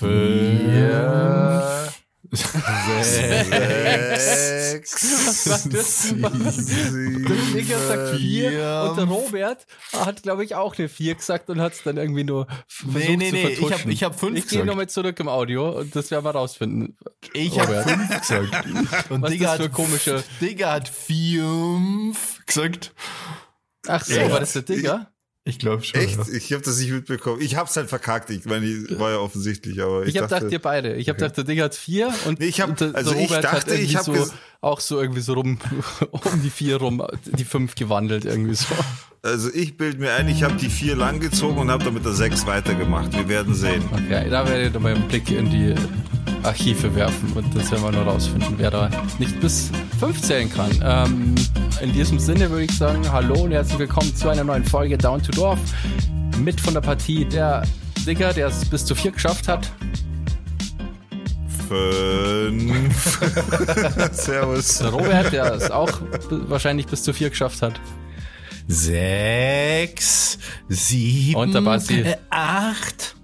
Vier. 0.00 1.92
Sechs. 3.02 4.92
Was 5.26 5.44
sagt 5.44 5.74
das? 5.74 6.14
Der 6.14 6.30
Digga 7.60 7.78
sagt 7.78 8.16
vier 8.16 8.86
und 8.88 8.96
der 8.98 9.04
Robert 9.06 9.66
hat, 9.92 10.22
glaube 10.22 10.44
ich, 10.44 10.54
auch 10.54 10.78
eine 10.78 10.88
vier 10.88 11.14
gesagt 11.16 11.50
und 11.50 11.60
hat 11.60 11.72
es 11.72 11.82
dann 11.82 11.96
irgendwie 11.96 12.22
nur 12.24 12.46
versucht 12.68 13.08
Nee, 13.08 13.16
nee, 13.16 13.28
zu 13.30 13.34
nee, 13.34 13.42
ich 13.48 13.56
vertuschen. 13.58 13.80
habe 13.80 13.92
ich 13.92 14.04
hab 14.04 14.18
fünf 14.20 14.38
Ich 14.38 14.44
gehe 14.44 14.50
gesagt. 14.58 14.66
nochmal 14.66 14.88
zurück 14.88 15.18
im 15.20 15.28
Audio 15.28 15.70
und 15.80 15.94
das 15.96 16.10
werden 16.12 16.24
wir 16.24 16.30
rausfinden. 16.30 16.96
Ich 17.32 17.58
habe 17.58 17.82
fünf 17.82 18.20
gesagt. 18.20 19.10
Und 19.10 19.22
Was 19.22 19.30
Digga 19.30 19.46
das 19.48 19.56
für 19.56 19.64
hat, 19.64 19.72
komische. 19.72 20.22
Digga 20.40 20.72
hat 20.72 20.88
fünf 20.88 22.40
gesagt. 22.46 22.94
Ach 23.88 24.04
so, 24.04 24.14
Ja. 24.14 24.30
war 24.30 24.40
das 24.40 24.52
der 24.52 24.62
Digga? 24.62 25.10
Ich 25.50 25.58
glaube 25.58 25.82
schon. 25.82 26.00
Echt? 26.00 26.16
ja. 26.16 26.24
Ich 26.32 26.52
habe 26.52 26.62
das 26.62 26.78
nicht 26.78 26.90
mitbekommen. 26.92 27.40
Ich 27.40 27.56
hab's 27.56 27.76
halt 27.76 27.88
verkackt. 27.88 28.30
Ich 28.30 28.44
meine, 28.44 28.64
ich 28.66 28.98
war 28.98 29.10
ja 29.10 29.18
offensichtlich, 29.18 29.82
aber 29.82 30.02
ich, 30.04 30.10
Ich, 30.14 30.16
habe 30.18 30.28
dachte, 30.28 30.44
gedacht, 30.46 30.52
ihr 30.52 30.58
beide. 30.60 30.94
Ich 30.94 31.08
habe 31.08 31.18
gedacht, 31.18 31.36
der 31.36 31.44
Digga 31.44 31.64
hat 31.64 31.74
vier 31.74 32.12
und, 32.26 32.38
Nee, 32.40 32.46
ich 32.46 32.60
hab- 32.60 32.70
und 32.70 32.80
der, 32.80 32.94
also 32.94 33.10
der 33.12 33.20
ich 33.20 33.30
Robert 33.30 33.46
hat 33.46 33.54
dachte, 33.54 33.70
irgendwie 33.72 33.84
ich 33.84 33.96
hab 33.96 34.04
so, 34.04 34.26
auch 34.60 34.80
so 34.80 35.00
irgendwie 35.00 35.20
so 35.20 35.32
rum 35.34 35.58
um 36.10 36.42
die 36.42 36.50
vier 36.50 36.76
rum, 36.76 37.02
die 37.24 37.44
fünf 37.44 37.74
gewandelt 37.74 38.24
irgendwie 38.24 38.54
so. 38.54 38.66
also 39.22 39.50
ich 39.52 39.76
bild 39.76 39.98
mir 39.98 40.12
ein, 40.14 40.28
ich 40.28 40.42
habe 40.42 40.54
die 40.54 40.70
vier 40.70 40.94
lang 40.96 41.18
gezogen 41.20 41.58
und 41.58 41.70
habe 41.70 41.84
damit 41.84 42.04
der 42.04 42.12
sechs 42.12 42.46
weitergemacht. 42.46 43.12
Wir 43.12 43.28
werden 43.28 43.54
sehen. 43.54 43.82
Okay, 43.92 44.30
da 44.30 44.48
werde 44.48 44.68
ich 44.68 44.78
mal 44.82 44.94
einen 44.94 45.08
Blick 45.08 45.30
in 45.30 45.50
die 45.50 45.74
Archive 46.42 46.94
werfen 46.94 47.32
und 47.34 47.54
das 47.54 47.70
werden 47.70 47.82
wir 47.84 47.92
nur 47.92 48.02
rausfinden, 48.02 48.54
wer 48.56 48.70
da 48.70 48.90
nicht 49.18 49.38
bis 49.40 49.70
fünf 49.98 50.20
zählen 50.22 50.50
kann. 50.52 50.70
Ähm, 50.82 51.34
in 51.82 51.92
diesem 51.92 52.18
Sinne 52.18 52.50
würde 52.50 52.64
ich 52.64 52.76
sagen, 52.76 53.10
hallo 53.10 53.42
und 53.42 53.52
herzlich 53.52 53.78
willkommen 53.78 54.14
zu 54.14 54.28
einer 54.28 54.44
neuen 54.44 54.64
Folge 54.64 54.96
Down 54.96 55.22
to 55.22 55.32
Dorf. 55.32 55.58
Mit 56.38 56.60
von 56.60 56.74
der 56.74 56.80
Partie 56.80 57.24
der 57.26 57.62
Digger, 58.06 58.32
der 58.32 58.48
es 58.48 58.64
bis 58.64 58.84
zu 58.84 58.94
vier 58.94 59.10
geschafft 59.12 59.48
hat. 59.48 59.70
Fünf. 61.68 63.20
Servus. 64.12 64.78
Der 64.78 64.88
Robert, 64.88 65.32
der 65.32 65.52
es 65.54 65.70
auch 65.70 66.00
wahrscheinlich 66.30 66.86
bis 66.86 67.02
zu 67.02 67.12
vier 67.12 67.30
geschafft 67.30 67.62
hat. 67.62 67.78
Sechs, 68.66 70.38
sieben, 70.68 71.36
Und 71.38 71.54
der 71.54 71.60
Basti. 71.60 72.00
äh, 72.00 72.16
acht. 72.30 73.16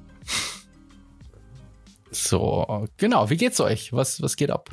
So, 2.24 2.88
genau. 2.96 3.30
Wie 3.30 3.36
geht's 3.36 3.60
euch? 3.60 3.92
Was, 3.92 4.22
was 4.22 4.36
geht 4.36 4.50
ab? 4.50 4.70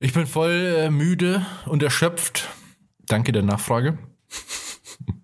Ich 0.00 0.12
bin 0.12 0.26
voll 0.26 0.74
äh, 0.78 0.90
müde 0.90 1.46
und 1.66 1.82
erschöpft. 1.82 2.48
Danke 3.06 3.32
der 3.32 3.42
Nachfrage. 3.42 3.98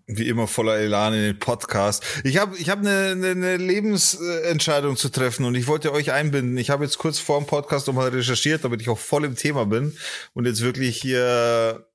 Wie 0.07 0.29
immer 0.29 0.47
voller 0.47 0.77
Elan 0.77 1.15
in 1.15 1.23
den 1.23 1.39
Podcast. 1.39 2.03
Ich 2.25 2.39
habe 2.39 2.57
ich 2.57 2.71
hab 2.71 2.79
eine, 2.79 3.11
eine, 3.11 3.31
eine 3.31 3.57
Lebensentscheidung 3.57 4.97
zu 4.97 5.11
treffen 5.11 5.45
und 5.45 5.55
ich 5.55 5.67
wollte 5.67 5.93
euch 5.93 6.13
einbinden. 6.13 6.57
Ich 6.57 6.71
habe 6.71 6.85
jetzt 6.85 6.99
kurz 6.99 7.19
vor 7.19 7.39
dem 7.39 7.47
Podcast 7.47 7.87
nochmal 7.87 8.09
recherchiert, 8.09 8.65
damit 8.65 8.81
ich 8.81 8.89
auch 8.89 8.99
voll 8.99 9.25
im 9.25 9.37
Thema 9.37 9.67
bin 9.67 9.97
und 10.33 10.47
jetzt 10.47 10.63
wirklich 10.63 11.01
hier 11.01 11.87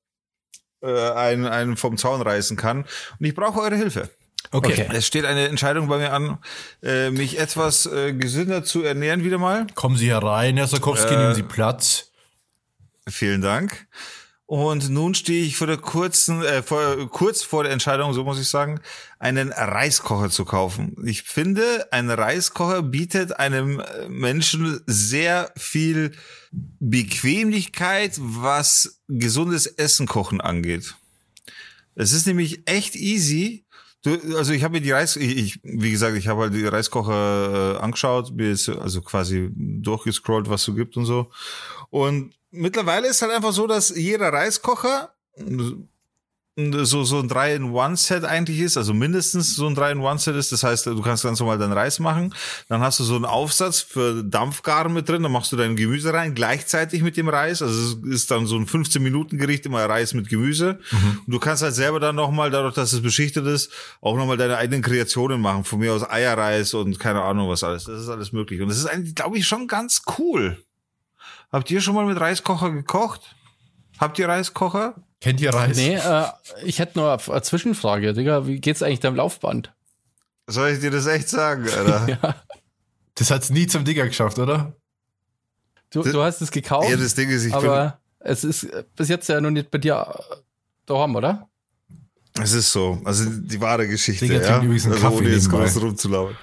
äh, 0.82 1.10
einen, 1.12 1.46
einen 1.46 1.76
vom 1.76 1.96
Zaun 1.96 2.22
reißen 2.22 2.56
kann. 2.56 2.84
Und 3.18 3.26
ich 3.26 3.34
brauche 3.34 3.60
eure 3.60 3.76
Hilfe. 3.76 4.10
Okay. 4.50 4.86
Es 4.92 5.06
steht 5.06 5.24
eine 5.24 5.48
Entscheidung 5.48 5.88
bei 5.88 5.98
mir 5.98 6.12
an, 6.12 6.38
äh, 6.82 7.10
mich 7.10 7.38
etwas 7.38 7.86
äh, 7.86 8.12
gesünder 8.12 8.64
zu 8.64 8.82
ernähren 8.82 9.24
wieder 9.24 9.38
mal. 9.38 9.66
Kommen 9.74 9.96
Sie 9.96 10.10
herein, 10.10 10.56
Herr 10.56 10.66
Sarkowski, 10.68 11.14
Äh, 11.14 11.18
nehmen 11.18 11.34
Sie 11.34 11.42
Platz. 11.42 12.10
Vielen 13.08 13.40
Dank. 13.40 13.86
Und 14.46 14.90
nun 14.90 15.14
stehe 15.14 15.42
ich 15.42 15.56
vor 15.56 15.66
der 15.66 15.78
kurzen, 15.78 16.42
äh, 16.42 16.62
vor, 16.62 17.08
kurz 17.08 17.42
vor 17.42 17.64
der 17.64 17.72
Entscheidung, 17.72 18.12
so 18.12 18.24
muss 18.24 18.38
ich 18.38 18.48
sagen, 18.48 18.80
einen 19.18 19.52
Reiskocher 19.52 20.28
zu 20.28 20.44
kaufen. 20.44 20.94
Ich 21.06 21.22
finde, 21.22 21.88
ein 21.92 22.10
Reiskocher 22.10 22.82
bietet 22.82 23.38
einem 23.38 23.80
äh, 23.80 24.08
Menschen 24.08 24.80
sehr 24.86 25.50
viel 25.56 26.12
Bequemlichkeit, 26.52 28.12
was 28.18 29.00
gesundes 29.08 29.66
Essen 29.66 30.06
kochen 30.06 30.42
angeht. 30.42 30.94
Es 31.94 32.12
ist 32.12 32.26
nämlich 32.26 32.68
echt 32.68 32.96
easy. 32.96 33.64
Du, 34.04 34.36
also 34.36 34.52
ich 34.52 34.62
habe 34.62 34.72
mir 34.72 34.80
die 34.82 34.92
Reis, 34.92 35.16
ich, 35.16 35.36
ich, 35.36 35.60
wie 35.62 35.90
gesagt, 35.90 36.14
ich 36.16 36.28
habe 36.28 36.42
halt 36.42 36.54
die 36.54 36.66
Reiskocher 36.66 37.76
äh, 37.76 37.82
angeschaut, 37.82 38.32
mir 38.32 38.50
ist 38.50 38.68
also 38.68 39.00
quasi 39.00 39.50
durchgescrollt, 39.54 40.50
was 40.50 40.62
so 40.62 40.74
gibt 40.74 40.98
und 40.98 41.06
so. 41.06 41.30
Und 41.88 42.34
mittlerweile 42.50 43.08
ist 43.08 43.22
halt 43.22 43.32
einfach 43.32 43.52
so, 43.52 43.66
dass 43.66 43.88
jeder 43.96 44.30
Reiskocher 44.30 45.14
so, 46.56 47.02
so 47.02 47.18
ein 47.18 47.28
3-in-1-Set 47.28 48.24
eigentlich 48.24 48.60
ist, 48.60 48.76
also 48.76 48.94
mindestens 48.94 49.56
so 49.56 49.66
ein 49.66 49.74
3-in-1-Set 49.76 50.36
ist. 50.36 50.52
Das 50.52 50.62
heißt, 50.62 50.86
du 50.86 51.02
kannst 51.02 51.24
ganz 51.24 51.40
normal 51.40 51.58
deinen 51.58 51.72
Reis 51.72 51.98
machen. 51.98 52.32
Dann 52.68 52.80
hast 52.80 53.00
du 53.00 53.04
so 53.04 53.16
einen 53.16 53.24
Aufsatz 53.24 53.80
für 53.80 54.22
Dampfgaren 54.22 54.92
mit 54.92 55.08
drin. 55.08 55.24
Dann 55.24 55.32
machst 55.32 55.50
du 55.50 55.56
dein 55.56 55.74
Gemüse 55.74 56.14
rein, 56.14 56.36
gleichzeitig 56.36 57.02
mit 57.02 57.16
dem 57.16 57.28
Reis. 57.28 57.60
Also 57.60 57.98
es 58.06 58.08
ist 58.08 58.30
dann 58.30 58.46
so 58.46 58.56
ein 58.56 58.66
15-Minuten-Gericht, 58.66 59.66
immer 59.66 59.84
Reis 59.84 60.14
mit 60.14 60.28
Gemüse. 60.28 60.78
Und 61.26 61.32
du 61.32 61.40
kannst 61.40 61.64
halt 61.64 61.74
selber 61.74 61.98
dann 61.98 62.14
nochmal, 62.14 62.52
dadurch, 62.52 62.74
dass 62.74 62.92
es 62.92 63.02
beschichtet 63.02 63.46
ist, 63.46 63.72
auch 64.00 64.16
nochmal 64.16 64.36
deine 64.36 64.56
eigenen 64.56 64.82
Kreationen 64.82 65.40
machen. 65.40 65.64
Von 65.64 65.80
mir 65.80 65.92
aus 65.92 66.08
Eierreis 66.08 66.72
und 66.72 67.00
keine 67.00 67.22
Ahnung 67.22 67.48
was 67.48 67.64
alles. 67.64 67.84
Das 67.84 68.00
ist 68.00 68.08
alles 68.08 68.32
möglich. 68.32 68.60
Und 68.60 68.68
das 68.68 68.78
ist 68.78 68.86
eigentlich, 68.86 69.16
glaube 69.16 69.38
ich, 69.38 69.48
schon 69.48 69.66
ganz 69.66 70.02
cool. 70.18 70.62
Habt 71.50 71.68
ihr 71.72 71.80
schon 71.80 71.96
mal 71.96 72.06
mit 72.06 72.20
Reiskocher 72.20 72.70
gekocht? 72.70 73.34
Habt 73.98 74.20
ihr 74.20 74.28
Reiskocher? 74.28 74.94
Kennt 75.24 75.40
ihr 75.40 75.54
Reis? 75.54 75.78
Nee, 75.78 75.94
äh, 75.94 76.26
ich 76.66 76.80
hätte 76.80 76.98
nur 76.98 77.18
eine 77.30 77.40
Zwischenfrage, 77.40 78.12
Digga. 78.12 78.46
Wie 78.46 78.60
geht's 78.60 78.82
eigentlich 78.82 79.00
deinem 79.00 79.16
Laufband? 79.16 79.72
Soll 80.46 80.72
ich 80.72 80.80
dir 80.80 80.90
das 80.90 81.06
echt 81.06 81.30
sagen, 81.30 81.66
Alter? 81.66 82.06
Ja. 82.22 82.34
Das 83.14 83.30
hat's 83.30 83.48
nie 83.48 83.66
zum 83.66 83.86
Digger 83.86 84.06
geschafft, 84.06 84.38
oder? 84.38 84.74
Du, 85.88 86.02
du 86.02 86.22
hast 86.22 86.42
es 86.42 86.50
gekauft, 86.50 86.90
ja, 86.90 86.98
das 86.98 87.14
Ding 87.14 87.30
ist, 87.30 87.44
ich 87.44 87.54
bin, 87.54 87.64
aber 87.64 87.98
es 88.18 88.44
ist 88.44 88.64
äh, 88.64 88.84
bis 88.96 89.08
jetzt 89.08 89.26
ja 89.30 89.40
noch 89.40 89.50
nicht 89.50 89.70
bei 89.70 89.78
dir 89.78 89.94
äh, 89.96 90.36
daheim, 90.84 91.16
oder? 91.16 91.48
es 92.38 92.52
ist 92.52 92.70
so. 92.70 93.00
Also 93.04 93.24
die 93.30 93.58
wahre 93.62 93.88
Geschichte, 93.88 94.26
Digga, 94.26 94.40
ja. 94.42 94.46
trinkt 94.46 94.64
übrigens 94.64 94.84
einen 94.84 94.94
Also 94.94 95.06
Kaffee 95.06 95.18
ohne 95.24 95.30
jetzt 95.30 95.48
groß 95.48 95.80
rumzulaufen. 95.80 96.36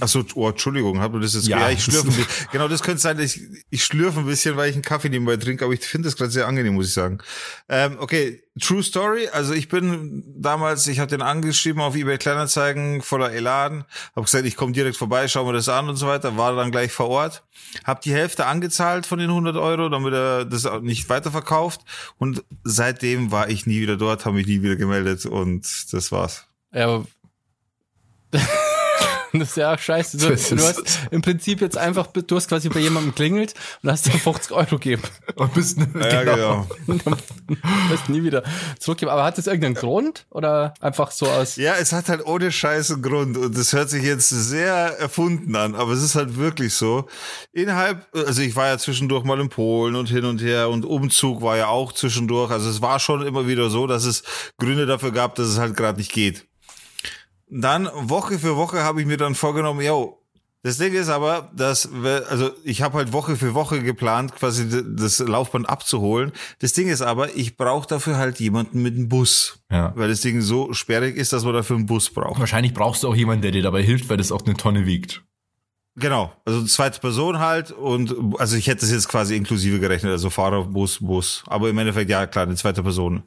Achso, 0.00 0.24
oh, 0.34 0.50
Entschuldigung, 0.50 1.00
hab 1.00 1.12
du 1.12 1.20
das 1.20 1.32
jetzt 1.32 1.48
Ja. 1.48 1.60
ja, 1.60 1.70
ich 1.70 1.82
schlürfe 1.82 2.08
ein 2.08 2.16
bisschen. 2.16 2.48
Genau, 2.52 2.68
das 2.68 2.82
könnte 2.82 3.00
sein, 3.00 3.16
dass 3.16 3.34
ich, 3.34 3.42
ich 3.70 3.82
schlürfe 3.82 4.20
ein 4.20 4.26
bisschen, 4.26 4.56
weil 4.56 4.68
ich 4.68 4.76
einen 4.76 4.82
Kaffee 4.82 5.08
nebenbei 5.08 5.38
trinke, 5.38 5.64
aber 5.64 5.72
ich 5.72 5.80
finde 5.80 6.08
das 6.08 6.16
gerade 6.16 6.30
sehr 6.30 6.46
angenehm, 6.46 6.74
muss 6.74 6.88
ich 6.88 6.94
sagen. 6.94 7.18
Ähm, 7.68 7.96
okay, 7.98 8.42
True 8.60 8.82
Story. 8.82 9.28
Also 9.32 9.54
ich 9.54 9.68
bin 9.68 10.22
damals, 10.36 10.86
ich 10.86 10.98
habe 10.98 11.10
den 11.10 11.22
angeschrieben 11.22 11.80
auf 11.80 11.96
eBay 11.96 12.18
Kleinanzeigen 12.18 13.00
voller 13.00 13.32
Elan, 13.32 13.84
habe 14.14 14.24
gesagt, 14.24 14.44
ich 14.44 14.56
komme 14.56 14.72
direkt 14.72 14.96
vorbei, 14.96 15.28
schau 15.28 15.44
mir 15.46 15.52
das 15.54 15.68
an 15.68 15.88
und 15.88 15.96
so 15.96 16.06
weiter, 16.06 16.36
war 16.36 16.54
dann 16.54 16.70
gleich 16.70 16.92
vor 16.92 17.08
Ort, 17.08 17.44
habe 17.84 18.00
die 18.04 18.12
Hälfte 18.12 18.46
angezahlt 18.46 19.06
von 19.06 19.18
den 19.18 19.30
100 19.30 19.56
Euro, 19.56 19.88
damit 19.88 20.12
er 20.12 20.44
das 20.44 20.66
auch 20.66 20.80
nicht 20.80 21.08
weiterverkauft 21.08 21.82
und 22.18 22.44
seitdem 22.64 23.30
war 23.30 23.48
ich 23.48 23.66
nie 23.66 23.80
wieder 23.80 23.96
dort, 23.96 24.24
habe 24.26 24.36
mich 24.36 24.46
nie 24.46 24.62
wieder 24.62 24.76
gemeldet 24.76 25.24
und 25.24 25.92
das 25.92 26.12
war's. 26.12 26.46
Ja, 26.72 26.86
aber 26.86 27.06
das 29.32 29.50
ist 29.50 29.56
ja 29.56 29.74
auch 29.74 29.78
scheiße. 29.78 30.16
Du, 30.18 30.28
du 30.28 30.62
hast 30.62 31.00
im 31.10 31.22
Prinzip 31.22 31.60
jetzt 31.60 31.76
einfach, 31.76 32.06
du 32.08 32.36
hast 32.36 32.48
quasi 32.48 32.68
bei 32.68 32.80
jemandem 32.80 33.14
klingelt 33.14 33.54
und 33.82 33.90
hast 33.90 34.06
dir 34.06 34.12
50 34.12 34.52
Euro 34.52 34.76
gegeben. 34.76 35.02
Und 35.36 35.54
bist 35.54 35.78
Ja, 35.78 36.24
genau. 36.24 36.66
Du 36.86 36.98
wirst 37.88 38.08
nie 38.08 38.22
wieder 38.22 38.42
zurückgeben. 38.78 39.10
Aber 39.10 39.24
hat 39.24 39.38
das 39.38 39.46
irgendeinen 39.46 39.74
Grund 39.74 40.26
oder 40.30 40.74
einfach 40.80 41.10
so 41.10 41.26
aus? 41.26 41.56
Ja, 41.56 41.74
es 41.76 41.92
hat 41.92 42.08
halt 42.08 42.24
ohne 42.26 42.50
Scheiß 42.50 42.92
einen 42.92 43.02
Grund 43.02 43.36
und 43.36 43.56
das 43.56 43.72
hört 43.72 43.90
sich 43.90 44.02
jetzt 44.02 44.28
sehr 44.28 44.98
erfunden 44.98 45.54
an, 45.56 45.74
aber 45.74 45.92
es 45.92 46.02
ist 46.02 46.14
halt 46.14 46.36
wirklich 46.36 46.74
so. 46.74 47.06
Innerhalb, 47.52 48.06
also 48.14 48.42
ich 48.42 48.56
war 48.56 48.68
ja 48.68 48.78
zwischendurch 48.78 49.24
mal 49.24 49.40
in 49.40 49.48
Polen 49.48 49.94
und 49.94 50.08
hin 50.08 50.24
und 50.24 50.42
her 50.42 50.68
und 50.68 50.84
Umzug 50.84 51.42
war 51.42 51.56
ja 51.56 51.68
auch 51.68 51.92
zwischendurch. 51.92 52.50
Also 52.50 52.70
es 52.70 52.82
war 52.82 52.98
schon 52.98 53.26
immer 53.26 53.46
wieder 53.46 53.70
so, 53.70 53.86
dass 53.86 54.04
es 54.04 54.22
Gründe 54.58 54.86
dafür 54.86 55.12
gab, 55.12 55.34
dass 55.34 55.48
es 55.48 55.58
halt 55.58 55.76
gerade 55.76 55.98
nicht 55.98 56.12
geht. 56.12 56.47
Dann 57.50 57.88
Woche 57.94 58.38
für 58.38 58.56
Woche 58.56 58.82
habe 58.82 59.00
ich 59.00 59.06
mir 59.06 59.16
dann 59.16 59.34
vorgenommen, 59.34 59.80
yo, 59.80 60.14
das 60.64 60.76
Ding 60.76 60.92
ist 60.92 61.08
aber, 61.08 61.50
dass, 61.54 61.88
wir- 61.92 62.26
also 62.28 62.50
ich 62.64 62.82
habe 62.82 62.98
halt 62.98 63.12
Woche 63.12 63.36
für 63.36 63.54
Woche 63.54 63.82
geplant, 63.82 64.34
quasi 64.34 64.84
das 64.96 65.18
Laufband 65.20 65.68
abzuholen. 65.68 66.32
Das 66.58 66.72
Ding 66.72 66.88
ist 66.88 67.00
aber, 67.00 67.34
ich 67.36 67.56
brauche 67.56 67.86
dafür 67.86 68.16
halt 68.18 68.40
jemanden 68.40 68.82
mit 68.82 68.94
einem 68.94 69.08
Bus. 69.08 69.60
Ja. 69.70 69.92
Weil 69.96 70.08
das 70.08 70.20
Ding 70.20 70.40
so 70.42 70.72
sperrig 70.74 71.16
ist, 71.16 71.32
dass 71.32 71.44
man 71.44 71.54
dafür 71.54 71.76
einen 71.76 71.86
Bus 71.86 72.10
braucht. 72.10 72.40
Wahrscheinlich 72.40 72.74
brauchst 72.74 73.02
du 73.04 73.08
auch 73.08 73.14
jemanden, 73.16 73.42
der 73.42 73.52
dir 73.52 73.62
dabei 73.62 73.82
hilft, 73.82 74.08
weil 74.10 74.16
das 74.16 74.32
auch 74.32 74.44
eine 74.44 74.54
Tonne 74.56 74.84
wiegt. 74.84 75.22
Genau, 75.94 76.32
also 76.44 76.64
zweite 76.64 77.00
Person 77.00 77.40
halt 77.40 77.72
und 77.72 78.14
also 78.38 78.56
ich 78.56 78.68
hätte 78.68 78.84
es 78.84 78.92
jetzt 78.92 79.08
quasi 79.08 79.34
inklusive 79.36 79.80
gerechnet, 79.80 80.12
also 80.12 80.30
Fahrer, 80.30 80.64
Bus, 80.64 80.98
Bus. 81.00 81.42
Aber 81.46 81.68
im 81.68 81.78
Endeffekt, 81.78 82.08
ja 82.08 82.26
klar, 82.28 82.44
eine 82.46 82.54
zweite 82.54 82.84
Person. 82.84 83.24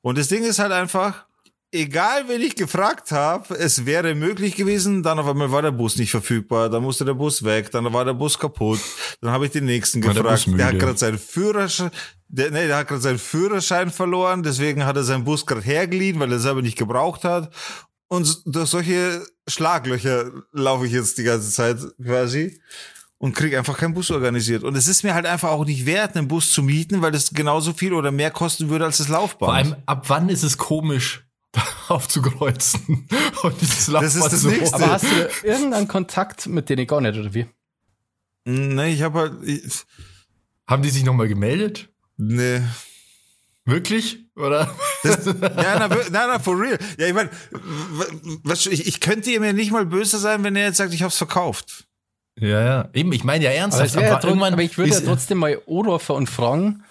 Und 0.00 0.16
das 0.16 0.28
Ding 0.28 0.42
ist 0.42 0.58
halt 0.58 0.72
einfach, 0.72 1.26
egal 1.74 2.28
wen 2.28 2.40
ich 2.40 2.54
gefragt 2.54 3.10
habe, 3.10 3.54
es 3.58 3.84
wäre 3.84 4.14
möglich 4.14 4.54
gewesen, 4.54 5.02
dann 5.02 5.18
auf 5.18 5.26
einmal 5.26 5.50
war 5.50 5.62
der 5.62 5.72
Bus 5.72 5.96
nicht 5.96 6.10
verfügbar, 6.10 6.70
dann 6.70 6.82
musste 6.82 7.04
der 7.04 7.14
Bus 7.14 7.42
weg, 7.44 7.70
dann 7.70 7.92
war 7.92 8.04
der 8.04 8.14
Bus 8.14 8.38
kaputt, 8.38 8.80
dann 9.20 9.30
habe 9.32 9.46
ich 9.46 9.52
den 9.52 9.64
nächsten 9.64 10.00
der 10.00 10.14
gefragt, 10.14 10.44
Bus 10.46 10.56
der, 10.56 10.66
hat 10.66 10.78
gerade 10.78 10.96
seinen 10.96 11.18
Führerschein, 11.18 11.90
der, 12.28 12.50
nee, 12.50 12.66
der 12.66 12.78
hat 12.78 12.88
gerade 12.88 13.00
seinen 13.00 13.18
Führerschein 13.18 13.90
verloren, 13.90 14.42
deswegen 14.42 14.86
hat 14.86 14.96
er 14.96 15.02
seinen 15.02 15.24
Bus 15.24 15.44
gerade 15.44 15.62
hergeliehen, 15.62 16.20
weil 16.20 16.32
er 16.32 16.38
selber 16.38 16.62
nicht 16.62 16.78
gebraucht 16.78 17.24
hat. 17.24 17.52
Und 18.08 18.42
durch 18.46 18.70
solche 18.70 19.26
Schlaglöcher 19.48 20.30
laufe 20.52 20.86
ich 20.86 20.92
jetzt 20.92 21.18
die 21.18 21.24
ganze 21.24 21.50
Zeit 21.50 21.78
quasi 22.00 22.60
und 23.18 23.34
krieg 23.34 23.56
einfach 23.56 23.78
keinen 23.78 23.94
Bus 23.94 24.10
organisiert. 24.10 24.62
Und 24.62 24.76
es 24.76 24.86
ist 24.86 25.02
mir 25.02 25.14
halt 25.14 25.26
einfach 25.26 25.50
auch 25.50 25.64
nicht 25.64 25.86
wert, 25.86 26.16
einen 26.16 26.28
Bus 26.28 26.52
zu 26.52 26.62
mieten, 26.62 27.02
weil 27.02 27.10
das 27.10 27.30
genauso 27.30 27.72
viel 27.72 27.94
oder 27.94 28.12
mehr 28.12 28.30
kosten 28.30 28.68
würde 28.68 28.84
als 28.84 28.98
das 28.98 29.08
Laufband. 29.08 29.50
Vor 29.50 29.54
allem, 29.54 29.76
ab 29.86 30.04
wann 30.08 30.28
ist 30.28 30.42
es 30.42 30.58
komisch, 30.58 31.23
aufzukreuzen? 31.88 33.06
Und 33.42 33.60
dieses 33.60 33.86
Das 33.86 34.14
ist 34.14 34.24
das 34.24 34.40
so. 34.42 34.48
Nächste. 34.48 34.74
Aber 34.76 34.90
hast 34.92 35.04
du 35.04 35.46
irgendeinen 35.46 35.88
Kontakt 35.88 36.46
mit 36.46 36.68
denen 36.68 36.86
gar 36.86 37.00
nicht, 37.00 37.18
oder 37.18 37.32
wie? 37.34 37.46
Nee, 38.44 38.92
ich 38.94 39.02
habe 39.02 39.18
halt. 39.20 39.42
Ich, 39.42 39.62
Haben 40.66 40.82
die 40.82 40.90
sich 40.90 41.04
nochmal 41.04 41.28
gemeldet? 41.28 41.88
nee. 42.16 42.60
Wirklich? 43.66 44.18
Oder? 44.36 44.70
Das, 45.02 45.24
ja, 45.26 45.32
na, 45.78 45.88
wir- 45.90 46.04
na, 46.10 46.26
na, 46.26 46.38
for 46.38 46.60
real. 46.60 46.78
Ja, 46.98 47.06
ich 47.06 47.14
meine, 47.14 47.30
was, 48.42 48.66
ich, 48.66 48.86
ich 48.86 49.00
könnte 49.00 49.30
ihm 49.30 49.42
ja 49.42 49.54
nicht 49.54 49.70
mal 49.72 49.86
böse 49.86 50.18
sein, 50.18 50.44
wenn 50.44 50.54
er 50.54 50.66
jetzt 50.66 50.76
sagt, 50.76 50.92
ich 50.92 51.02
hab's 51.02 51.16
verkauft. 51.16 51.86
Ja, 52.38 52.62
ja. 52.62 52.88
Eben, 52.92 53.10
ich 53.12 53.24
meine 53.24 53.42
ja 53.44 53.50
Aber, 53.50 53.58
ernsthaft. 53.58 53.86
es 53.86 53.94
wär 53.94 54.02
ja 54.02 54.16
aber 54.16 54.20
drum, 54.28 54.42
aber 54.42 54.60
ich 54.62 54.76
würde 54.76 54.92
ja 54.92 55.00
trotzdem 55.00 55.38
mal 55.38 55.58
anrufen 55.66 56.14
und 56.14 56.28
fragen 56.28 56.84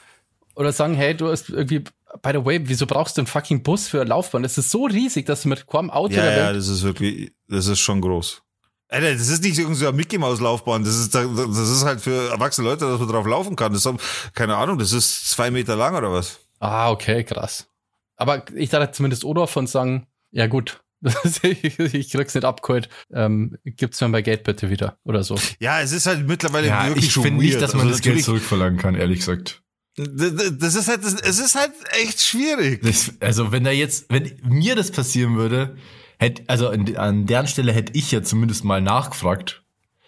oder 0.56 0.72
sagen, 0.72 0.96
hey, 0.96 1.16
du 1.16 1.28
hast 1.30 1.50
irgendwie, 1.50 1.84
by 2.22 2.32
the 2.34 2.46
way, 2.46 2.60
wieso 2.64 2.86
brauchst 2.86 3.18
du 3.18 3.22
einen 3.22 3.28
fucking 3.28 3.64
Bus 3.64 3.88
für 3.88 4.02
eine 4.02 4.10
Laufbahn? 4.10 4.44
Das 4.44 4.58
ist 4.58 4.70
so 4.70 4.86
riesig, 4.86 5.26
dass 5.26 5.44
du 5.44 5.50
mit 5.50 5.66
keinem 5.68 5.90
Auto 5.90 6.14
Ja, 6.14 6.30
ja, 6.32 6.54
das 6.54 6.68
ist 6.68 6.84
wirklich, 6.84 7.32
das 7.48 7.68
ist 7.68 7.80
schon 7.80 8.02
groß. 8.02 8.42
Alter, 8.90 9.14
das 9.14 9.28
ist 9.30 9.44
nicht 9.44 9.58
irgendwie 9.58 9.80
so 9.80 9.88
eine 9.88 9.98
Mickey 9.98 10.18
Maus 10.20 10.40
Laufbahn. 10.40 10.84
Das 10.84 10.96
ist, 10.96 11.16
da- 11.16 11.26
das 11.26 11.58
ist 11.70 11.84
halt 11.84 12.00
für 12.02 12.30
erwachsene 12.30 12.68
Leute, 12.68 12.86
dass 12.86 13.00
man 13.00 13.10
drauf 13.10 13.26
laufen 13.26 13.56
kann. 13.56 13.74
Das 13.74 13.86
ist, 13.86 13.94
keine 14.36 14.56
Ahnung, 14.58 14.78
das 14.78 14.92
ist 14.94 15.30
zwei 15.30 15.50
Meter 15.50 15.76
lang 15.76 15.96
oder 15.96 16.12
was? 16.12 16.40
Ah, 16.60 16.92
okay, 16.92 17.24
krass. 17.24 17.68
Aber 18.16 18.46
ich 18.56 18.70
dachte 18.70 18.92
zumindest 18.92 19.26
Odorf 19.26 19.56
und 19.58 19.68
sagen, 19.68 20.06
ja 20.30 20.46
gut, 20.46 20.82
ich, 21.42 22.12
krieg's 22.12 22.36
nicht 22.36 22.46
abgeholt, 22.46 22.88
ähm, 23.12 23.58
gibt's 23.66 24.00
mir 24.00 24.08
mein 24.10 24.24
Geld 24.24 24.44
bitte 24.44 24.70
wieder 24.70 24.98
oder 25.04 25.24
so. 25.24 25.38
Ja, 25.60 25.82
es 25.82 25.92
ist 25.92 26.06
halt 26.06 26.28
mittlerweile 26.28 26.68
ja, 26.68 26.86
wirklich 26.88 27.08
ich 27.08 27.12
schon 27.12 27.24
finde 27.24 27.44
nicht, 27.44 27.60
dass 27.60 27.74
man 27.74 27.82
Also 27.88 27.92
das 27.94 28.02
Geld 28.02 28.24
zurückverlangen 28.24 28.78
kann, 28.80 28.96
ehrlich 28.96 29.20
gesagt. 29.20 29.63
Das 29.96 30.74
ist 30.76 30.88
halt, 30.88 31.04
es 31.04 31.40
ist 31.40 31.56
halt 31.56 31.72
echt 32.02 32.20
schwierig. 32.22 32.82
Das, 32.82 33.14
also 33.20 33.52
wenn 33.52 33.64
da 33.64 33.72
jetzt, 33.72 34.06
wenn 34.10 34.32
mir 34.44 34.76
das 34.76 34.90
passieren 34.90 35.38
würde, 35.38 35.78
hätte, 36.18 36.44
also 36.48 36.70
an, 36.70 36.96
an 36.96 37.26
deren 37.28 37.48
Stelle 37.48 37.72
hätte 37.74 37.94
ich 37.96 38.12
ja 38.12 38.24
zumindest 38.24 38.64
mal 38.64 38.82
nachgefragt, 38.82 39.62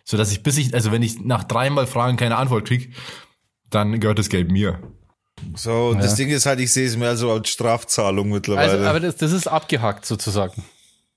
so 0.04 0.18
dass 0.18 0.32
ich 0.32 0.42
bis 0.42 0.58
ich, 0.58 0.74
also 0.74 0.92
wenn 0.92 1.04
ich 1.04 1.22
nach 1.22 1.44
dreimal 1.44 1.86
Fragen 1.86 2.18
keine 2.18 2.38
Antwort 2.38 2.68
krieg, 2.68 2.96
dann 3.70 4.00
gehört 4.00 4.18
das 4.18 4.30
Geld 4.30 4.52
mir. 4.52 4.80
So, 5.56 5.90
und 5.90 6.00
das 6.00 6.12
Ja. 6.12 6.16
Ding 6.18 6.30
ist 6.30 6.46
halt, 6.46 6.60
ich 6.62 6.72
sehe 6.72 6.88
es 6.88 6.98
mehr 6.98 7.16
so 7.18 7.32
als 7.32 7.50
Strafzahlung 7.50 8.30
mittlerweile. 8.30 8.72
Also, 8.72 8.86
aber 8.86 9.00
das, 9.00 9.18
das 9.18 9.32
ist 9.34 9.48
abgehakt 9.48 10.06
sozusagen, 10.06 10.64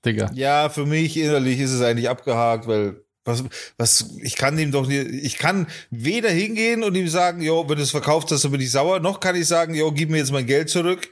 Digga. 0.05 0.29
Ja, 0.35 0.69
für 0.69 0.85
mich 0.85 1.17
innerlich 1.17 1.59
ist 1.59 1.71
es 1.71 1.81
eigentlich 1.81 2.09
abgehakt, 2.09 2.67
weil 2.67 3.01
was, 3.25 3.43
was, 3.77 4.05
ich 4.21 4.35
kann 4.35 4.57
ihm 4.57 4.71
doch 4.71 4.87
nicht, 4.87 5.07
ich 5.07 5.37
kann 5.37 5.67
weder 5.89 6.29
hingehen 6.29 6.83
und 6.83 6.95
ihm 6.95 7.07
sagen, 7.07 7.41
jo, 7.41 7.67
wenn 7.67 7.77
du 7.77 7.83
es 7.83 7.91
verkauft 7.91 8.31
hast, 8.31 8.43
dann 8.43 8.51
bin 8.51 8.61
ich 8.61 8.71
sauer, 8.71 8.99
noch 8.99 9.19
kann 9.19 9.35
ich 9.35 9.47
sagen, 9.47 9.75
jo, 9.75 9.91
gib 9.91 10.09
mir 10.09 10.17
jetzt 10.17 10.31
mein 10.31 10.45
Geld 10.45 10.69
zurück. 10.69 11.07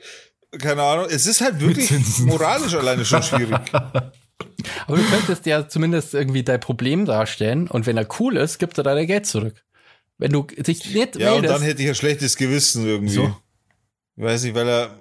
Keine 0.59 0.81
Ahnung. 0.81 1.07
Es 1.09 1.27
ist 1.27 1.41
halt 1.41 1.59
wirklich 1.59 1.91
moralisch 2.19 2.73
alleine 2.73 3.05
schon 3.05 3.21
schwierig. 3.21 3.59
Aber 4.87 4.97
du 4.97 5.03
könntest 5.03 5.45
ja 5.45 5.67
zumindest 5.67 6.13
irgendwie 6.13 6.43
dein 6.43 6.59
Problem 6.59 7.05
darstellen 7.05 7.67
und 7.67 7.85
wenn 7.85 7.97
er 7.97 8.07
cool 8.19 8.37
ist, 8.37 8.57
gibt 8.57 8.77
er 8.77 8.83
dein 8.83 9.07
Geld 9.07 9.25
zurück. 9.25 9.63
Wenn 10.17 10.31
du 10.31 10.43
dich 10.43 10.93
nicht 10.93 11.15
Ja, 11.17 11.33
und 11.33 11.41
meldest, 11.41 11.53
dann 11.53 11.61
hätte 11.61 11.83
ich 11.83 11.89
ein 11.89 11.95
schlechtes 11.95 12.37
Gewissen 12.37 12.85
irgendwie. 12.85 13.13
So. 13.13 13.35
Ich 14.15 14.23
weiß 14.23 14.43
nicht, 14.43 14.55
weil 14.55 14.67
er, 14.67 14.99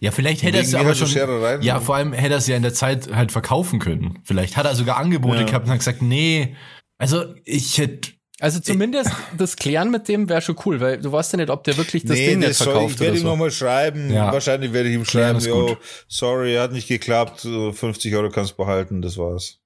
Ja, 0.00 0.10
vielleicht 0.10 0.42
hätte 0.42 0.56
er 0.58 0.62
es 0.62 0.74
aber 0.74 0.94
schon. 0.94 1.06
Scherereien. 1.08 1.62
Ja, 1.62 1.80
vor 1.80 1.96
allem 1.96 2.12
hätte 2.12 2.34
er 2.34 2.38
es 2.38 2.46
ja 2.46 2.56
in 2.56 2.62
der 2.62 2.74
Zeit 2.74 3.12
halt 3.14 3.30
verkaufen 3.32 3.78
können. 3.78 4.18
Vielleicht 4.24 4.56
hat 4.56 4.64
er 4.66 4.74
sogar 4.74 4.96
Angebote 4.96 5.40
Ja. 5.40 5.44
gehabt 5.46 5.66
und 5.66 5.70
hat 5.72 5.78
gesagt, 5.80 6.00
nee. 6.02 6.56
Also 6.98 7.24
ich 7.44 7.76
hätte. 7.78 8.12
also 8.40 8.58
zumindest 8.60 9.10
das 9.36 9.56
Klären 9.56 9.90
mit 9.90 10.08
dem 10.08 10.28
wäre 10.30 10.40
schon 10.40 10.56
cool, 10.64 10.80
weil 10.80 10.98
du 10.98 11.12
weißt 11.12 11.32
ja 11.34 11.36
nicht, 11.38 11.50
ob 11.50 11.62
der 11.64 11.76
wirklich 11.76 12.04
das 12.04 12.16
nee, 12.16 12.28
Ding 12.30 12.38
nicht 12.38 12.50
das 12.50 12.58
soll, 12.58 12.72
verkauft 12.72 12.94
ich 12.94 13.00
werde 13.00 13.16
ihm 13.18 13.22
so. 13.22 13.28
nochmal 13.28 13.50
schreiben. 13.50 14.10
Ja. 14.10 14.32
Wahrscheinlich 14.32 14.72
werde 14.72 14.88
ich 14.88 14.94
ihm 14.94 15.04
schreiben, 15.04 15.40
yo, 15.40 15.76
sorry, 16.08 16.54
hat 16.54 16.72
nicht 16.72 16.88
geklappt, 16.88 17.40
so 17.40 17.72
50 17.72 18.14
Euro 18.16 18.30
kannst 18.30 18.52
du 18.52 18.56
behalten, 18.56 19.02
das 19.02 19.18
war's. 19.18 19.58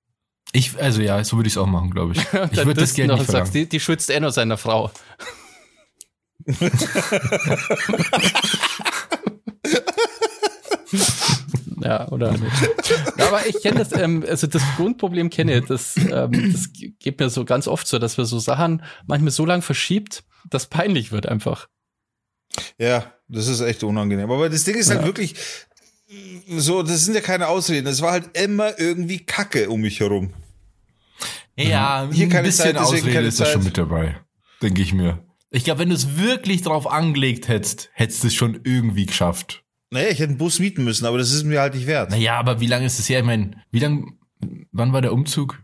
Ich, 0.52 0.76
also 0.80 1.00
ja, 1.02 1.22
so 1.22 1.36
würde 1.36 1.46
ich 1.46 1.52
es 1.54 1.58
auch 1.58 1.66
machen, 1.66 1.92
glaube 1.92 2.14
ich. 2.14 2.18
Ich 2.50 2.64
würde 2.66 2.80
das 2.80 2.94
Geld 2.94 3.06
noch 3.06 3.18
nicht 3.18 3.30
sagst, 3.30 3.52
verlangen. 3.52 3.68
die, 3.70 3.76
die 3.76 3.78
schützt 3.80 4.10
eh 4.10 4.18
nur 4.18 4.32
seiner 4.32 4.56
Frau. 4.56 4.90
ja, 11.90 12.08
oder 12.12 12.30
nicht. 12.32 12.52
Aber 13.18 13.46
ich 13.46 13.60
kenne 13.62 13.78
das, 13.80 13.92
ähm, 13.92 14.24
also 14.28 14.46
das 14.46 14.62
Grundproblem 14.76 15.28
kenne 15.28 15.58
ich, 15.58 15.64
das, 15.64 15.96
ähm, 15.96 16.52
das 16.52 16.70
geht 16.72 17.18
mir 17.18 17.28
so 17.30 17.44
ganz 17.44 17.66
oft 17.66 17.86
so, 17.88 17.98
dass 17.98 18.16
wir 18.16 18.26
so 18.26 18.38
Sachen 18.38 18.82
manchmal 19.06 19.32
so 19.32 19.44
lang 19.44 19.60
verschiebt, 19.60 20.22
dass 20.48 20.68
peinlich 20.68 21.10
wird 21.10 21.26
einfach. 21.26 21.68
Ja, 22.78 23.12
das 23.28 23.48
ist 23.48 23.60
echt 23.60 23.82
unangenehm. 23.82 24.30
Aber 24.30 24.48
das 24.48 24.62
Ding 24.64 24.76
ist 24.76 24.88
halt 24.90 25.00
Ja. 25.00 25.06
wirklich 25.06 25.34
so, 26.48 26.82
das 26.82 27.04
sind 27.04 27.14
ja 27.14 27.20
keine 27.20 27.48
Ausreden. 27.48 27.86
Es 27.88 28.02
war 28.02 28.12
halt 28.12 28.36
immer 28.38 28.78
irgendwie 28.78 29.24
Kacke 29.24 29.68
um 29.68 29.80
mich 29.80 29.98
herum. 30.00 30.32
Ja, 31.56 32.08
Hier 32.12 32.26
ein 32.26 32.30
keine 32.30 32.46
bisschen 32.48 32.66
Zeit, 32.66 32.74
deswegen 32.76 32.98
Ausrede 33.02 33.12
keine 33.14 33.26
ist 33.28 33.40
da 33.40 33.46
schon 33.46 33.64
mit 33.64 33.76
dabei. 33.76 34.20
Denke 34.62 34.80
ich 34.82 34.92
mir. 34.94 35.24
Ich 35.50 35.64
glaube, 35.64 35.80
wenn 35.80 35.88
du 35.88 35.94
es 35.96 36.16
wirklich 36.16 36.62
drauf 36.62 36.86
angelegt 36.90 37.48
hättest, 37.48 37.90
hättest 37.92 38.22
du 38.22 38.28
es 38.28 38.34
schon 38.34 38.60
irgendwie 38.64 39.06
geschafft. 39.06 39.59
Naja, 39.90 40.08
ich 40.08 40.18
hätte 40.20 40.30
einen 40.30 40.38
Bus 40.38 40.60
mieten 40.60 40.84
müssen, 40.84 41.04
aber 41.04 41.18
das 41.18 41.32
ist 41.32 41.44
mir 41.44 41.60
halt 41.60 41.74
nicht 41.74 41.86
wert. 41.86 42.10
Naja, 42.10 42.38
aber 42.38 42.60
wie 42.60 42.66
lange 42.66 42.86
ist 42.86 42.98
es 42.98 43.08
her? 43.08 43.20
Ich 43.20 43.26
meine, 43.26 43.50
wie 43.70 43.80
lang, 43.80 44.18
wann 44.70 44.92
war 44.92 45.02
der 45.02 45.12
Umzug? 45.12 45.62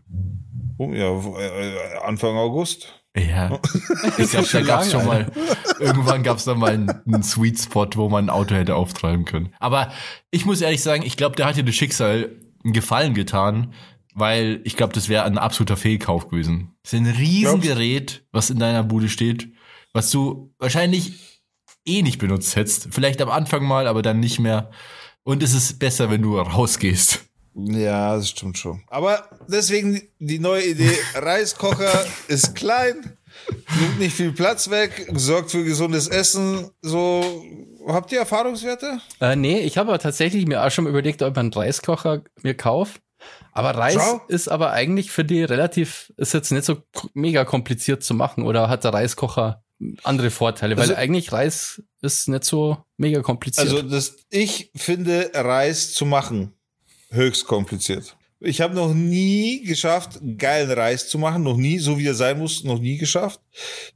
Oh, 0.77 0.91
ja, 0.91 1.11
äh, 1.11 1.97
Anfang 2.05 2.35
August. 2.35 2.93
Ja, 3.17 3.59
ich 4.17 4.29
glaube, 4.29 4.47
da 4.51 4.61
gab's 4.61 4.91
lang, 4.91 5.01
schon 5.01 5.05
mal, 5.05 5.31
irgendwann 5.79 6.23
gab's 6.23 6.43
da 6.43 6.53
mal 6.53 6.73
einen, 6.73 6.89
einen 6.89 7.23
Sweet 7.23 7.59
Spot, 7.59 7.87
wo 7.95 8.09
man 8.09 8.25
ein 8.25 8.29
Auto 8.29 8.53
hätte 8.53 8.75
auftreiben 8.75 9.25
können. 9.25 9.53
Aber 9.59 9.91
ich 10.29 10.45
muss 10.45 10.61
ehrlich 10.61 10.83
sagen, 10.83 11.03
ich 11.03 11.17
glaube, 11.17 11.35
der 11.35 11.47
hat 11.47 11.55
dir 11.55 11.63
das 11.63 11.73
Schicksal 11.73 12.35
einen 12.63 12.73
Gefallen 12.73 13.13
getan, 13.13 13.73
weil 14.13 14.61
ich 14.65 14.75
glaube, 14.75 14.93
das 14.93 15.09
wäre 15.09 15.23
ein 15.23 15.37
absoluter 15.37 15.77
Fehlkauf 15.77 16.27
gewesen. 16.27 16.75
Das 16.83 16.93
ist 16.93 16.99
ein 16.99 17.07
Riesengerät, 17.07 18.25
was 18.31 18.49
in 18.49 18.59
deiner 18.59 18.83
Bude 18.83 19.09
steht, 19.09 19.49
was 19.93 20.11
du 20.11 20.53
wahrscheinlich 20.59 21.26
eh 21.87 22.01
nicht 22.01 22.19
benutzt 22.19 22.55
hättest. 22.55 22.87
Vielleicht 22.91 23.21
am 23.21 23.29
Anfang 23.29 23.63
mal, 23.63 23.87
aber 23.87 24.01
dann 24.01 24.19
nicht 24.19 24.39
mehr. 24.39 24.69
Und 25.23 25.43
es 25.43 25.53
ist 25.53 25.79
besser, 25.79 26.09
wenn 26.09 26.21
du 26.21 26.39
rausgehst. 26.39 27.25
Ja, 27.53 28.15
das 28.15 28.29
stimmt 28.29 28.57
schon. 28.57 28.83
Aber 28.87 29.27
deswegen 29.47 30.01
die 30.19 30.39
neue 30.39 30.63
Idee, 30.63 30.95
Reiskocher 31.15 32.05
ist 32.27 32.55
klein, 32.55 33.17
nimmt 33.79 33.99
nicht 33.99 34.15
viel 34.15 34.31
Platz 34.31 34.69
weg, 34.69 35.09
sorgt 35.15 35.51
für 35.51 35.63
gesundes 35.63 36.07
Essen. 36.07 36.69
So, 36.81 37.43
habt 37.87 38.11
ihr 38.11 38.19
Erfahrungswerte? 38.19 38.99
Äh, 39.19 39.35
nee, 39.35 39.59
ich 39.59 39.77
habe 39.77 39.89
aber 39.89 39.99
tatsächlich 39.99 40.45
mir 40.45 40.63
auch 40.63 40.69
schon 40.69 40.83
mal 40.83 40.91
überlegt, 40.91 41.23
ob 41.23 41.33
ich 41.33 41.37
einen 41.37 41.51
Reiskocher 41.51 42.21
mir 42.43 42.55
kaufe. 42.55 42.99
Aber 43.53 43.71
Reis 43.71 43.95
Schau. 43.95 44.21
ist 44.27 44.49
aber 44.49 44.71
eigentlich 44.71 45.09
für 45.09 45.25
die 45.25 45.43
relativ, 45.43 46.13
ist 46.17 46.35
jetzt 46.35 46.51
nicht 46.51 46.65
so 46.65 46.83
mega 47.15 47.43
kompliziert 47.43 48.03
zu 48.03 48.13
machen 48.13 48.43
oder 48.43 48.69
hat 48.69 48.83
der 48.83 48.93
Reiskocher 48.93 49.63
andere 50.03 50.31
Vorteile, 50.31 50.75
Also- 50.75 50.89
weil 50.93 50.97
eigentlich 50.97 51.31
Reis 51.31 51.81
ist 52.01 52.27
nicht 52.27 52.43
so 52.43 52.77
mega 52.97 53.21
kompliziert. 53.21 53.67
Also, 53.69 53.81
das, 53.81 54.17
ich 54.29 54.71
finde 54.75 55.31
Reis 55.33 55.93
zu 55.93 56.05
machen 56.05 56.53
höchst 57.09 57.45
kompliziert. 57.45 58.16
Ich 58.39 58.61
habe 58.61 58.75
noch 58.75 58.93
nie 58.93 59.63
geschafft, 59.63 60.19
geilen 60.37 60.69
Reis 60.69 61.09
zu 61.09 61.17
machen, 61.17 61.41
noch 61.41 61.57
nie, 61.57 61.79
so 61.79 61.97
wie 61.97 62.05
er 62.05 62.13
sein 62.13 62.37
muss, 62.37 62.63
noch 62.63 62.77
nie 62.79 62.97
geschafft. 62.97 63.39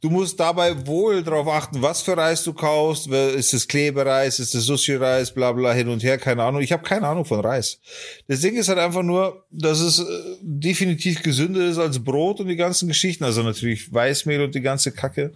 Du 0.02 0.10
musst 0.10 0.40
dabei 0.40 0.88
wohl 0.88 1.22
darauf 1.22 1.48
achten, 1.48 1.84
was 1.84 2.02
für 2.02 2.18
Reis 2.18 2.44
du 2.44 2.52
kaufst. 2.52 3.06
Ist 3.08 3.54
es 3.54 3.68
Klebereis, 3.68 4.40
ist 4.40 4.56
es 4.56 4.66
Sushi-Reis, 4.66 5.32
bla 5.32 5.52
bla 5.52 5.74
hin 5.74 5.90
und 5.90 6.02
her, 6.02 6.18
keine 6.18 6.42
Ahnung. 6.42 6.62
Ich 6.62 6.72
habe 6.72 6.82
keine 6.82 7.08
Ahnung 7.08 7.24
von 7.24 7.42
Reis. 7.42 7.80
Das 8.28 8.40
Ding 8.40 8.56
ist 8.56 8.68
halt 8.68 8.80
einfach 8.80 9.04
nur, 9.04 9.46
dass 9.52 9.80
es 9.80 10.00
äh, 10.00 10.04
definitiv 10.42 11.22
gesünder 11.22 11.64
ist 11.68 11.78
als 11.78 12.04
Brot 12.04 12.40
und 12.40 12.48
die 12.48 12.56
ganzen 12.56 12.88
Geschichten. 12.88 13.24
Also 13.24 13.44
natürlich 13.44 13.94
Weißmehl 13.94 14.42
und 14.42 14.56
die 14.56 14.62
ganze 14.62 14.92
Kacke. 14.92 15.34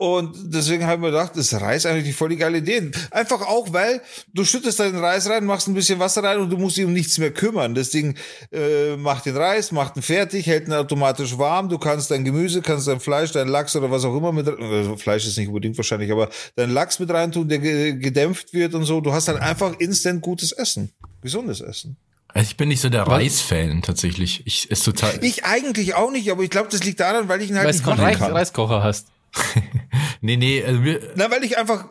Und 0.00 0.54
deswegen 0.54 0.84
habe 0.84 0.94
ich 0.94 1.00
mir 1.00 1.10
gedacht, 1.10 1.36
ist 1.36 1.52
Reis 1.54 1.84
eigentlich 1.84 2.04
die 2.04 2.12
voll 2.12 2.28
die 2.28 2.36
geile 2.36 2.58
Idee. 2.58 2.92
Einfach 3.10 3.42
auch, 3.42 3.72
weil 3.72 4.00
du 4.32 4.44
schüttest 4.44 4.78
deinen 4.78 4.96
Reis 4.96 5.28
rein, 5.28 5.44
machst 5.44 5.66
ein 5.66 5.74
bisschen 5.74 5.98
Wasser 5.98 6.22
rein 6.22 6.38
und 6.38 6.50
du 6.50 6.56
musst 6.56 6.76
dich 6.76 6.84
um 6.84 6.92
nichts 6.92 7.18
mehr 7.18 7.32
kümmern. 7.32 7.74
Das 7.74 7.90
Ding 7.90 8.14
äh, 8.52 8.96
macht 8.96 9.26
den 9.26 9.36
Reis, 9.36 9.72
macht 9.72 9.96
ihn 9.96 10.02
fertig, 10.02 10.46
hält 10.46 10.68
ihn 10.68 10.72
automatisch 10.72 11.36
warm. 11.36 11.68
Du 11.68 11.78
kannst 11.78 12.12
dein 12.12 12.24
Gemüse, 12.24 12.62
kannst 12.62 12.86
dein 12.86 13.00
Fleisch, 13.00 13.32
dein 13.32 13.48
Lachs 13.48 13.74
oder 13.74 13.90
was 13.90 14.04
auch 14.04 14.16
immer 14.16 14.30
mit, 14.30 14.46
also 14.46 14.96
Fleisch 14.96 15.26
ist 15.26 15.36
nicht 15.36 15.48
unbedingt 15.48 15.76
wahrscheinlich, 15.76 16.12
aber 16.12 16.28
dein 16.54 16.70
Lachs 16.70 17.00
mit 17.00 17.10
reintun, 17.10 17.48
der 17.48 17.58
ge 17.58 17.94
gedämpft 17.94 18.54
wird 18.54 18.74
und 18.74 18.84
so. 18.84 19.00
Du 19.00 19.12
hast 19.12 19.26
halt 19.26 19.40
einfach 19.40 19.74
instant 19.80 20.22
gutes 20.22 20.52
Essen. 20.52 20.92
Gesundes 21.22 21.60
Essen. 21.60 21.96
Also 22.28 22.50
ich 22.50 22.56
bin 22.56 22.68
nicht 22.68 22.80
so 22.80 22.88
der 22.88 23.02
Reis-Fan 23.02 23.82
tatsächlich. 23.82 24.46
Ich 24.46 24.70
ist 24.70 24.84
total. 24.84 25.18
Ich 25.24 25.44
eigentlich 25.44 25.94
auch 25.96 26.12
nicht, 26.12 26.30
aber 26.30 26.44
ich 26.44 26.50
glaube, 26.50 26.68
das 26.70 26.84
liegt 26.84 27.00
daran, 27.00 27.28
weil 27.28 27.42
ich 27.42 27.50
ihn 27.50 27.56
halt 27.56 27.66
weil 27.66 27.72
du 27.72 27.78
nicht 27.78 27.84
keinen 27.84 27.96
machen 27.96 28.06
Reis, 28.06 28.18
kann. 28.18 28.32
Reiskocher 28.32 28.82
hast. 28.84 29.08
nee, 30.20 30.36
nee, 30.36 30.64
also 30.64 30.84
wir, 30.84 31.12
Na, 31.16 31.30
weil 31.30 31.44
ich 31.44 31.58
einfach 31.58 31.86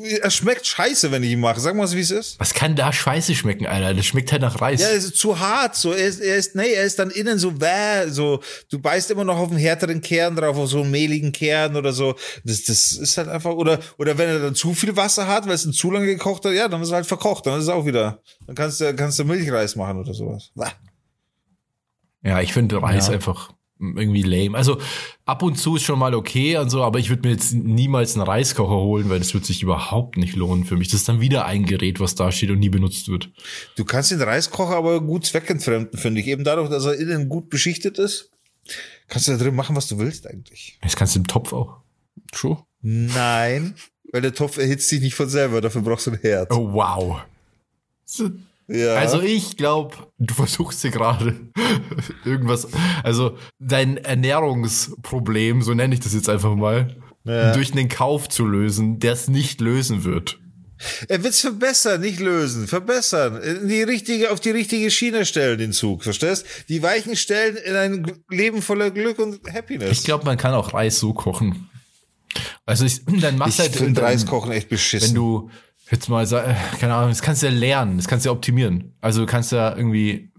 er 0.00 0.30
schmeckt 0.30 0.66
scheiße, 0.66 1.10
wenn 1.10 1.22
ich 1.22 1.32
ihn 1.32 1.40
mache. 1.40 1.60
Sag 1.60 1.74
mal, 1.74 1.90
wie 1.90 2.00
es 2.00 2.10
ist. 2.10 2.38
Was 2.38 2.54
kann 2.54 2.76
da 2.76 2.92
scheiße 2.92 3.34
schmecken, 3.34 3.66
Alter? 3.66 3.94
Das 3.94 4.06
schmeckt 4.06 4.30
halt 4.32 4.42
nach 4.42 4.60
Reis. 4.60 4.80
Ja, 4.80 4.88
es 4.90 5.04
ist 5.04 5.16
zu 5.16 5.38
hart. 5.38 5.74
So, 5.76 5.92
er 5.92 6.06
ist, 6.06 6.20
er 6.20 6.36
ist, 6.36 6.54
nee, 6.54 6.72
er 6.72 6.84
ist 6.84 6.98
dann 6.98 7.10
innen 7.10 7.38
so 7.38 7.60
wäh, 7.60 8.08
so. 8.08 8.40
Du 8.70 8.78
beißt 8.78 9.10
immer 9.10 9.24
noch 9.24 9.38
auf 9.38 9.50
einen 9.50 9.58
härteren 9.58 10.00
Kern 10.00 10.36
drauf, 10.36 10.56
auf 10.56 10.68
so 10.68 10.82
einen 10.82 10.90
mehligen 10.90 11.32
Kern 11.32 11.76
oder 11.76 11.92
so. 11.92 12.14
Das, 12.44 12.64
das 12.64 12.92
ist 12.92 13.18
halt 13.18 13.28
einfach, 13.28 13.52
oder, 13.52 13.80
oder 13.98 14.16
wenn 14.18 14.28
er 14.28 14.38
dann 14.38 14.54
zu 14.54 14.74
viel 14.74 14.96
Wasser 14.96 15.26
hat, 15.26 15.46
weil 15.46 15.54
es 15.54 15.64
ein 15.64 15.72
zu 15.72 15.90
lange 15.90 16.06
gekocht 16.06 16.44
hat, 16.44 16.52
ja, 16.52 16.68
dann 16.68 16.82
ist 16.82 16.90
er 16.90 16.96
halt 16.96 17.06
verkocht. 17.06 17.46
Dann 17.46 17.58
ist 17.58 17.64
es 17.64 17.70
auch 17.70 17.86
wieder, 17.86 18.22
dann 18.46 18.54
kannst 18.54 18.80
du, 18.80 18.94
kannst 18.94 19.18
du 19.18 19.24
Milchreis 19.24 19.76
machen 19.76 19.98
oder 19.98 20.14
sowas. 20.14 20.50
Bäh. 20.54 20.66
Ja, 22.22 22.40
ich 22.40 22.52
finde 22.52 22.82
Reis 22.82 23.08
Ja. 23.08 23.14
einfach 23.14 23.52
irgendwie 23.80 24.22
lame. 24.22 24.56
Also 24.56 24.80
ab 25.24 25.42
und 25.42 25.56
zu 25.56 25.76
ist 25.76 25.82
schon 25.82 25.98
mal 25.98 26.14
okay 26.14 26.56
und 26.56 26.70
so, 26.70 26.82
aber 26.82 26.98
ich 26.98 27.10
würde 27.10 27.28
mir 27.28 27.34
jetzt 27.34 27.54
niemals 27.54 28.14
einen 28.14 28.26
Reiskocher 28.26 28.76
holen, 28.76 29.08
weil 29.08 29.18
das 29.18 29.34
wird 29.34 29.44
sich 29.44 29.62
überhaupt 29.62 30.16
nicht 30.16 30.36
lohnen 30.36 30.64
für 30.64 30.76
mich. 30.76 30.88
Das 30.88 31.00
ist 31.00 31.08
dann 31.08 31.20
wieder 31.20 31.44
ein 31.44 31.64
Gerät, 31.64 32.00
was 32.00 32.14
da 32.14 32.32
steht 32.32 32.50
und 32.50 32.58
nie 32.58 32.68
benutzt 32.68 33.08
wird. 33.08 33.30
Du 33.76 33.84
kannst 33.84 34.10
den 34.10 34.20
Reiskocher 34.20 34.76
aber 34.76 35.00
gut 35.00 35.26
zweckentfremden, 35.26 35.98
finde 35.98 36.20
ich. 36.20 36.26
Eben 36.26 36.44
dadurch, 36.44 36.70
dass 36.70 36.84
er 36.84 36.98
innen 36.98 37.28
gut 37.28 37.50
beschichtet 37.50 37.98
ist, 37.98 38.30
kannst 39.08 39.28
du 39.28 39.32
da 39.32 39.38
drin 39.38 39.54
machen, 39.54 39.76
was 39.76 39.86
du 39.86 39.98
willst 39.98 40.26
eigentlich. 40.26 40.78
Das 40.82 40.96
kannst 40.96 41.14
du 41.14 41.20
im 41.20 41.26
Topf 41.26 41.52
auch. 41.52 41.78
True. 42.32 42.58
Nein, 42.80 43.74
weil 44.12 44.22
der 44.22 44.34
Topf 44.34 44.58
erhitzt 44.58 44.88
sich 44.88 45.00
nicht 45.00 45.14
von 45.14 45.28
selber, 45.28 45.60
dafür 45.60 45.82
brauchst 45.82 46.06
du 46.06 46.12
ein 46.12 46.18
Herz. 46.20 46.48
Oh, 46.54 46.72
wow. 46.72 47.20
Ja. 48.68 48.94
Also 48.96 49.22
ich 49.22 49.56
glaube, 49.56 49.96
du 50.18 50.34
versuchst 50.34 50.84
dir 50.84 50.90
gerade 50.90 51.40
irgendwas, 52.24 52.68
also 53.02 53.36
dein 53.58 53.96
Ernährungsproblem, 53.96 55.62
so 55.62 55.74
nenne 55.74 55.94
ich 55.94 56.00
das 56.00 56.14
jetzt 56.14 56.28
einfach 56.28 56.54
mal, 56.54 56.94
Ja. 57.24 57.52
durch 57.52 57.72
einen 57.72 57.88
Kauf 57.88 58.28
zu 58.28 58.44
lösen, 58.46 58.98
der 58.98 59.12
es 59.14 59.28
nicht 59.28 59.60
lösen 59.60 60.04
wird. 60.04 60.38
Er 61.08 61.24
wird's 61.24 61.40
verbessern, 61.40 62.00
nicht 62.02 62.20
lösen. 62.20 62.68
Verbessern. 62.68 63.42
In 63.42 63.66
die 63.68 63.82
richtige, 63.82 64.30
auf 64.30 64.38
die 64.38 64.50
richtige 64.50 64.92
Schiene 64.92 65.26
stellen, 65.26 65.58
den 65.58 65.72
Zug. 65.72 66.04
Verstehst? 66.04 66.46
Die 66.68 66.82
weichen 66.84 67.16
Stellen 67.16 67.56
in 67.56 67.74
ein 67.74 68.12
Leben 68.30 68.62
voller 68.62 68.92
Glück 68.92 69.18
und 69.18 69.40
Happiness. 69.52 69.90
Ich 69.90 70.04
glaube, 70.04 70.24
man 70.24 70.36
kann 70.38 70.54
auch 70.54 70.74
Reis 70.74 71.00
so 71.00 71.12
kochen. 71.14 71.68
Also 72.64 72.84
ich, 72.84 73.00
dann 73.20 73.38
machst 73.38 73.54
ich 73.54 73.58
halt 73.60 73.74
finde 73.74 73.94
dann- 73.94 74.04
Reiskochen 74.04 74.52
echt 74.52 74.68
beschissen. 74.68 75.08
wenn 75.08 75.14
du 75.16 75.50
jetzt 75.90 76.08
mal 76.08 76.26
sa- 76.26 76.44
äh, 76.44 76.54
keine 76.80 76.94
Ahnung, 76.94 77.10
das 77.10 77.22
kannst 77.22 77.42
du 77.42 77.46
ja 77.46 77.52
lernen, 77.52 77.96
das 77.96 78.08
kannst 78.08 78.24
du 78.24 78.28
ja 78.30 78.32
optimieren. 78.32 78.94
Also 79.00 79.20
du 79.20 79.26
kannst 79.26 79.52
ja 79.52 79.76
irgendwie 79.76 80.32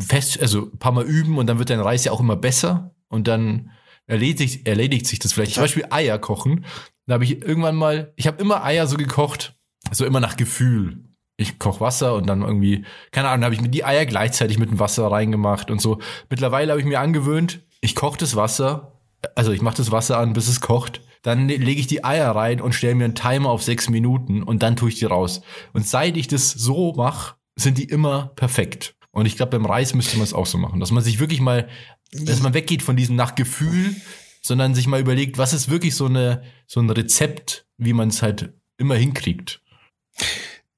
fest, 0.00 0.40
also 0.40 0.70
ein 0.72 0.78
paar 0.78 0.92
Mal 0.92 1.04
üben 1.04 1.38
und 1.38 1.46
dann 1.46 1.58
wird 1.58 1.70
dein 1.70 1.80
Reis 1.80 2.04
ja 2.04 2.12
auch 2.12 2.20
immer 2.20 2.36
besser 2.36 2.94
und 3.08 3.28
dann 3.28 3.70
erledigt, 4.06 4.66
erledigt 4.66 5.06
sich 5.06 5.18
das 5.18 5.32
vielleicht. 5.32 5.54
Zum 5.54 5.62
Beispiel 5.64 5.86
Eier 5.90 6.18
kochen. 6.18 6.64
Da 7.06 7.14
habe 7.14 7.24
ich 7.24 7.42
irgendwann 7.42 7.76
mal, 7.76 8.12
ich 8.16 8.26
habe 8.26 8.40
immer 8.40 8.64
Eier 8.64 8.86
so 8.86 8.96
gekocht, 8.96 9.54
so 9.90 10.04
immer 10.06 10.20
nach 10.20 10.36
Gefühl. 10.36 11.04
Ich 11.36 11.58
koch 11.58 11.80
Wasser 11.80 12.14
und 12.14 12.26
dann 12.26 12.42
irgendwie, 12.42 12.84
keine 13.10 13.28
Ahnung, 13.28 13.44
habe 13.44 13.54
ich 13.54 13.60
mir 13.60 13.68
die 13.68 13.84
Eier 13.84 14.06
gleichzeitig 14.06 14.58
mit 14.58 14.70
dem 14.70 14.78
Wasser 14.78 15.10
reingemacht 15.10 15.70
und 15.70 15.80
so. 15.80 15.98
Mittlerweile 16.30 16.70
habe 16.72 16.80
ich 16.80 16.86
mir 16.86 17.00
angewöhnt, 17.00 17.60
ich 17.80 17.94
koche 17.94 18.18
das 18.18 18.36
Wasser, 18.36 19.00
also 19.34 19.50
ich 19.52 19.60
mache 19.60 19.76
das 19.76 19.90
Wasser 19.90 20.18
an, 20.18 20.32
bis 20.32 20.48
es 20.48 20.60
kocht. 20.60 21.00
Dann 21.24 21.48
le- 21.48 21.56
lege 21.56 21.80
ich 21.80 21.86
die 21.86 22.04
Eier 22.04 22.30
rein 22.30 22.60
und 22.60 22.74
stelle 22.74 22.94
mir 22.94 23.06
einen 23.06 23.14
Timer 23.14 23.48
auf 23.50 23.62
sechs 23.62 23.88
Minuten 23.88 24.42
und 24.42 24.62
dann 24.62 24.76
tue 24.76 24.90
ich 24.90 24.98
die 24.98 25.06
raus. 25.06 25.40
Und 25.72 25.88
seit 25.88 26.16
ich 26.16 26.28
das 26.28 26.50
so 26.50 26.92
mache, 26.92 27.34
sind 27.56 27.78
die 27.78 27.84
immer 27.84 28.32
perfekt. 28.36 28.94
Und 29.10 29.26
ich 29.26 29.36
glaube, 29.36 29.50
beim 29.58 29.64
Reis 29.64 29.94
müsste 29.94 30.16
man 30.18 30.24
es 30.24 30.34
auch 30.34 30.46
so 30.46 30.58
machen, 30.58 30.80
dass 30.80 30.90
man 30.90 31.02
sich 31.02 31.18
wirklich 31.20 31.40
mal, 31.40 31.68
dass 32.12 32.42
man 32.42 32.52
weggeht 32.52 32.82
von 32.82 32.96
diesem 32.96 33.16
nach 33.16 33.34
Gefühl, 33.36 33.96
sondern 34.42 34.74
sich 34.74 34.86
mal 34.86 35.00
überlegt, 35.00 35.38
was 35.38 35.52
ist 35.54 35.70
wirklich 35.70 35.94
so 35.94 36.06
eine 36.06 36.42
so 36.66 36.80
ein 36.80 36.90
Rezept, 36.90 37.66
wie 37.78 37.92
man 37.94 38.08
es 38.08 38.20
halt 38.22 38.52
immer 38.76 38.96
hinkriegt. 38.96 39.62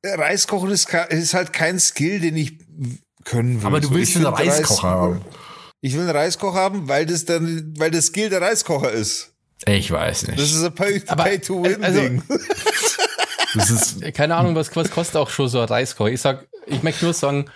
Reiskochen 0.04 0.70
ist, 0.70 0.88
ist 1.10 1.34
halt 1.34 1.52
kein 1.52 1.80
Skill, 1.80 2.20
den 2.20 2.36
ich 2.36 2.58
können 3.24 3.60
will. 3.60 3.66
Aber 3.66 3.80
du 3.80 3.90
willst 3.90 4.14
einen 4.16 4.26
Reiskocher 4.26 4.88
haben. 4.88 5.20
Ich 5.80 5.94
will 5.94 6.02
einen 6.02 6.10
Reiskocher 6.10 6.58
haben, 6.58 6.88
weil 6.88 7.06
das 7.06 7.24
dann, 7.24 7.74
weil 7.76 7.90
das 7.90 8.06
Skill 8.06 8.30
der 8.30 8.40
Reiskocher 8.40 8.92
ist. 8.92 9.32
Ich 9.64 9.90
weiß 9.90 10.26
nicht. 10.28 10.38
Das 10.38 10.52
ist 10.52 10.62
ein 10.62 10.74
Pay- 10.74 11.02
Aber, 11.06 11.24
Pay-to-Win-Ding. 11.24 12.22
Das 13.54 13.70
ist 13.70 14.02
Keine 14.12 14.36
Ahnung, 14.36 14.54
was, 14.54 14.74
was 14.76 14.90
kostet 14.90 15.16
auch 15.16 15.30
schon 15.30 15.48
so 15.48 15.60
ein 15.60 15.68
Reiskocher. 15.68 16.10
Ich 16.12 16.20
sag, 16.20 16.46
ich 16.66 16.82
möchte 16.82 17.06
nur 17.06 17.14
sagen, 17.14 17.46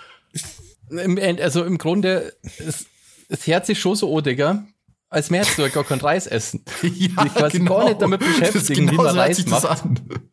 im, 0.88 1.18
End- 1.18 1.42
also 1.42 1.62
im 1.64 1.76
Grunde, 1.76 2.32
es, 2.58 2.86
das 3.28 3.46
Herz 3.46 3.68
ist 3.68 3.78
schon 3.80 3.96
so, 3.96 4.08
oh, 4.10 4.22
Digga, 4.22 4.64
als 5.10 5.28
du 5.28 5.68
gar 5.70 5.84
keinen 5.84 6.00
Reis 6.00 6.26
essen. 6.26 6.64
ja, 6.82 7.24
Dich 7.24 7.34
quasi 7.34 7.58
gar 7.60 7.84
nicht 7.84 8.00
damit 8.00 8.20
beschäftigen, 8.20 8.90
wie 8.90 8.96
man 8.96 9.12
so 9.12 9.18
Reis 9.18 9.44
das 9.44 9.62
macht. 9.64 9.82
an. 9.82 10.00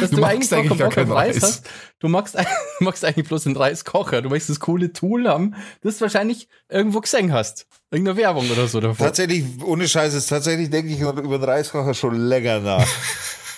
Dass 0.00 0.10
Du 0.10 0.16
du, 0.16 0.22
magst 0.22 0.50
eigentlich 0.50 0.50
gar 0.50 0.58
eigentlich 0.58 0.68
keinen 0.70 0.78
gar 0.78 0.90
keinen 0.90 1.12
Reis 1.12 1.34
Reis. 1.36 1.42
hast. 1.42 1.66
Du 1.98 2.08
magst, 2.08 2.36
magst 2.80 3.04
eigentlich 3.04 3.28
bloß 3.28 3.46
einen 3.46 3.56
Reiskocher. 3.56 4.22
Du 4.22 4.30
möchtest 4.30 4.50
das 4.50 4.60
coole 4.60 4.92
Tool 4.92 5.28
haben, 5.28 5.54
das 5.82 5.96
du 5.98 6.02
wahrscheinlich 6.02 6.48
irgendwo 6.68 7.00
gesehen 7.00 7.32
hast. 7.32 7.66
Irgendeine 7.90 8.16
Werbung 8.18 8.50
oder 8.50 8.66
so 8.66 8.80
davor. 8.80 9.06
Tatsächlich, 9.06 9.44
ohne 9.62 9.86
Scheiß, 9.88 10.14
ist 10.14 10.28
tatsächlich 10.28 10.70
denke 10.70 10.92
ich 10.92 11.00
über 11.00 11.12
den 11.38 11.44
Reiskocher 11.44 11.92
schon 11.94 12.14
länger 12.14 12.60
nach. 12.60 12.86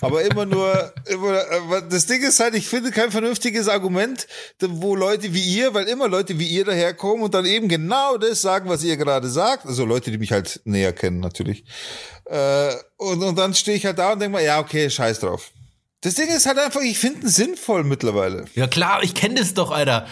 Aber 0.00 0.22
immer 0.22 0.46
nur, 0.46 0.92
immer, 1.06 1.82
das 1.82 2.06
Ding 2.06 2.22
ist 2.22 2.40
halt, 2.40 2.54
ich 2.54 2.68
finde 2.68 2.90
kein 2.90 3.10
vernünftiges 3.10 3.68
Argument, 3.68 4.26
wo 4.60 4.96
Leute 4.96 5.34
wie 5.34 5.42
ihr, 5.42 5.74
weil 5.74 5.86
immer 5.88 6.08
Leute 6.08 6.38
wie 6.38 6.48
ihr 6.48 6.64
daherkommen 6.64 7.22
und 7.22 7.34
dann 7.34 7.44
eben 7.44 7.68
genau 7.68 8.16
das 8.16 8.40
sagen, 8.40 8.68
was 8.68 8.82
ihr 8.82 8.96
gerade 8.96 9.28
sagt. 9.28 9.66
Also 9.66 9.84
Leute, 9.84 10.10
die 10.10 10.18
mich 10.18 10.32
halt 10.32 10.60
näher 10.64 10.92
kennen, 10.92 11.20
natürlich. 11.20 11.64
Äh, 12.24 12.72
und, 12.96 13.22
und 13.22 13.38
dann 13.38 13.54
stehe 13.54 13.76
ich 13.76 13.84
halt 13.84 13.98
da 13.98 14.12
und 14.12 14.20
denke 14.20 14.32
mal, 14.32 14.44
ja, 14.44 14.58
okay, 14.60 14.88
scheiß 14.88 15.20
drauf. 15.20 15.50
Das 16.02 16.14
Ding 16.14 16.28
ist 16.28 16.46
halt 16.46 16.58
einfach, 16.58 16.80
ich 16.80 16.98
finde 16.98 17.26
es 17.26 17.36
sinnvoll 17.36 17.84
mittlerweile. 17.84 18.46
Ja 18.54 18.66
klar, 18.66 19.02
ich 19.02 19.14
kenne 19.14 19.34
das 19.34 19.52
doch, 19.52 19.70
Alter. 19.70 20.06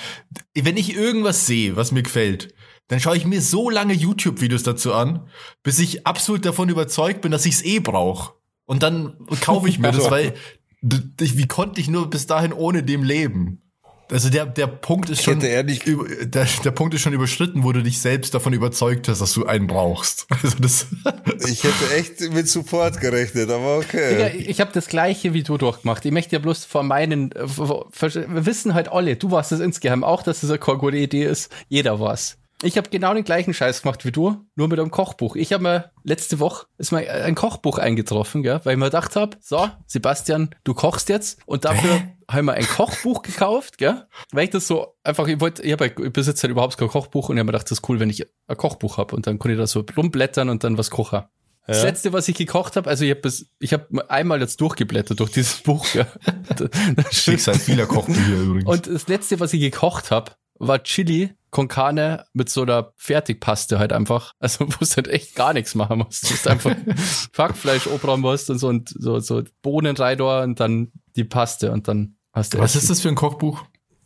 Wenn 0.55 0.77
ich 0.77 0.95
irgendwas 0.95 1.47
sehe, 1.47 1.77
was 1.77 1.93
mir 1.93 2.03
gefällt, 2.03 2.53
dann 2.89 3.01
schaue 3.01 3.17
ich 3.17 3.25
mir 3.25 3.41
so 3.41 3.71
lange 3.71 3.95
YouTube-Videos 3.95 4.63
dazu 4.63 4.93
an, 4.93 5.31
bis 5.63 5.79
ich 5.79 6.07
absolut 6.07 6.45
davon 6.45 6.69
überzeugt 6.69 7.23
bin, 7.23 7.31
dass 7.33 7.47
ich 7.47 7.55
es 7.55 7.65
eh 7.65 7.81
brauche. 7.81 8.38
Und 8.69 8.83
dann 8.83 9.15
kaufe 9.41 9.69
ich 9.69 9.79
mir 9.79 9.91
das, 9.93 10.11
weil 10.11 10.35
d- 10.83 11.01
d- 11.03 11.39
wie 11.39 11.47
konnte 11.49 11.81
ich 11.81 11.89
nur 11.89 12.09
bis 12.11 12.27
dahin 12.27 12.53
ohne 12.53 12.83
dem 12.85 13.03
leben? 13.03 13.63
Also 14.11 14.31
der, 14.31 14.47
der 14.47 14.67
Punkt 14.67 15.11
ist 15.11 15.23
schon, 15.23 15.35
über, 15.39 15.43
der, 16.25 16.47
der 16.65 16.71
Punkt 16.71 16.95
ist 16.95 17.03
schon 17.03 17.13
überschritten, 17.13 17.63
wo 17.65 17.73
du 17.73 17.83
dich 17.83 18.01
selbst 18.01 18.33
davon 18.35 18.53
überzeugt 18.55 19.07
hast, 19.09 19.21
dass 19.21 19.33
du 19.35 19.45
einen 19.47 19.67
brauchst. 19.67 20.27
Also 20.43 20.57
das, 20.61 20.87
Ich 21.47 21.65
hätte 21.65 21.95
echt 21.95 22.21
mit 22.33 22.49
Support 22.49 23.01
gerechnet, 23.01 23.51
aber 23.51 23.81
Digga, 23.83 24.27
okay. 24.27 24.37
ich 24.47 24.61
habe 24.61 24.71
das 24.73 24.87
gleiche 24.89 25.35
wie 25.35 25.43
du 25.43 25.59
durchgemacht. 25.59 26.05
Ich 26.07 26.13
möchte 26.13 26.37
ja 26.37 26.41
bloß 26.41 26.65
von 26.65 26.87
meinen, 26.87 27.33
äh, 27.33 27.47
wir 27.49 28.47
wissen 28.47 28.73
halt 28.75 28.89
alle, 28.89 29.17
du 29.17 29.31
warst 29.31 29.53
es 29.53 29.61
insgeheim 29.61 30.05
auch, 30.05 30.23
dass 30.23 30.41
das 30.41 30.51
eine 30.51 30.59
gute 30.59 30.97
Idee 30.97 31.25
ist. 31.25 31.51
Jeder 31.69 32.01
war's. 32.01 32.39
Ich 32.63 32.77
habe 32.77 32.91
genau 32.91 33.15
den 33.15 33.23
gleichen 33.23 33.55
Scheiß 33.55 33.83
gemacht 33.83 34.05
wie 34.05 34.11
du, 34.11 34.45
nur 34.57 34.67
mit 34.67 34.81
einem 34.81 34.91
Kochbuch. 34.91 35.37
Ich 35.37 35.53
habe 35.53 35.63
mir 35.63 35.93
letzte 36.03 36.41
Woche 36.41 36.67
ist 36.77 36.91
mir 36.91 37.09
ein 37.09 37.37
Kochbuch 37.37 37.79
eingetroffen, 37.79 38.43
gell, 38.43 38.61
weil 38.65 38.73
ich 38.73 38.79
mir 38.79 38.87
gedacht 38.87 39.15
habe, 39.15 39.37
so, 39.41 39.71
Sebastian, 39.87 40.51
du 40.65 40.75
kochst 40.75 41.09
jetzt 41.09 41.39
und 41.47 41.65
dafür 41.65 42.03
habe 42.29 42.41
ich 42.41 42.43
mir 42.43 42.55
ein 42.55 42.67
Kochbuch 42.67 43.23
gekauft, 43.23 43.79
gell? 43.79 44.07
Weil 44.33 44.45
ich 44.45 44.51
das 44.51 44.67
so 44.67 44.97
einfach, 45.05 45.29
ich 45.29 45.41
wollte, 45.41 45.63
ich, 45.63 45.73
hab, 45.73 45.81
ich 45.83 45.95
besitze 46.13 46.43
halt 46.43 46.51
überhaupt 46.51 46.77
kein 46.77 46.89
Kochbuch 46.89 47.29
und 47.29 47.37
ich 47.37 47.39
habe 47.39 47.47
mir 47.47 47.53
gedacht, 47.53 47.71
das 47.71 47.79
ist 47.79 47.89
cool, 47.89 48.01
wenn 48.01 48.11
ich 48.11 48.27
ein 48.49 48.57
Kochbuch 48.57 48.99
habe 48.99 49.15
und 49.15 49.29
dann 49.29 49.39
konnte 49.39 49.55
ich 49.55 49.59
da 49.61 49.67
so 49.67 49.85
rumblättern 49.97 50.49
und 50.49 50.65
dann 50.65 50.77
was 50.79 50.91
kochen. 50.91 51.23
Das 51.69 51.83
letzte, 51.83 52.15
was 52.15 52.27
ich 52.29 52.35
gekocht 52.35 52.77
habe, 52.77 52.89
also 52.89 53.05
ich 53.05 53.11
habe 53.11 53.31
ich 53.59 53.73
habe 53.75 54.11
einmal 54.11 54.41
jetzt 54.41 54.59
durchgeblättert 54.63 55.21
durch 55.21 55.33
dieses 55.33 55.61
Buch. 55.61 55.87
Ja. 55.93 56.07
Schicksal 57.11 57.57
vieler 57.57 57.85
Kochbücher 57.85 58.41
übrigens. 58.41 58.65
Und 58.65 58.87
das 58.87 59.07
letzte, 59.07 59.39
was 59.39 59.53
ich 59.53 59.61
gekocht 59.61 60.11
habe, 60.11 60.33
war 60.59 60.83
Chili 60.83 61.35
con 61.51 61.69
Carne 61.69 62.25
mit 62.33 62.51
so 62.51 62.63
einer 62.63 62.93
Fertigpaste 62.97 63.79
halt 63.79 63.93
einfach. 63.93 64.33
Also 64.39 64.61
wo 64.69 64.85
du 64.85 64.97
halt 64.97 65.09
echt 65.09 65.35
gar 65.35 65.53
nichts 65.53 65.75
machen 65.75 65.99
musst. 65.99 66.25
Du 66.25 66.31
musst 66.31 66.49
einfach 66.49 66.75
Hackfleisch 67.37 67.87
obern 67.87 68.21
musst 68.21 68.51
und 68.51 68.59
so 68.59 68.69
und 68.69 68.95
so, 68.99 69.21
so 69.21 69.43
Bohnen 69.63 69.97
rein 69.97 70.19
da 70.19 70.43
und 70.43 70.61
dann 70.61 70.93
die 71.17 71.25
Paste 71.25 71.73
und 71.73 71.89
dann 71.89 72.17
hast 72.33 72.55
du 72.55 72.59
was 72.59 72.77
ist 72.77 72.91
das 72.91 73.01
für 73.01 73.09
ein 73.09 73.15
Kochbuch? 73.15 73.65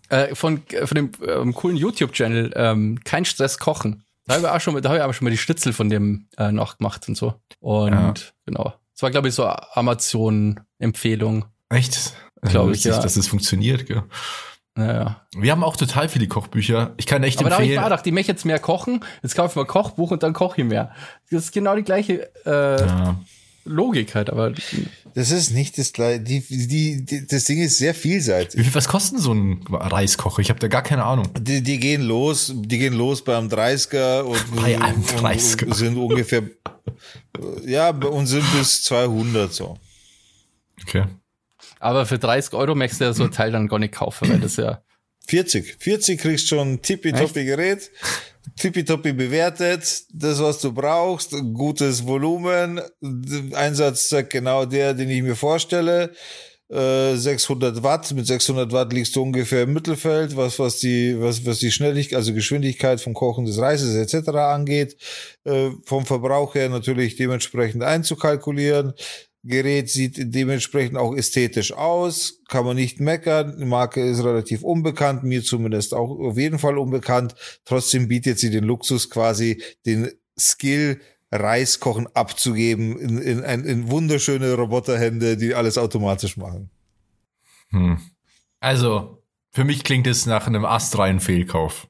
Äh, 0.08 0.34
von, 0.34 0.62
äh, 0.68 0.86
von 0.86 0.94
dem 0.94 1.10
ähm, 1.26 1.54
coolen 1.54 1.76
YouTube-Channel 1.76 2.52
ähm, 2.54 3.00
Kein 3.04 3.24
Stress 3.24 3.58
kochen. 3.58 4.04
Da 4.26 4.34
habe 4.34 4.46
ich 4.46 4.52
auch 4.52 4.60
schon 4.60 4.74
mal, 4.74 4.80
da 4.80 4.90
habe 4.90 4.98
ich 4.98 5.04
aber 5.04 5.14
schon 5.14 5.24
mal 5.24 5.30
die 5.30 5.38
Schnitzel 5.38 5.72
von 5.72 5.88
dem 5.88 6.28
äh, 6.36 6.52
nachgemacht 6.52 7.08
und 7.08 7.16
so. 7.16 7.34
Und 7.60 7.92
Ja. 7.92 8.14
genau. 8.46 8.74
Das 8.94 9.02
war, 9.02 9.10
glaube 9.10 9.28
ich, 9.28 9.34
so 9.34 9.46
Amazon-Empfehlung. 9.46 11.46
Echt? 11.70 12.14
Glaub 12.42 12.66
ich, 12.66 12.84
Lustig, 12.84 12.92
ja. 12.92 13.00
Dass 13.00 13.16
es 13.16 13.26
funktioniert, 13.26 13.86
gell? 13.86 14.04
Naja. 14.74 15.20
Wir 15.36 15.52
haben 15.52 15.62
auch 15.64 15.76
total 15.76 16.08
viele 16.08 16.28
Kochbücher. 16.28 16.94
Ich 16.96 17.06
kann 17.06 17.22
echt 17.22 17.38
Aber 17.40 17.50
da 17.50 17.56
habe 17.56 17.64
ich 17.64 17.70
empfehlen. 17.70 17.82
mir 17.84 17.88
gedacht, 17.90 18.06
ich 18.06 18.12
möchte 18.12 18.32
jetzt 18.32 18.44
mehr 18.46 18.58
kochen, 18.58 19.04
jetzt 19.22 19.34
kaufe 19.34 19.50
ich 19.50 19.56
mal 19.56 19.62
ein 19.62 19.68
Kochbuch 19.68 20.10
und 20.10 20.22
dann 20.22 20.32
koche 20.32 20.62
ich 20.62 20.66
mehr. 20.66 20.92
Das 21.30 21.44
ist 21.44 21.52
genau 21.52 21.76
die 21.76 21.82
gleiche 21.82 22.30
äh, 22.46 22.80
ja. 22.80 23.20
Logik 23.64 24.14
halt, 24.14 24.30
aber 24.30 24.52
Das 25.14 25.30
ist 25.30 25.50
nicht 25.50 25.76
das 25.76 25.92
gleiche. 25.92 26.20
Die, 26.20 26.40
die, 26.40 27.04
die, 27.04 27.26
das 27.26 27.44
Ding 27.44 27.58
ist 27.60 27.76
sehr 27.76 27.94
vielseitig. 27.94 28.58
Wie 28.58 28.64
viel, 28.64 28.74
was 28.74 28.88
kostet 28.88 29.20
so 29.20 29.32
ein 29.34 29.62
Reiskocher? 29.70 30.40
Ich 30.40 30.48
habe 30.48 30.58
da 30.58 30.68
gar 30.68 30.82
keine 30.82 31.04
Ahnung. 31.04 31.28
Die, 31.38 31.62
die 31.62 31.78
gehen 31.78 32.02
los, 32.02 32.52
die 32.54 32.78
gehen 32.78 32.94
los 32.94 33.22
beim 33.22 33.48
30er 33.48 34.22
und, 34.22 34.56
Bei 34.56 34.80
einem 34.80 34.96
und, 34.96 35.06
30er. 35.06 35.66
und 35.66 35.74
sind 35.74 35.96
ungefähr, 35.98 36.42
ja, 37.66 37.90
und 37.90 38.26
sind 38.26 38.44
bis 38.58 38.82
200 38.84 39.52
so. 39.52 39.76
Okay. 40.82 41.04
Aber 41.82 42.06
für 42.06 42.18
30 42.18 42.54
Euro 42.54 42.76
möchtest 42.76 43.00
du 43.00 43.06
ja 43.06 43.12
so 43.12 43.24
ein 43.24 43.32
Teil 43.32 43.50
dann 43.50 43.66
gar 43.66 43.80
nicht 43.80 43.92
kaufen, 43.92 44.28
weil 44.28 44.38
das 44.38 44.56
ja. 44.56 44.82
40. 45.26 45.76
40 45.80 46.20
kriegst 46.20 46.46
schon 46.46 46.74
ein 46.74 46.82
tippitoppi 46.82 47.44
Gerät, 47.44 47.90
tippitoppi 48.56 49.12
bewertet, 49.12 50.04
das 50.12 50.40
was 50.40 50.60
du 50.60 50.72
brauchst, 50.72 51.34
gutes 51.52 52.06
Volumen, 52.06 52.80
Einsatzzweck 53.52 54.30
genau 54.30 54.64
der, 54.64 54.94
den 54.94 55.10
ich 55.10 55.22
mir 55.22 55.34
vorstelle. 55.34 56.12
600 56.68 57.76
äh, 57.76 57.82
Watt, 57.82 58.12
mit 58.12 58.26
600 58.26 58.72
Watt 58.72 58.92
liegst 58.92 59.14
du 59.14 59.22
ungefähr 59.22 59.64
im 59.64 59.74
Mittelfeld, 59.74 60.36
was, 60.36 60.58
was 60.58 60.78
die, 60.78 61.20
was, 61.20 61.44
was 61.44 61.58
die 61.58 61.70
Schnelligkeit, 61.70 62.16
also 62.16 62.32
Geschwindigkeit 62.32 62.98
vom 63.00 63.12
Kochen 63.12 63.44
des 63.44 63.58
Reises 63.58 63.94
etc. 63.94 64.28
angeht, 64.30 64.96
äh, 65.44 65.70
vom 65.84 66.06
Verbrauch 66.06 66.54
her 66.54 66.70
natürlich 66.70 67.16
dementsprechend 67.16 67.82
einzukalkulieren. 67.82 68.94
Gerät 69.44 69.90
sieht 69.90 70.34
dementsprechend 70.34 70.96
auch 70.96 71.16
ästhetisch 71.16 71.72
aus, 71.72 72.40
kann 72.48 72.64
man 72.64 72.76
nicht 72.76 73.00
meckern. 73.00 73.56
Die 73.58 73.64
Marke 73.64 74.00
ist 74.00 74.22
relativ 74.22 74.62
unbekannt, 74.62 75.24
mir 75.24 75.42
zumindest 75.42 75.94
auch 75.94 76.10
auf 76.10 76.38
jeden 76.38 76.60
Fall 76.60 76.78
unbekannt. 76.78 77.34
Trotzdem 77.64 78.06
bietet 78.06 78.38
sie 78.38 78.50
den 78.50 78.62
Luxus 78.62 79.10
quasi, 79.10 79.60
den 79.84 80.12
Skill 80.38 81.00
Reiskochen 81.32 82.06
abzugeben 82.14 82.98
in, 82.98 83.18
in, 83.18 83.42
in, 83.42 83.64
in 83.64 83.90
wunderschöne 83.90 84.54
Roboterhände, 84.54 85.36
die 85.36 85.54
alles 85.54 85.78
automatisch 85.78 86.36
machen. 86.36 86.70
Hm. 87.70 87.98
Also, 88.60 89.24
für 89.50 89.64
mich 89.64 89.82
klingt 89.82 90.06
es 90.06 90.26
nach 90.26 90.46
einem 90.46 90.64
astreinen 90.64 91.20
Fehlkauf. 91.20 91.88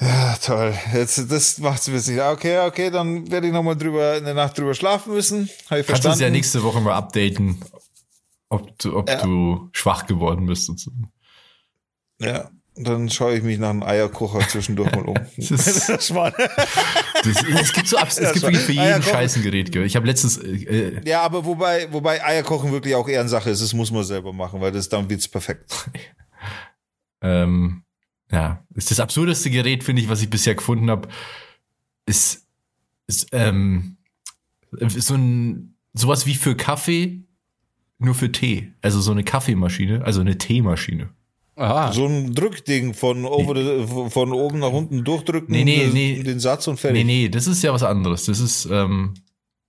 Ja, 0.00 0.36
toll. 0.36 0.74
Jetzt, 0.94 1.30
das 1.30 1.58
macht's 1.58 1.86
ein 1.86 1.94
bisschen. 1.94 2.20
Okay, 2.20 2.58
okay, 2.66 2.90
dann 2.90 3.30
werde 3.30 3.46
ich 3.46 3.52
nochmal 3.52 3.76
drüber, 3.76 4.12
eine 4.12 4.34
Nacht 4.34 4.58
drüber 4.58 4.74
schlafen 4.74 5.12
müssen. 5.12 5.50
Habe 5.68 5.80
ich 5.80 5.86
verstanden. 5.86 5.86
Kannst 5.86 6.06
uns 6.06 6.20
ja 6.20 6.30
nächste 6.30 6.62
Woche 6.62 6.80
mal 6.80 6.94
updaten, 6.94 7.58
ob 8.48 8.78
du, 8.78 8.96
ob 8.96 9.08
ja. 9.08 9.22
du 9.22 9.68
schwach 9.72 10.06
geworden 10.06 10.46
bist. 10.46 10.64
Sozusagen. 10.64 11.12
Ja, 12.18 12.50
dann 12.76 13.10
schaue 13.10 13.36
ich 13.36 13.42
mich 13.42 13.58
nach 13.58 13.70
einem 13.70 13.82
Eierkocher 13.82 14.40
zwischendurch 14.48 14.90
mal 14.92 15.04
um. 15.04 15.14
das 15.36 15.50
ist, 15.50 15.88
das, 15.88 16.08
das, 16.08 17.42
es 17.42 17.72
gibt 17.72 17.88
so 17.88 17.96
es 17.98 18.16
gibt 18.16 18.42
wirklich 18.42 18.62
für 18.62 18.72
jeden 18.72 19.02
Scheiß 19.02 19.36
ein 19.36 19.42
Gerät. 19.42 19.74
Ich 19.74 19.96
habe 19.96 20.06
letztens 20.06 20.38
äh, 20.38 20.48
äh, 20.48 21.00
ja, 21.08 21.22
aber 21.22 21.44
wobei 21.44 21.92
wobei 21.92 22.24
Eierkochen 22.24 22.72
wirklich 22.72 22.94
auch 22.94 23.08
Ehrensache 23.08 23.50
ist. 23.50 23.62
Das 23.62 23.74
muss 23.74 23.90
man 23.90 24.04
selber 24.04 24.32
machen, 24.32 24.60
weil 24.60 24.72
das 24.72 24.88
dann 24.88 25.10
wird's 25.10 25.28
perfekt. 25.28 25.70
ähm, 27.22 27.82
ja, 28.30 28.64
ist 28.74 28.90
das 28.90 29.00
absurdeste 29.00 29.50
Gerät, 29.50 29.84
finde 29.84 30.02
ich, 30.02 30.08
was 30.08 30.22
ich 30.22 30.30
bisher 30.30 30.54
gefunden 30.54 30.90
habe, 30.90 31.08
ist, 32.06 32.46
ist 33.06 33.28
ähm, 33.32 33.96
so 34.70 35.14
ein 35.14 35.74
sowas 35.92 36.26
wie 36.26 36.34
für 36.34 36.56
Kaffee, 36.56 37.24
nur 37.98 38.14
für 38.14 38.32
Tee. 38.32 38.72
Also 38.82 39.00
so 39.00 39.10
eine 39.12 39.24
Kaffeemaschine, 39.24 40.04
also 40.04 40.20
eine 40.20 40.38
Teemaschine. 40.38 41.10
Aha. 41.56 41.92
So 41.92 42.06
ein 42.06 42.34
Drückding 42.34 42.94
von, 42.94 43.26
over 43.26 43.54
the, 43.54 44.10
von 44.10 44.32
oben 44.32 44.60
nach 44.60 44.72
unten 44.72 45.04
durchdrücken, 45.04 45.52
nee, 45.52 45.64
nee, 45.64 45.90
nee. 45.92 46.22
den 46.22 46.40
Satz 46.40 46.66
und 46.68 46.80
fertig. 46.80 47.04
Nee, 47.04 47.22
nee, 47.24 47.28
das 47.28 47.46
ist 47.46 47.62
ja 47.62 47.72
was 47.72 47.82
anderes. 47.82 48.24
Das 48.24 48.40
ist, 48.40 48.66
ähm, 48.70 49.14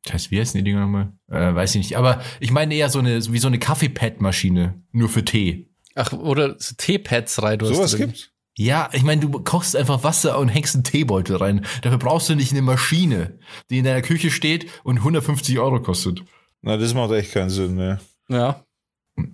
das 0.03 0.13
heißt, 0.13 0.31
wie 0.31 0.39
heißen 0.39 0.57
die 0.57 0.63
Dinger 0.63 0.81
nochmal? 0.81 1.11
Äh, 1.29 1.53
weiß 1.53 1.75
ich 1.75 1.79
nicht. 1.79 1.97
Aber 1.97 2.21
ich 2.39 2.51
meine 2.51 2.73
eher 2.75 2.89
so 2.89 2.99
eine, 2.99 3.21
wie 3.33 3.39
so 3.39 3.47
eine 3.47 3.59
Kaffeepad-Maschine, 3.59 4.81
nur 4.93 5.09
für 5.09 5.25
Tee. 5.25 5.69
Ach, 5.95 6.13
oder 6.13 6.55
so 6.59 6.75
Teepads 6.77 7.43
rein. 7.43 7.59
Sowas 7.59 7.97
gibt's? 7.97 8.29
Ja, 8.63 8.89
ich 8.93 9.01
meine, 9.01 9.21
du 9.21 9.31
kochst 9.39 9.75
einfach 9.75 10.03
Wasser 10.03 10.37
und 10.37 10.47
hängst 10.47 10.75
einen 10.75 10.83
Teebeutel 10.83 11.37
rein. 11.37 11.65
Dafür 11.81 11.97
brauchst 11.97 12.29
du 12.29 12.35
nicht 12.35 12.51
eine 12.51 12.61
Maschine, 12.61 13.39
die 13.71 13.79
in 13.79 13.85
deiner 13.85 14.03
Küche 14.03 14.29
steht 14.29 14.67
und 14.83 14.97
150 14.97 15.57
Euro 15.57 15.81
kostet. 15.81 16.23
Na, 16.61 16.77
das 16.77 16.93
macht 16.93 17.11
echt 17.11 17.31
keinen 17.31 17.49
Sinn, 17.49 17.73
ne? 17.73 17.99
Ja. 18.29 18.63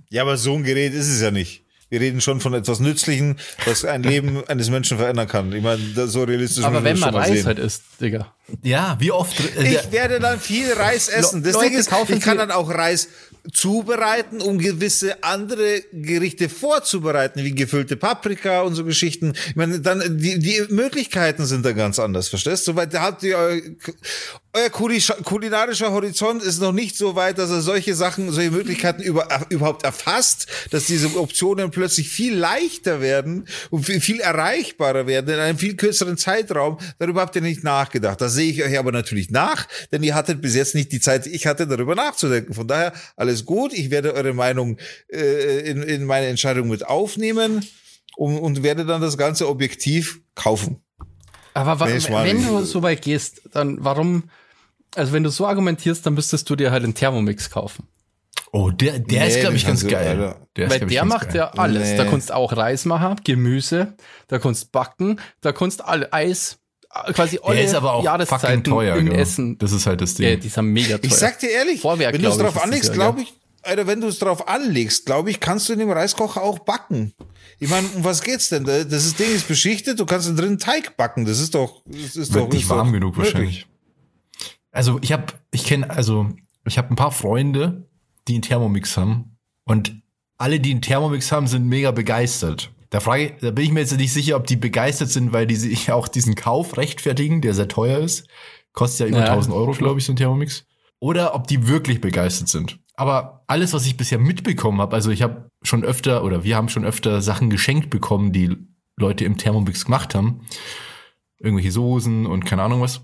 Ja, 0.09 0.21
aber 0.21 0.37
so 0.37 0.53
ein 0.53 0.63
Gerät 0.63 0.93
ist 0.93 1.09
es 1.09 1.21
ja 1.21 1.31
nicht. 1.31 1.65
Wir 1.89 1.99
reden 1.99 2.21
schon 2.21 2.39
von 2.39 2.53
etwas 2.53 2.79
Nützlichen, 2.79 3.37
was 3.65 3.83
ein 3.83 4.03
Leben 4.03 4.43
eines 4.47 4.69
Menschen 4.69 4.97
verändern 4.97 5.27
kann. 5.27 5.51
Ich 5.51 5.63
meine, 5.63 6.07
so 6.07 6.23
realistisch 6.23 6.63
Aber 6.63 6.85
wenn 6.85 6.97
man 6.97 7.13
Reis 7.13 7.45
halt 7.45 7.59
isst, 7.59 7.83
Digga. 7.99 8.33
Ja, 8.63 8.95
wie 8.99 9.11
oft? 9.11 9.39
Äh, 9.57 9.75
ich 9.75 9.91
werde 9.91 10.21
dann 10.21 10.39
viel 10.39 10.71
Reis 10.71 11.09
essen. 11.09 11.43
Das 11.43 11.53
Leute 11.53 11.69
Ding 11.69 11.79
ist, 11.79 11.91
ich 12.09 12.21
kann 12.21 12.37
dann 12.37 12.51
auch 12.51 12.69
Reis 12.69 13.09
zubereiten, 13.51 14.41
um 14.41 14.57
gewisse 14.57 15.23
andere 15.23 15.81
Gerichte 15.91 16.49
vorzubereiten, 16.49 17.43
wie 17.43 17.55
gefüllte 17.55 17.97
Paprika 17.97 18.61
und 18.61 18.75
so 18.75 18.83
Geschichten. 18.83 19.33
Ich 19.49 19.55
meine, 19.55 19.79
dann 19.79 20.17
die, 20.17 20.39
die 20.39 20.63
Möglichkeiten 20.69 21.45
sind 21.45 21.65
da 21.65 21.71
ganz 21.71 21.99
anders, 21.99 22.29
verstehst 22.29 22.67
du? 22.67 22.75
Weil 22.75 22.87
da 22.87 23.01
habt 23.01 23.23
ihr 23.23 23.61
euer, 24.53 24.69
kulinarischer 24.69 25.91
Horizont 25.91 26.41
ist 26.41 26.61
noch 26.61 26.71
nicht 26.71 26.97
so 26.97 27.15
weit, 27.15 27.37
dass 27.37 27.49
er 27.49 27.61
solche 27.61 27.95
Sachen, 27.95 28.31
solche 28.31 28.51
Möglichkeiten 28.51 29.01
über, 29.01 29.27
überhaupt 29.49 29.83
erfasst, 29.83 30.47
dass 30.71 30.85
diese 30.85 31.15
Optionen 31.17 31.71
plötzlich 31.71 32.09
viel 32.09 32.35
leichter 32.35 33.01
werden 33.01 33.47
und 33.69 33.85
viel, 33.85 34.01
viel 34.01 34.19
erreichbarer 34.19 35.05
werden 35.05 35.33
in 35.33 35.39
einem 35.39 35.57
viel 35.57 35.75
kürzeren 35.75 36.17
Zeitraum. 36.17 36.79
Darüber 36.99 37.21
habt 37.21 37.35
ihr 37.35 37.41
nicht 37.41 37.63
nachgedacht. 37.63 38.19
Das 38.21 38.33
sehe 38.33 38.51
ich 38.51 38.63
euch 38.63 38.77
aber 38.79 38.91
natürlich 38.91 39.29
nach, 39.29 39.67
denn 39.91 40.03
ihr 40.03 40.15
hattet 40.15 40.41
bis 40.41 40.55
jetzt 40.55 40.75
nicht 40.75 40.91
die 40.91 40.99
Zeit, 40.99 41.27
ich 41.27 41.45
hatte, 41.45 41.67
darüber 41.67 41.95
nachzudenken. 41.95 42.53
Von 42.53 42.67
daher 42.67 42.93
alles 43.15 43.45
gut. 43.45 43.73
Ich 43.73 43.91
werde 43.91 44.13
eure 44.13 44.33
Meinung 44.33 44.77
äh, 45.09 45.69
in, 45.69 45.83
in 45.83 46.05
meine 46.05 46.27
Entscheidung 46.27 46.67
mit 46.69 46.85
aufnehmen 46.85 47.65
und, 48.15 48.37
und 48.37 48.63
werde 48.63 48.85
dann 48.85 49.01
das 49.01 49.17
Ganze 49.17 49.47
objektiv 49.47 50.21
kaufen. 50.35 50.81
Aber 51.57 51.79
wa 51.79 51.87
wenn 51.87 52.45
du 52.45 52.63
so 52.63 52.83
weit 52.83 53.01
gehst, 53.01 53.41
dann 53.51 53.77
warum, 53.83 54.29
also 54.95 55.11
wenn 55.11 55.23
du 55.23 55.31
so 55.31 55.47
argumentierst, 55.47 56.05
dann 56.05 56.13
müsstest 56.13 56.47
du 56.49 56.55
dir 56.55 56.69
halt 56.69 56.83
einen 56.83 56.93
Thermomix 56.93 57.49
kaufen. 57.49 57.87
Oh, 58.51 58.69
der, 58.69 58.99
der 58.99 59.21
nee, 59.21 59.27
ist, 59.27 59.39
glaube 59.39 59.55
ich, 59.55 59.65
ganz 59.65 59.85
geil. 59.85 60.35
Der 60.55 60.69
Weil 60.69 60.79
der 60.81 61.05
macht 61.05 61.29
geil. 61.29 61.37
ja 61.37 61.51
alles. 61.57 61.89
Nee. 61.89 61.97
Da 61.97 62.05
kannst 62.05 62.31
auch 62.31 62.55
Reis 62.55 62.85
machen, 62.85 63.15
Gemüse, 63.23 63.95
da 64.27 64.37
kannst 64.37 64.71
backen, 64.71 65.19
da 65.41 65.51
kannst 65.51 65.83
all 65.83 66.07
Eis, 66.11 66.59
quasi 67.13 67.39
alle 67.43 67.55
der 67.55 67.65
ist 67.65 67.73
aber 67.73 67.93
auch 67.93 68.03
Jahreszeiten 68.03 68.63
teuer, 68.63 68.95
im 68.95 69.07
genau. 69.07 69.17
Essen. 69.17 69.57
Das 69.57 69.71
ist 69.71 69.87
halt 69.87 70.01
das 70.01 70.13
Ding. 70.13 70.29
Ja, 70.29 70.35
die 70.35 70.49
sind 70.49 70.65
mega 70.67 70.97
teuer. 70.97 71.05
Ich 71.05 71.15
sag 71.15 71.39
dir 71.39 71.49
ehrlich, 71.49 71.81
Vorwerk, 71.81 72.13
wenn 72.13 72.21
du 72.21 72.29
es 72.29 72.37
drauf 72.37 72.63
anlegst, 72.63 72.93
glaube 72.93 73.21
ich, 73.21 73.33
Alter, 73.67 73.87
wenn 73.87 74.01
du 74.01 74.07
es 74.07 74.19
drauf 74.19 74.47
anlegst, 74.47 75.05
glaube 75.05 75.29
ich, 75.29 75.39
kannst 75.39 75.69
du 75.69 75.73
in 75.73 75.79
dem 75.79 75.91
Reiskocher 75.91 76.41
auch 76.41 76.59
backen. 76.59 77.13
Ich 77.59 77.69
meine, 77.69 77.87
um 77.89 78.03
was 78.03 78.21
geht's 78.21 78.49
denn? 78.49 78.65
Das 78.65 79.13
Ding 79.15 79.33
ist 79.33 79.47
beschichtet, 79.47 79.99
du 79.99 80.05
kannst 80.05 80.29
da 80.29 80.33
drin 80.33 80.57
Teig 80.57 80.97
backen. 80.97 81.25
Das 81.25 81.39
ist 81.39 81.53
doch, 81.53 81.83
das 81.85 82.15
ist 82.15 82.33
Wird 82.33 82.45
doch 82.45 82.53
nicht 82.53 82.69
warm 82.69 82.91
genug 82.91 83.17
möglich. 83.17 83.33
wahrscheinlich. 83.33 83.67
Also 84.71 84.99
ich 85.01 85.11
habe, 85.11 85.25
ich 85.51 85.65
kenne, 85.65 85.89
also 85.89 86.29
ich 86.65 86.77
habe 86.77 86.89
ein 86.89 86.95
paar 86.95 87.11
Freunde, 87.11 87.87
die 88.27 88.35
einen 88.35 88.41
Thermomix 88.41 88.97
haben 88.97 89.37
und 89.63 90.01
alle, 90.37 90.59
die 90.59 90.71
einen 90.71 90.81
Thermomix 90.81 91.31
haben, 91.31 91.47
sind 91.47 91.65
mega 91.65 91.91
begeistert. 91.91 92.71
Da 92.89 92.99
frage, 92.99 93.35
da 93.41 93.51
bin 93.51 93.65
ich 93.65 93.71
mir 93.71 93.81
jetzt 93.81 93.97
nicht 93.97 94.13
sicher, 94.13 94.35
ob 94.37 94.47
die 94.47 94.55
begeistert 94.55 95.09
sind, 95.09 95.33
weil 95.33 95.47
die 95.47 95.55
sich 95.55 95.91
auch 95.91 96.07
diesen 96.07 96.35
Kauf 96.35 96.77
rechtfertigen, 96.77 97.41
der 97.41 97.53
sehr 97.53 97.67
teuer 97.67 97.99
ist. 97.99 98.27
Kostet 98.73 98.99
ja 99.01 99.07
über 99.07 99.25
ja, 99.25 99.31
1000 99.31 99.55
Euro, 99.55 99.71
glaube 99.71 99.99
ich, 99.99 100.05
so 100.05 100.13
ein 100.13 100.15
Thermomix. 100.15 100.65
Oder 100.99 101.35
ob 101.35 101.47
die 101.47 101.67
wirklich 101.67 102.01
begeistert 102.01 102.49
sind. 102.49 102.79
Aber 102.97 103.43
alles, 103.45 103.73
was 103.73 103.85
ich 103.85 103.95
bisher 103.95 104.17
mitbekommen 104.17 104.81
habe, 104.81 104.95
also 104.95 105.11
ich 105.11 105.21
habe 105.21 105.51
schon 105.61 105.85
öfter 105.85 106.23
oder 106.23 106.43
wir 106.43 106.55
haben 106.57 106.67
schon 106.67 106.83
öfter 106.83 107.21
Sachen 107.21 107.49
geschenkt 107.49 107.91
bekommen, 107.91 108.33
die 108.33 108.57
Leute 108.97 109.23
im 109.23 109.37
Thermomix 109.37 109.85
gemacht 109.85 110.15
haben. 110.15 110.45
Irgendwelche 111.37 111.71
Soßen 111.71 112.25
und 112.25 112.45
keine 112.45 112.63
Ahnung 112.63 112.81
was. 112.81 113.01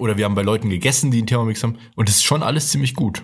Oder 0.00 0.16
wir 0.16 0.24
haben 0.24 0.34
bei 0.34 0.42
Leuten 0.42 0.70
gegessen, 0.70 1.10
die 1.10 1.18
einen 1.18 1.26
Thermomix 1.26 1.62
haben. 1.62 1.78
Und 1.94 2.08
es 2.08 2.16
ist 2.16 2.24
schon 2.24 2.42
alles 2.42 2.70
ziemlich 2.70 2.94
gut. 2.94 3.22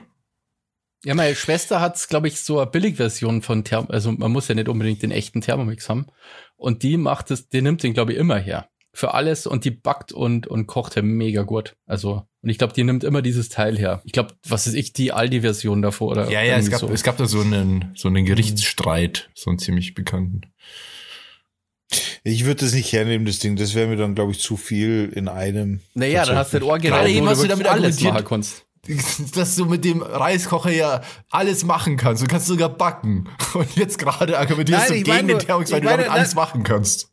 Ja, 1.03 1.15
meine 1.15 1.35
Schwester 1.35 1.81
hat, 1.81 2.07
glaube 2.11 2.29
ich, 2.29 2.39
so 2.39 2.61
eine 2.61 2.71
Billigversion 2.71 3.41
von 3.41 3.65
Thermomix. 3.65 3.95
Also 3.95 4.13
man 4.13 4.31
muss 4.31 4.49
ja 4.49 4.55
nicht 4.55 4.69
unbedingt 4.69 5.03
den 5.03 5.11
echten 5.11 5.41
Thermomix 5.41 5.89
haben. 5.89 6.09
Und 6.57 6.83
die 6.83 6.99
macht 6.99 7.31
es, 7.31 7.49
die 7.49 7.63
nimmt 7.63 7.83
den, 7.83 7.95
glaube 7.95 8.13
ich, 8.13 8.19
immer 8.19 8.37
her. 8.37 8.69
Für 8.93 9.15
alles 9.15 9.47
und 9.47 9.65
die 9.65 9.71
backt 9.71 10.13
und, 10.13 10.47
und 10.47 10.67
kocht 10.67 10.97
ja 10.97 11.03
mega 11.03 11.43
gut. 11.43 11.77
Also, 11.87 12.27
und 12.43 12.49
ich 12.51 12.59
glaube, 12.59 12.73
die 12.73 12.83
nimmt 12.83 13.05
immer 13.05 13.23
dieses 13.23 13.49
Teil 13.49 13.79
her. 13.79 14.03
Ich 14.05 14.13
glaube, 14.13 14.35
was 14.49 14.67
ist 14.67 14.75
ich, 14.75 14.93
die 14.93 15.13
Aldi-Version 15.13 15.83
davor 15.83 16.09
oder? 16.09 16.31
Ja, 16.31 16.43
ja, 16.43 16.57
es 16.57 16.71
gab, 16.71 16.81
so. 16.81 16.89
es 16.89 17.03
gab 17.03 17.17
da 17.17 17.27
so 17.27 17.41
einen, 17.41 17.93
so 17.95 18.09
einen 18.09 18.25
Gerichtsstreit, 18.25 19.31
so 19.35 19.51
einen 19.51 19.59
ziemlich 19.59 19.95
bekannten. 19.95 20.41
Ich 22.25 22.45
würde 22.45 22.65
das 22.65 22.75
nicht 22.75 22.93
hernehmen, 22.93 23.27
das 23.27 23.39
Ding. 23.39 23.57
Das 23.57 23.75
wäre 23.75 23.89
mir 23.89 23.97
dann, 23.97 24.15
glaube 24.15 24.33
ich, 24.33 24.41
zu 24.41 24.57
viel 24.57 25.11
in 25.15 25.29
einem. 25.29 25.81
Naja, 25.95 26.25
dann 26.25 26.37
hast 26.37 26.53
du 26.53 26.59
ein 26.59 26.63
Ohrgerät, 26.65 27.23
wo 27.23 27.29
du, 27.29 27.43
du 27.43 27.49
damit 27.49 27.67
alles 27.67 28.01
machen 28.01 28.25
kannst 28.25 28.67
dass 29.35 29.57
du 29.57 29.67
mit 29.67 29.85
dem 29.85 30.03
Reiskocher 30.03 30.71
ja 30.71 31.03
alles 31.31 31.65
machen 31.65 31.97
kannst. 31.97 32.23
Du 32.23 32.27
kannst 32.27 32.47
sogar 32.47 32.69
backen. 32.69 33.29
Und 33.55 33.77
jetzt 33.77 33.99
gerade 33.99 34.39
argumentierst 34.39 34.89
Nein, 34.89 34.99
du 34.99 35.05
gegen 35.05 35.17
meine, 35.17 35.29
den 35.29 35.39
Thermix, 35.39 35.73
weil 35.73 35.81
du 35.81 35.89
damit 35.89 36.09
alles 36.09 36.35
machen 36.35 36.63
kannst. 36.63 37.13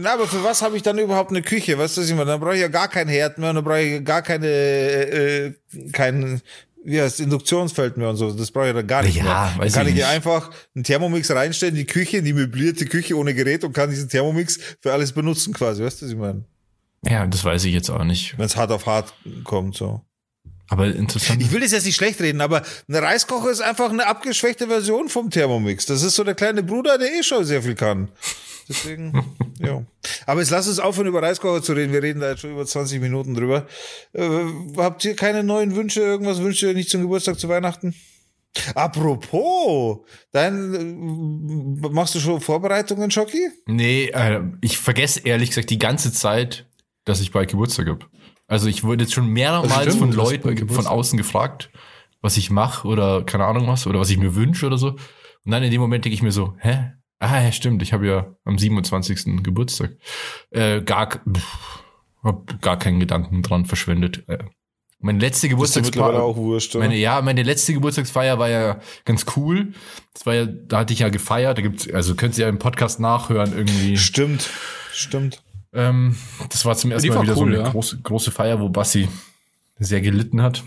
Na, 0.00 0.14
aber 0.14 0.28
für 0.28 0.44
was 0.44 0.62
habe 0.62 0.76
ich 0.76 0.82
dann 0.84 0.96
überhaupt 0.96 1.30
eine 1.30 1.42
Küche? 1.42 1.76
Weißt 1.76 1.96
du, 1.96 2.02
was 2.02 2.08
ich 2.08 2.14
meine? 2.14 2.30
Dann 2.30 2.38
brauche 2.38 2.54
ich 2.54 2.60
ja 2.60 2.68
gar 2.68 2.86
kein 2.86 3.08
Herd 3.08 3.38
mehr, 3.38 3.52
dann 3.52 3.64
brauche 3.64 3.80
ich 3.80 4.04
gar 4.04 4.22
keine, 4.22 4.46
äh, 4.46 5.54
kein, 5.92 6.40
wie 6.84 7.00
heißt 7.00 7.18
Induktionsfeld 7.18 7.96
mehr 7.96 8.10
und 8.10 8.16
so. 8.16 8.30
Das 8.30 8.52
brauche 8.52 8.68
ich 8.68 8.74
dann 8.74 8.86
gar 8.86 9.02
nicht 9.02 9.16
ja, 9.16 9.24
mehr. 9.24 9.54
Dann 9.58 9.72
kann 9.72 9.88
ich 9.88 9.94
hier 9.94 10.06
einfach 10.06 10.52
einen 10.76 10.84
Thermomix 10.84 11.32
reinstellen, 11.32 11.74
die 11.74 11.84
Küche, 11.84 12.18
in 12.18 12.24
die 12.24 12.32
möblierte 12.32 12.86
Küche 12.86 13.16
ohne 13.16 13.34
Gerät 13.34 13.64
und 13.64 13.72
kann 13.72 13.90
diesen 13.90 14.08
Thermomix 14.08 14.60
für 14.80 14.92
alles 14.92 15.10
benutzen 15.10 15.52
quasi. 15.52 15.82
Weißt 15.82 16.00
du, 16.00 16.06
was 16.06 16.12
ich 16.12 16.18
meine? 16.18 16.44
Ja, 17.04 17.26
das 17.26 17.44
weiß 17.44 17.64
ich 17.64 17.74
jetzt 17.74 17.90
auch 17.90 18.04
nicht. 18.04 18.38
Wenn 18.38 18.46
es 18.46 18.56
hart 18.56 18.70
auf 18.70 18.86
hart 18.86 19.12
kommt, 19.42 19.76
so. 19.76 20.02
Aber 20.68 20.86
interessant. 20.86 21.42
Ich 21.42 21.50
will 21.50 21.60
das 21.60 21.72
jetzt 21.72 21.86
nicht 21.86 21.96
schlecht 21.96 22.20
reden, 22.20 22.40
aber 22.40 22.62
ein 22.88 22.94
Reiskocher 22.94 23.50
ist 23.50 23.62
einfach 23.62 23.90
eine 23.90 24.06
abgeschwächte 24.06 24.68
Version 24.68 25.08
vom 25.08 25.30
Thermomix. 25.30 25.86
Das 25.86 26.04
ist 26.04 26.14
so 26.14 26.22
der 26.22 26.36
kleine 26.36 26.62
Bruder, 26.62 26.98
der 26.98 27.12
eh 27.12 27.24
schon 27.24 27.44
sehr 27.44 27.62
viel 27.64 27.74
kann. 27.74 28.10
Deswegen, 28.68 29.24
ja. 29.58 29.84
Aber 30.26 30.40
jetzt 30.40 30.50
lass 30.50 30.68
uns 30.68 30.78
aufhören, 30.78 31.06
über 31.06 31.22
Reiskocher 31.22 31.62
zu 31.62 31.72
reden. 31.72 31.92
Wir 31.92 32.02
reden 32.02 32.20
da 32.20 32.30
jetzt 32.30 32.40
schon 32.40 32.52
über 32.52 32.66
20 32.66 33.00
Minuten 33.00 33.34
drüber. 33.34 33.66
Äh, 34.12 34.28
habt 34.76 35.04
ihr 35.04 35.16
keine 35.16 35.42
neuen 35.42 35.74
Wünsche? 35.74 36.00
Irgendwas 36.00 36.42
wünscht 36.42 36.62
ihr 36.62 36.74
nicht 36.74 36.90
zum 36.90 37.02
Geburtstag, 37.02 37.38
zu 37.38 37.48
Weihnachten? 37.48 37.94
Apropos, 38.74 39.98
dein, 40.32 40.74
äh, 40.74 41.88
machst 41.88 42.14
du 42.14 42.20
schon 42.20 42.40
Vorbereitungen, 42.40 43.10
Schocki? 43.10 43.48
Nee, 43.66 44.06
äh, 44.06 44.40
ich 44.60 44.78
vergesse 44.78 45.20
ehrlich 45.24 45.50
gesagt 45.50 45.70
die 45.70 45.78
ganze 45.78 46.12
Zeit, 46.12 46.66
dass 47.04 47.20
ich 47.20 47.30
bald 47.30 47.50
Geburtstag 47.50 47.88
habe. 47.88 48.06
Also 48.46 48.68
ich 48.68 48.82
wurde 48.82 49.04
jetzt 49.04 49.14
schon 49.14 49.28
mehrmals 49.28 49.92
stimmt, 49.92 49.98
von 49.98 50.12
Leuten 50.12 50.68
von 50.68 50.86
außen 50.86 51.18
gefragt, 51.18 51.70
was 52.22 52.36
ich 52.36 52.50
mache 52.50 52.88
oder 52.88 53.22
keine 53.24 53.44
Ahnung 53.44 53.68
was 53.68 53.86
oder 53.86 54.00
was 54.00 54.10
ich 54.10 54.16
mir 54.16 54.34
wünsche 54.34 54.66
oder 54.66 54.78
so. 54.78 54.96
Und 55.44 55.52
dann 55.52 55.62
in 55.62 55.70
dem 55.70 55.80
Moment 55.80 56.04
denke 56.04 56.14
ich 56.14 56.22
mir 56.22 56.32
so, 56.32 56.56
hä? 56.58 56.92
Ah, 57.20 57.42
ja, 57.42 57.52
stimmt, 57.52 57.82
ich 57.82 57.92
habe 57.92 58.06
ja 58.06 58.36
am 58.44 58.58
27. 58.58 59.42
Geburtstag. 59.42 59.96
Äh, 60.50 60.82
gar, 60.82 61.08
pff, 61.08 61.84
hab 62.22 62.62
gar 62.62 62.78
keinen 62.78 63.00
Gedanken 63.00 63.42
dran 63.42 63.64
verschwendet. 63.64 64.24
Äh, 64.28 64.38
meine 65.00 65.20
letzte 65.20 65.48
Geburtstagsfeier, 65.48 66.22
auch 66.22 66.36
wurscht, 66.36 66.74
oder? 66.74 66.84
meine, 66.84 66.96
ja, 66.98 67.20
meine 67.22 67.44
letzte 67.44 67.72
Geburtstagsfeier 67.72 68.38
war 68.38 68.48
ja 68.48 68.80
ganz 69.04 69.26
cool. 69.36 69.72
Das 70.12 70.26
war 70.26 70.34
ja, 70.34 70.46
da 70.46 70.78
hatte 70.78 70.92
ich 70.92 70.98
ja 71.00 71.08
gefeiert. 71.08 71.56
Da 71.56 71.62
gibt's, 71.62 71.88
also 71.92 72.16
könnt 72.16 72.36
ihr 72.36 72.42
ja 72.42 72.48
im 72.48 72.58
Podcast 72.58 72.98
nachhören 72.98 73.56
irgendwie. 73.56 73.96
Stimmt, 73.96 74.50
stimmt. 74.92 75.42
Ähm, 75.72 76.16
das 76.48 76.64
war 76.64 76.76
zum 76.76 76.90
ersten 76.90 77.08
Mal 77.08 77.16
war 77.16 77.22
wieder 77.22 77.32
cool, 77.34 77.38
so 77.38 77.46
eine 77.46 77.58
ja. 77.58 77.68
große, 77.68 78.00
große 78.00 78.30
Feier, 78.32 78.60
wo 78.60 78.68
Bassi 78.68 79.08
sehr 79.78 80.00
gelitten 80.00 80.42
hat. 80.42 80.64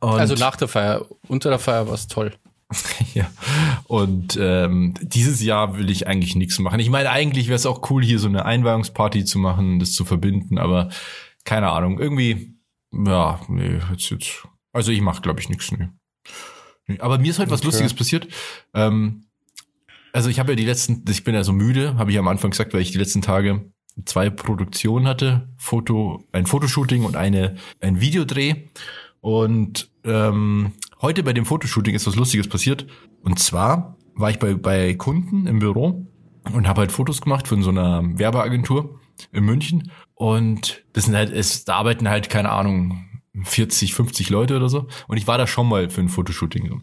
Und, 0.00 0.10
Also 0.20 0.34
nach 0.34 0.56
der 0.56 0.68
Feier, 0.68 1.04
unter 1.28 1.50
der 1.50 1.58
Feier 1.58 1.86
war 1.86 1.94
es 1.94 2.08
toll. 2.08 2.32
ja. 3.14 3.30
Und 3.84 4.38
ähm, 4.40 4.94
dieses 5.00 5.42
Jahr 5.42 5.76
will 5.76 5.90
ich 5.90 6.06
eigentlich 6.06 6.34
nichts 6.34 6.58
machen. 6.58 6.80
Ich 6.80 6.90
meine, 6.90 7.10
eigentlich 7.10 7.46
wäre 7.46 7.56
es 7.56 7.66
auch 7.66 7.90
cool, 7.90 8.04
hier 8.04 8.18
so 8.18 8.28
eine 8.28 8.44
Einweihungsparty 8.44 9.24
zu 9.24 9.38
machen, 9.38 9.78
das 9.78 9.92
zu 9.92 10.04
verbinden, 10.04 10.58
aber 10.58 10.90
keine 11.44 11.70
Ahnung, 11.70 11.98
irgendwie, 11.98 12.56
ja, 12.92 13.40
nee, 13.48 13.80
jetzt, 13.90 14.10
jetzt. 14.10 14.48
Also 14.72 14.90
ich 14.90 15.00
mache, 15.00 15.22
glaube 15.22 15.40
ich, 15.40 15.48
nichts. 15.48 15.70
Nee. 15.70 15.88
Nee, 16.86 16.98
Aber 17.00 17.18
mir 17.18 17.30
ist 17.30 17.38
heute 17.38 17.50
was 17.50 17.60
Okay. 17.60 17.68
Lustiges 17.68 17.94
passiert. 17.94 18.28
Ähm, 18.74 19.26
also 20.12 20.28
ich 20.28 20.38
habe 20.38 20.52
ja 20.52 20.56
die 20.56 20.64
letzten, 20.64 21.04
ich 21.08 21.24
bin 21.24 21.34
ja 21.34 21.44
so 21.44 21.52
müde, 21.52 21.96
habe 21.96 22.10
ich 22.10 22.18
am 22.18 22.28
Anfang 22.28 22.50
gesagt, 22.50 22.74
weil 22.74 22.82
ich 22.82 22.92
die 22.92 22.98
letzten 22.98 23.22
Tage 23.22 23.72
zwei 24.04 24.30
Produktionen 24.30 25.06
hatte, 25.06 25.48
Foto, 25.56 26.24
ein 26.32 26.46
Fotoshooting 26.46 27.04
und 27.04 27.16
eine 27.16 27.56
ein 27.80 28.00
Videodreh. 28.00 28.54
Und 29.20 29.90
ähm, 30.04 30.72
heute 31.04 31.22
bei 31.22 31.34
dem 31.34 31.44
Fotoshooting 31.44 31.94
ist 31.94 32.06
was 32.06 32.16
Lustiges 32.16 32.48
passiert. 32.48 32.86
Und 33.22 33.38
zwar 33.38 33.98
war 34.14 34.30
ich 34.30 34.38
bei, 34.38 34.54
bei 34.54 34.94
Kunden 34.94 35.46
im 35.46 35.58
Büro 35.58 36.06
und 36.52 36.66
habe 36.66 36.80
halt 36.80 36.92
Fotos 36.92 37.20
gemacht 37.20 37.46
von 37.46 37.62
so 37.62 37.68
einer 37.68 38.02
Werbeagentur 38.18 38.98
in 39.30 39.44
München. 39.44 39.92
Und 40.14 40.82
das 40.94 41.04
sind 41.04 41.14
halt, 41.14 41.30
es, 41.30 41.66
da 41.66 41.76
arbeiten 41.76 42.08
halt, 42.08 42.30
keine 42.30 42.50
Ahnung, 42.50 43.04
40, 43.42 43.92
50 43.92 44.30
Leute 44.30 44.56
oder 44.56 44.70
so. 44.70 44.86
Und 45.06 45.18
ich 45.18 45.26
war 45.26 45.36
da 45.36 45.46
schon 45.46 45.68
mal 45.68 45.90
für 45.90 46.00
ein 46.00 46.08
Fotoshooting. 46.08 46.82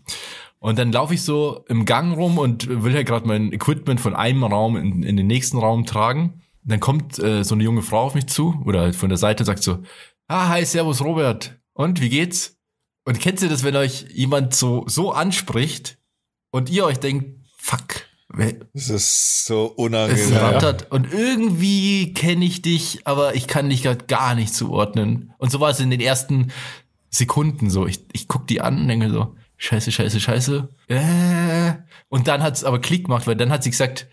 Und 0.60 0.77
dann 0.77 0.91
laufe 0.91 1.15
ich 1.15 1.23
so 1.23 1.65
im 1.67 1.86
Gang 1.86 2.15
rum 2.15 2.38
und 2.38 2.84
will 2.84 2.93
ja 2.93 3.01
gerade 3.01 3.27
mein 3.27 3.51
Equipment 3.51 3.99
von 3.99 4.15
einem 4.15 4.43
Raum 4.43 4.77
in, 4.77 5.01
in 5.01 5.17
den 5.17 5.25
nächsten 5.25 5.57
Raum 5.57 5.88
tragen. 5.88 6.43
Dann 6.63 6.79
kommt 6.79 7.17
äh, 7.17 7.43
so 7.43 7.55
eine 7.55 7.63
junge 7.63 7.81
Frau 7.81 8.01
auf 8.01 8.13
mich 8.13 8.27
zu 8.27 8.62
oder 8.65 8.81
halt 8.81 8.95
von 8.95 9.10
der 9.10 9.17
Seite 9.17 9.41
und 9.41 9.47
sagt 9.47 9.63
so, 9.63 9.79
ah, 10.27 10.49
hi, 10.49 10.63
servus 10.63 11.01
Robert. 11.01 11.60
Und 11.73 12.01
wie 12.01 12.10
geht's? 12.10 12.61
Und 13.03 13.19
kennt 13.19 13.41
ihr 13.41 13.49
das, 13.49 13.63
wenn 13.63 13.75
euch 13.75 14.05
jemand 14.13 14.53
so, 14.53 14.85
so 14.87 15.11
anspricht 15.11 15.97
und 16.51 16.69
ihr 16.69 16.85
euch 16.85 16.99
denkt, 16.99 17.39
fuck, 17.57 18.05
Das 18.73 18.89
ist 18.89 19.45
so 19.45 19.71
es 19.71 19.83
unangenehm. 19.83 20.37
rattert 20.37 20.91
und 20.91 21.11
irgendwie 21.11 22.13
kenne 22.13 22.45
ich 22.45 22.61
dich, 22.61 23.05
aber 23.05 23.35
ich 23.35 23.47
kann 23.47 23.69
dich 23.69 23.83
gerade 23.83 24.05
gar 24.05 24.35
nicht 24.35 24.53
zuordnen. 24.53 25.33
Und 25.37 25.51
so 25.51 25.59
war 25.59 25.69
es 25.71 25.79
in 25.79 25.89
den 25.89 25.99
ersten 25.99 26.51
Sekunden 27.09 27.69
so. 27.69 27.87
Ich, 27.87 28.05
ich 28.13 28.27
guck 28.27 28.47
die 28.47 28.61
an 28.61 28.81
und 28.81 28.87
denke 28.87 29.09
so, 29.09 29.35
scheiße, 29.57 29.91
scheiße, 29.91 30.19
scheiße. 30.19 30.69
Äh. 30.87 31.73
Und 32.07 32.27
dann 32.27 32.41
hat 32.41 32.55
es 32.55 32.63
aber 32.63 32.79
Klick 32.79 33.05
gemacht, 33.05 33.27
weil 33.27 33.35
dann 33.35 33.51
hat 33.51 33.63
sie 33.63 33.71
gesagt, 33.71 34.07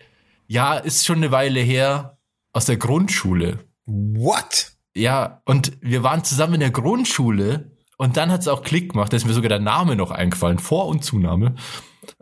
ja, 0.47 0.75
ist 0.75 1.05
schon 1.05 1.17
eine 1.17 1.31
Weile 1.31 1.61
her 1.61 2.17
aus 2.51 2.65
der 2.65 2.77
Grundschule. 2.77 3.59
What? 3.85 4.73
Ja, 4.95 5.41
und 5.45 5.77
wir 5.81 6.03
waren 6.03 6.23
zusammen 6.23 6.55
in 6.55 6.59
der 6.59 6.71
Grundschule 6.71 7.71
und 7.99 8.15
dann 8.15 8.31
hat 8.31 8.39
es 8.39 8.47
auch 8.47 8.63
Klick 8.63 8.93
gemacht, 8.93 9.11
da 9.11 9.17
ist 9.17 9.25
mir 9.25 9.33
sogar 9.33 9.49
der 9.49 9.59
Name 9.59 9.97
noch 9.97 10.11
eingefallen, 10.11 10.57
Vor- 10.57 10.87
und 10.87 11.03
Zunahme. 11.03 11.55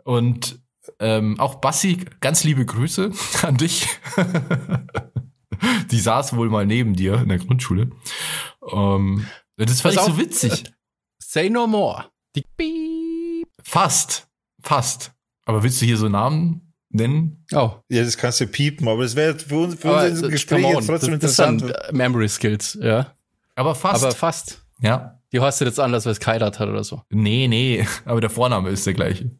Und 0.02 0.58
ähm, 0.98 1.38
auch 1.38 1.56
Bassi, 1.56 2.04
ganz 2.18 2.42
liebe 2.42 2.66
Grüße 2.66 3.12
an 3.42 3.56
dich. 3.56 3.86
Die 5.92 6.00
saß 6.00 6.34
wohl 6.34 6.50
mal 6.50 6.66
neben 6.66 6.94
dir 6.94 7.20
in 7.20 7.28
der 7.28 7.38
Grundschule. 7.38 7.90
Ähm, 8.72 9.28
das 9.56 9.80
fand 9.80 9.94
ich 9.94 10.00
so 10.00 10.18
witzig. 10.18 10.64
Say 11.22 11.48
no 11.48 11.68
more. 11.68 12.06
Die 12.34 12.42
Piep. 12.56 13.48
Fast, 13.62 14.26
fast. 14.60 15.12
Aber 15.44 15.62
willst 15.62 15.80
du 15.80 15.86
hier 15.86 15.96
so 15.96 16.08
Namen 16.08 16.74
nennen? 16.88 17.44
Oh. 17.52 17.70
Ja, 17.88 18.02
das 18.02 18.16
kannst 18.16 18.40
du 18.40 18.48
piepen, 18.48 18.88
aber 18.88 19.04
das 19.04 19.14
wäre 19.14 19.38
für 19.38 19.58
uns, 19.58 19.76
für 19.76 19.90
Aber, 19.90 20.06
uns 20.10 20.22
im 20.22 20.28
äh, 20.28 20.32
Gespräch 20.32 20.66
jetzt 20.66 20.86
trotzdem 20.88 21.20
das, 21.20 21.36
das 21.36 21.38
interessant. 21.38 21.60
sind 21.60 21.70
äh, 21.70 21.92
Memory 21.92 22.28
Skills, 22.28 22.76
ja. 22.82 23.14
Aber 23.54 23.76
fast. 23.76 24.02
Aber 24.02 24.12
fast. 24.12 24.60
ja. 24.80 25.17
Die 25.32 25.40
heißt 25.40 25.60
jetzt 25.60 25.78
anders, 25.78 26.04
weil 26.06 26.12
es 26.12 26.20
Kairat 26.20 26.58
hat 26.58 26.68
oder 26.68 26.84
so. 26.84 27.02
Nee, 27.10 27.48
nee. 27.48 27.86
Aber 28.06 28.20
der 28.20 28.30
Vorname 28.30 28.70
ist 28.70 28.86
der 28.86 28.94
gleiche. 28.94 29.30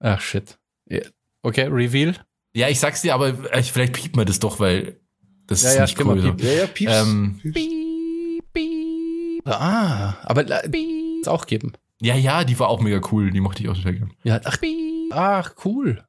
Ach, 0.00 0.20
shit. 0.20 0.58
Ja. 0.88 1.00
Okay, 1.42 1.66
Reveal. 1.70 2.14
Ja, 2.54 2.68
ich 2.68 2.80
sag's 2.80 3.02
dir, 3.02 3.14
aber 3.14 3.28
äh, 3.52 3.62
vielleicht 3.62 3.92
piept 3.94 4.16
man 4.16 4.26
das 4.26 4.38
doch, 4.40 4.60
weil 4.60 5.00
das 5.46 5.62
Ja, 5.62 5.68
ist 5.70 5.74
ja, 5.76 5.82
nicht 5.84 6.00
cool. 6.04 6.20
piept. 6.20 6.40
ja, 6.42 6.50
ja, 6.52 6.66
pieps. 6.66 6.92
Ähm, 6.94 7.40
Piep, 7.42 8.44
piep. 8.52 9.46
Ah, 9.48 10.16
aber 10.22 10.44
es 10.48 11.28
auch 11.28 11.46
geben. 11.46 11.72
Ja, 12.00 12.14
ja, 12.16 12.44
die 12.44 12.58
war 12.58 12.68
auch 12.68 12.80
mega 12.80 13.00
cool. 13.12 13.30
Die 13.30 13.40
mochte 13.40 13.62
ich 13.62 13.68
auch 13.68 13.76
total 13.76 13.94
gern. 13.94 14.12
Ja, 14.24 14.40
ach, 14.44 14.60
piep. 14.60 15.12
ach, 15.14 15.54
cool. 15.64 16.04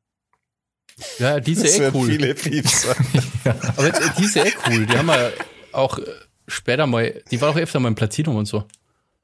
Ja, 1.20 1.40
die 1.40 1.54
ist 1.54 1.64
das 1.64 1.78
ja 1.78 1.88
eh 1.88 1.92
cool. 1.94 2.08
viele 2.10 2.36
Pieps. 2.36 2.88
Aber 3.78 3.88
äh, 3.88 3.92
die 4.18 4.24
ist 4.26 4.36
ja 4.36 4.44
eh 4.46 4.54
cool. 4.68 4.86
Die 4.86 4.98
haben 4.98 5.08
wir 5.08 5.32
auch 5.72 5.98
äh, 6.00 6.04
später 6.48 6.88
mal, 6.88 7.22
die 7.32 7.42
war 7.42 7.50
auch 7.50 7.56
öfter 7.56 7.80
mal 7.80 7.88
im 7.90 7.96
Platinum 7.96 8.36
und 8.36 8.46
so. 8.46 8.64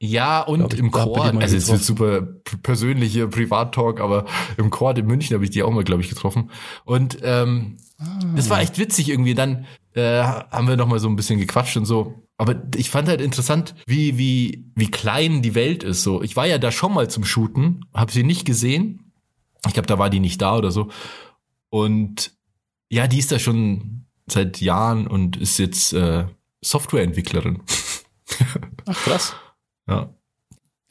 Ja, 0.02 0.42
und 0.42 0.60
Glaub 0.60 0.74
ich, 0.74 0.80
im 0.80 0.92
Chor, 0.92 1.26
also 1.26 1.58
es 1.58 1.66
getroffen. 1.66 1.84
super 1.84 2.22
p- 2.22 2.56
persönliche 2.64 3.28
Privat-Talk, 3.28 4.00
aber 4.00 4.26
im 4.56 4.70
Chor 4.70 4.96
in 4.96 5.06
München 5.06 5.34
habe 5.34 5.44
ich 5.44 5.50
die 5.50 5.62
auch 5.62 5.72
mal, 5.72 5.84
glaube 5.84 6.02
ich, 6.02 6.08
getroffen. 6.08 6.52
Und 6.86 7.18
ähm, 7.22 7.76
das 8.34 8.50
war 8.50 8.62
echt 8.62 8.78
witzig 8.78 9.10
irgendwie. 9.10 9.34
Dann 9.34 9.66
äh, 9.96 10.22
haben 10.24 10.70
wir 10.70 10.78
noch 10.78 10.88
mal 10.88 11.00
so 11.00 11.10
ein 11.10 11.18
bisschen 11.18 11.38
gequatscht 11.38 11.76
und 11.76 11.86
so. 11.86 12.24
Aber 12.38 12.56
ich 12.78 12.90
fand 12.90 13.10
halt 13.10 13.20
interessant, 13.20 13.76
wie, 13.88 14.18
wie, 14.18 14.72
wie 14.74 14.90
klein 14.90 15.42
die 15.42 15.54
Welt 15.54 15.84
ist. 15.84 16.04
So, 16.04 16.22
ich 16.24 16.38
war 16.38 16.48
ja 16.48 16.60
da 16.60 16.72
schon 16.72 16.94
mal 16.94 17.10
zum 17.10 17.26
Shooten, 17.26 17.84
habe 17.94 18.14
sie 18.14 18.24
nicht 18.24 18.46
gesehen. 18.46 19.12
Ich 19.68 19.74
glaube, 19.74 19.88
da 19.88 20.00
war 20.00 20.10
die 20.10 20.22
nicht 20.22 20.42
da 20.42 20.56
oder 20.56 20.72
so. 20.72 20.88
Und 21.70 22.32
ja, 22.90 23.08
die 23.08 23.20
ist 23.20 23.34
da 23.34 23.40
schon 23.40 24.06
seit 24.28 24.62
Jahren 24.62 25.08
und 25.08 25.36
ist 25.36 25.58
jetzt 25.60 25.92
äh, 25.92 26.26
Softwareentwicklerin. 26.62 27.62
Ach, 28.86 29.04
krass. 29.04 29.36
Ja. 29.88 30.14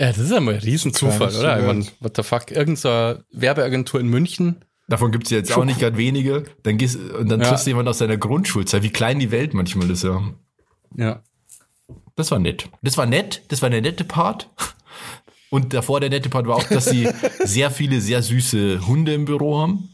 Ja, 0.00 0.06
das 0.08 0.18
ist 0.18 0.30
ja 0.30 0.40
mal 0.40 0.54
ein 0.54 0.60
Riesenzufall, 0.60 1.16
Kleines 1.30 1.38
oder? 1.40 1.58
Ich 1.60 1.66
meine, 1.66 1.86
what 2.00 2.16
the 2.16 2.22
fuck? 2.22 2.50
Irgendeine 2.50 3.24
Werbeagentur 3.32 3.98
in 4.00 4.06
München. 4.08 4.64
Davon 4.86 5.10
gibt's 5.12 5.30
jetzt 5.30 5.50
Schon 5.50 5.62
auch 5.62 5.66
nicht 5.66 5.80
gerade 5.80 5.96
wenige. 5.96 6.44
Dann 6.62 6.78
gehst 6.78 6.96
und 6.96 7.28
dann 7.28 7.40
Ja. 7.40 7.48
triffst 7.48 7.66
du 7.66 7.70
jemanden 7.70 7.88
aus 7.88 7.98
deiner 7.98 8.16
Grundschulzeit. 8.16 8.82
Wie 8.82 8.90
klein 8.90 9.18
die 9.18 9.30
Welt 9.30 9.54
manchmal 9.54 9.90
ist, 9.90 10.04
ja. 10.04 10.22
Ja. 10.96 11.22
Das 12.16 12.30
war 12.30 12.38
nett. 12.38 12.70
Das 12.82 12.96
war 12.96 13.06
nett. 13.06 13.42
Das 13.48 13.60
war 13.60 13.70
der 13.70 13.82
nette 13.82 14.04
Part. 14.04 14.50
Und 15.50 15.72
davor 15.74 16.00
der 16.00 16.10
nette 16.10 16.28
Part 16.28 16.46
war 16.46 16.56
auch, 16.56 16.64
dass 16.64 16.84
sie 16.86 17.08
sehr 17.44 17.70
viele 17.70 18.00
sehr 18.00 18.22
süße 18.22 18.86
Hunde 18.86 19.14
im 19.14 19.24
Büro 19.24 19.58
haben. 19.58 19.90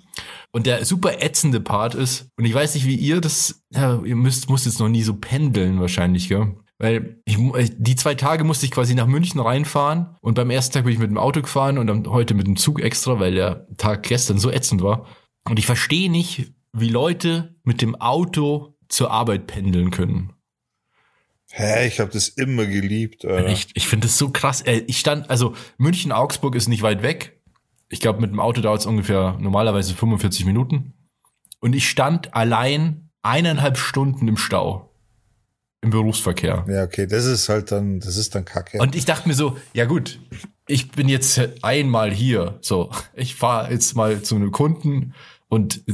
Und 0.55 0.67
der 0.67 0.85
super 0.85 1.21
ätzende 1.21 1.61
Part 1.61 1.97
ist, 1.97 2.29
und 2.37 2.45
ich 2.45 2.55
weiß 2.55 2.77
nicht, 2.77 2.87
wie 2.87 2.95
ihr 2.95 3.21
das, 3.21 3.65
ja, 3.71 4.01
ihr 4.05 4.15
müsst, 4.15 4.49
musst 4.49 4.67
jetzt 4.67 4.79
noch 4.79 4.89
nie 4.89 5.03
so 5.03 5.15
pendeln 5.15 5.81
wahrscheinlich, 5.81 6.29
gell? 6.29 6.55
Weil 6.79 7.21
ich, 7.25 7.37
die 7.77 7.97
zwei 7.97 8.15
Tage 8.15 8.45
musste 8.45 8.65
ich 8.65 8.71
quasi 8.71 8.95
nach 8.95 9.09
München 9.09 9.41
reinfahren 9.41 10.17
und 10.21 10.35
beim 10.35 10.51
ersten 10.51 10.73
Tag 10.73 10.85
bin 10.85 10.93
ich 10.93 11.01
mit 11.01 11.11
dem 11.11 11.19
Auto 11.19 11.43
gefahren 11.43 11.77
und 11.77 11.89
dann 11.89 12.07
heute 12.07 12.35
mit 12.35 12.47
dem 12.47 12.55
Zug 12.55 12.81
extra, 12.81 13.19
weil 13.19 13.35
der 13.35 13.67
Tag 13.79 14.05
gestern 14.05 14.39
so 14.39 14.49
ätzend 14.49 14.81
war. 14.81 15.09
Und 15.43 15.59
ich 15.59 15.67
verstehe 15.67 16.09
nicht, 16.09 16.53
wie 16.73 16.89
Leute 16.89 17.57
mit 17.65 17.83
dem 17.83 17.97
Auto 17.97 18.77
zur 18.89 19.11
Arbeit 19.11 19.49
pendeln 19.49 19.91
können. 19.91 20.35
Hä, 21.51 21.89
ich 21.89 21.99
habe 21.99 22.13
das 22.13 22.29
immer 22.29 22.67
geliebt. 22.67 23.25
Alter. 23.25 23.49
Ich, 23.49 23.67
ich 23.75 23.89
finde 23.89 24.07
das 24.07 24.19
so 24.19 24.31
krass. 24.31 24.61
Äh, 24.61 24.85
Ich 24.87 25.01
stand, 25.01 25.31
also 25.31 25.57
München-Augsburg 25.79 26.55
ist 26.55 26.69
nicht 26.69 26.83
weit 26.83 27.03
weg. 27.03 27.41
Ich 27.95 28.01
glaube, 28.01 28.21
mit 28.21 28.33
dem 28.33 28.41
Auto 28.41 28.61
dauert 28.61 28.81
es 28.81 28.87
ungefähr 28.87 29.39
normalerweise 29.39 29.95
45 29.95 30.47
Minuten. 30.47 30.95
Und 31.61 31.77
ich 31.77 31.89
stand 31.89 32.35
allein 32.35 33.09
eineinhalb 33.23 33.79
Stunden 33.79 34.27
im 34.27 34.37
Stau. 34.37 34.91
im 35.85 35.91
Berufsverkehr. 35.91 36.65
Ja, 36.69 36.83
okay, 36.83 37.07
das 37.07 37.27
ist 37.27 37.49
halt 37.49 37.71
dann, 37.71 38.01
das 38.01 38.17
ist 38.17 38.35
dann 38.35 38.45
kacke. 38.45 38.79
Und 38.79 38.97
ich 38.97 39.05
dachte 39.05 39.29
mir 39.29 39.35
so, 39.35 39.57
ja 39.75 39.85
gut, 39.85 40.19
ich 40.67 40.91
bin 40.91 41.09
jetzt 41.09 41.41
einmal 41.63 42.11
hier. 42.11 42.59
So, 42.63 42.91
ich 43.15 43.37
fahre 43.37 43.71
jetzt 43.71 43.95
mal 43.95 44.23
zu 44.23 44.35
einem 44.35 44.51
Kunden 44.51 45.15
und 45.49 45.85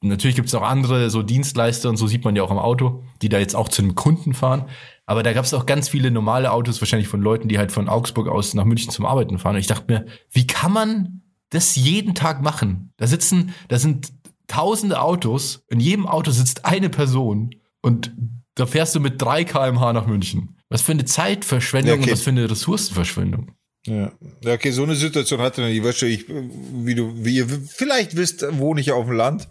natürlich 0.00 0.36
gibt 0.36 0.48
es 0.48 0.54
auch 0.54 0.62
andere 0.62 1.10
so 1.10 1.22
Dienstleister 1.22 1.88
und 1.90 1.96
so 1.96 2.06
sieht 2.06 2.24
man 2.24 2.36
ja 2.36 2.44
auch 2.44 2.52
am 2.52 2.58
Auto, 2.58 3.04
die 3.20 3.28
da 3.28 3.38
jetzt 3.38 3.56
auch 3.56 3.68
zu 3.68 3.82
einem 3.82 3.96
Kunden 3.96 4.32
fahren. 4.32 4.66
Aber 5.06 5.22
da 5.22 5.32
gab 5.32 5.44
es 5.44 5.54
auch 5.54 5.66
ganz 5.66 5.88
viele 5.88 6.10
normale 6.10 6.50
Autos, 6.52 6.80
wahrscheinlich 6.80 7.08
von 7.08 7.20
Leuten, 7.20 7.48
die 7.48 7.58
halt 7.58 7.72
von 7.72 7.88
Augsburg 7.88 8.28
aus 8.28 8.54
nach 8.54 8.64
München 8.64 8.90
zum 8.90 9.04
Arbeiten 9.04 9.38
fahren. 9.38 9.56
Und 9.56 9.60
ich 9.60 9.66
dachte 9.66 9.92
mir, 9.92 10.06
wie 10.30 10.46
kann 10.46 10.72
man 10.72 11.22
das 11.50 11.76
jeden 11.76 12.14
Tag 12.14 12.42
machen? 12.42 12.92
Da 12.96 13.06
sitzen, 13.06 13.54
da 13.68 13.78
sind 13.78 14.12
tausende 14.46 15.00
Autos, 15.00 15.64
in 15.68 15.80
jedem 15.80 16.06
Auto 16.06 16.30
sitzt 16.30 16.64
eine 16.64 16.88
Person 16.88 17.50
und 17.82 18.12
da 18.54 18.66
fährst 18.66 18.94
du 18.94 19.00
mit 19.00 19.20
3 19.20 19.44
kmh 19.44 19.92
nach 19.92 20.06
München. 20.06 20.56
Was 20.68 20.82
für 20.82 20.92
eine 20.92 21.04
Zeitverschwendung 21.04 21.88
Ja, 21.88 21.94
okay. 21.94 22.10
und 22.10 22.12
was 22.12 22.22
für 22.22 22.30
eine 22.30 22.50
Ressourcenverschwendung. 22.50 23.52
Ja. 23.86 24.12
ja, 24.42 24.52
okay, 24.54 24.72
so 24.72 24.82
eine 24.82 24.96
Situation 24.96 25.40
hatte 25.40 25.66
ich. 25.68 25.82
Weißt 25.82 26.02
du, 26.02 26.06
ich, 26.06 26.26
wie 26.28 26.94
du, 26.94 27.24
wie 27.24 27.36
ihr 27.36 27.48
vielleicht 27.48 28.16
wisst, 28.16 28.44
wohne 28.58 28.80
ich 28.80 28.88
ja 28.88 28.94
auf 28.94 29.06
dem 29.06 29.14
Land. 29.14 29.48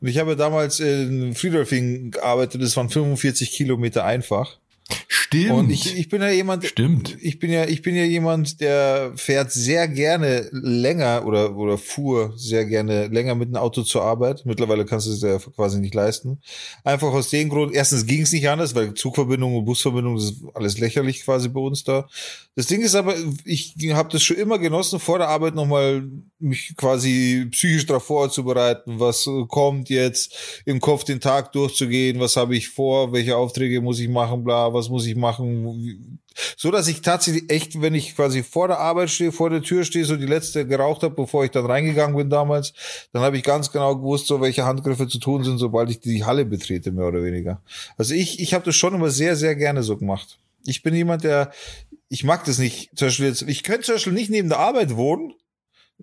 Und 0.00 0.08
ich 0.08 0.18
habe 0.18 0.36
damals 0.36 0.80
in 0.80 1.34
Friedolfing 1.34 2.12
gearbeitet, 2.12 2.62
das 2.62 2.76
waren 2.76 2.88
45 2.88 3.52
Kilometer 3.52 4.04
einfach. 4.04 4.58
Stimmt. 5.26 5.50
Und 5.50 5.70
ich, 5.70 5.98
ich 5.98 6.08
bin 6.08 6.22
ja 6.22 6.30
jemand, 6.30 6.64
Stimmt. 6.64 7.16
ich 7.20 7.40
bin 7.40 7.50
ja, 7.50 7.64
ich 7.64 7.82
bin 7.82 7.96
ja 7.96 8.04
jemand, 8.04 8.60
der 8.60 9.12
fährt 9.16 9.50
sehr 9.50 9.88
gerne 9.88 10.48
länger 10.52 11.26
oder, 11.26 11.56
oder 11.56 11.78
fuhr 11.78 12.32
sehr 12.36 12.64
gerne 12.64 13.08
länger 13.08 13.34
mit 13.34 13.48
dem 13.48 13.56
Auto 13.56 13.82
zur 13.82 14.02
Arbeit. 14.02 14.46
Mittlerweile 14.46 14.84
kannst 14.84 15.08
du 15.08 15.12
es 15.12 15.22
ja 15.22 15.38
quasi 15.38 15.80
nicht 15.80 15.94
leisten. 15.94 16.38
Einfach 16.84 17.12
aus 17.12 17.30
dem 17.30 17.48
Grund, 17.48 17.74
erstens 17.74 18.06
ging 18.06 18.22
es 18.22 18.32
nicht 18.32 18.48
anders, 18.48 18.76
weil 18.76 18.94
Zugverbindung 18.94 19.56
und 19.56 19.64
Busverbindung, 19.64 20.14
das 20.14 20.26
ist 20.26 20.44
alles 20.54 20.78
lächerlich 20.78 21.24
quasi 21.24 21.48
bei 21.48 21.60
uns 21.60 21.82
da. 21.82 22.08
Das 22.54 22.66
Ding 22.66 22.82
ist 22.82 22.94
aber, 22.94 23.14
ich 23.44 23.74
habe 23.92 24.10
das 24.12 24.22
schon 24.22 24.36
immer 24.36 24.60
genossen, 24.60 25.00
vor 25.00 25.18
der 25.18 25.28
Arbeit 25.28 25.56
nochmal 25.56 26.08
mich 26.38 26.76
quasi 26.76 27.48
psychisch 27.50 27.86
darauf 27.86 28.04
vorzubereiten, 28.04 29.00
was 29.00 29.26
äh, 29.26 29.44
kommt 29.48 29.88
jetzt, 29.88 30.62
im 30.64 30.80
Kopf 30.80 31.04
den 31.04 31.20
Tag 31.20 31.52
durchzugehen, 31.52 32.20
was 32.20 32.36
habe 32.36 32.56
ich 32.56 32.68
vor, 32.68 33.12
welche 33.12 33.36
Aufträge 33.36 33.80
muss 33.80 33.98
ich 33.98 34.08
machen, 34.08 34.44
bla, 34.44 34.72
was 34.72 34.88
muss 34.88 35.06
ich 35.06 35.16
machen, 35.16 36.20
so 36.56 36.70
dass 36.70 36.88
ich 36.88 37.00
tatsächlich 37.00 37.50
echt, 37.50 37.80
wenn 37.80 37.94
ich 37.94 38.14
quasi 38.14 38.42
vor 38.42 38.68
der 38.68 38.78
Arbeit 38.78 39.10
stehe, 39.10 39.32
vor 39.32 39.48
der 39.48 39.62
Tür 39.62 39.84
stehe, 39.84 40.04
so 40.04 40.16
die 40.16 40.26
letzte 40.26 40.66
geraucht 40.66 41.02
habe, 41.02 41.14
bevor 41.14 41.44
ich 41.44 41.50
dann 41.50 41.66
reingegangen 41.66 42.16
bin 42.16 42.28
damals, 42.28 42.74
dann 43.12 43.22
habe 43.22 43.38
ich 43.38 43.42
ganz 43.42 43.72
genau 43.72 43.96
gewusst, 43.96 44.26
so 44.26 44.40
welche 44.40 44.64
Handgriffe 44.64 45.08
zu 45.08 45.18
tun 45.18 45.42
sind, 45.42 45.58
sobald 45.58 45.90
ich 45.90 46.00
die 46.00 46.24
Halle 46.24 46.44
betrete, 46.44 46.92
mehr 46.92 47.06
oder 47.06 47.22
weniger. 47.22 47.62
Also 47.96 48.14
ich, 48.14 48.40
ich 48.40 48.52
habe 48.52 48.64
das 48.64 48.76
schon 48.76 48.94
immer 48.94 49.10
sehr, 49.10 49.36
sehr 49.36 49.56
gerne 49.56 49.82
so 49.82 49.96
gemacht. 49.96 50.38
Ich 50.66 50.82
bin 50.82 50.94
jemand, 50.94 51.24
der, 51.24 51.52
ich 52.08 52.24
mag 52.24 52.44
das 52.44 52.58
nicht. 52.58 52.90
Zum 52.96 53.08
Beispiel 53.08 53.26
jetzt, 53.26 53.42
ich 53.42 53.62
könnte 53.62 53.82
zum 53.82 53.94
Beispiel 53.94 54.12
nicht 54.12 54.30
neben 54.30 54.48
der 54.48 54.58
Arbeit 54.58 54.96
wohnen, 54.96 55.32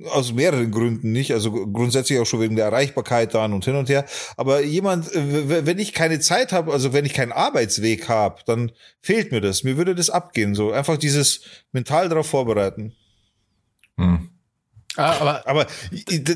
aus 0.05 0.33
mehreren 0.33 0.71
Gründen 0.71 1.11
nicht, 1.11 1.33
also 1.33 1.51
grundsätzlich 1.51 2.19
auch 2.19 2.25
schon 2.25 2.41
wegen 2.41 2.55
der 2.55 2.65
Erreichbarkeit 2.65 3.33
dann 3.35 3.53
und 3.53 3.63
hin 3.63 3.75
und 3.75 3.89
her. 3.89 4.05
Aber 4.37 4.61
jemand, 4.61 5.09
wenn 5.13 5.77
ich 5.77 5.93
keine 5.93 6.19
Zeit 6.19 6.51
habe, 6.51 6.73
also 6.73 6.93
wenn 6.93 7.05
ich 7.05 7.13
keinen 7.13 7.31
Arbeitsweg 7.31 8.09
habe, 8.09 8.41
dann 8.45 8.71
fehlt 9.01 9.31
mir 9.31 9.41
das. 9.41 9.63
Mir 9.63 9.77
würde 9.77 9.93
das 9.93 10.09
abgehen. 10.09 10.55
So 10.55 10.71
einfach 10.71 10.97
dieses 10.97 11.41
mental 11.71 12.09
darauf 12.09 12.27
vorbereiten. 12.27 12.93
Hm. 13.97 14.29
Ah, 14.95 15.17
aber 15.19 15.47
Aber 15.47 15.67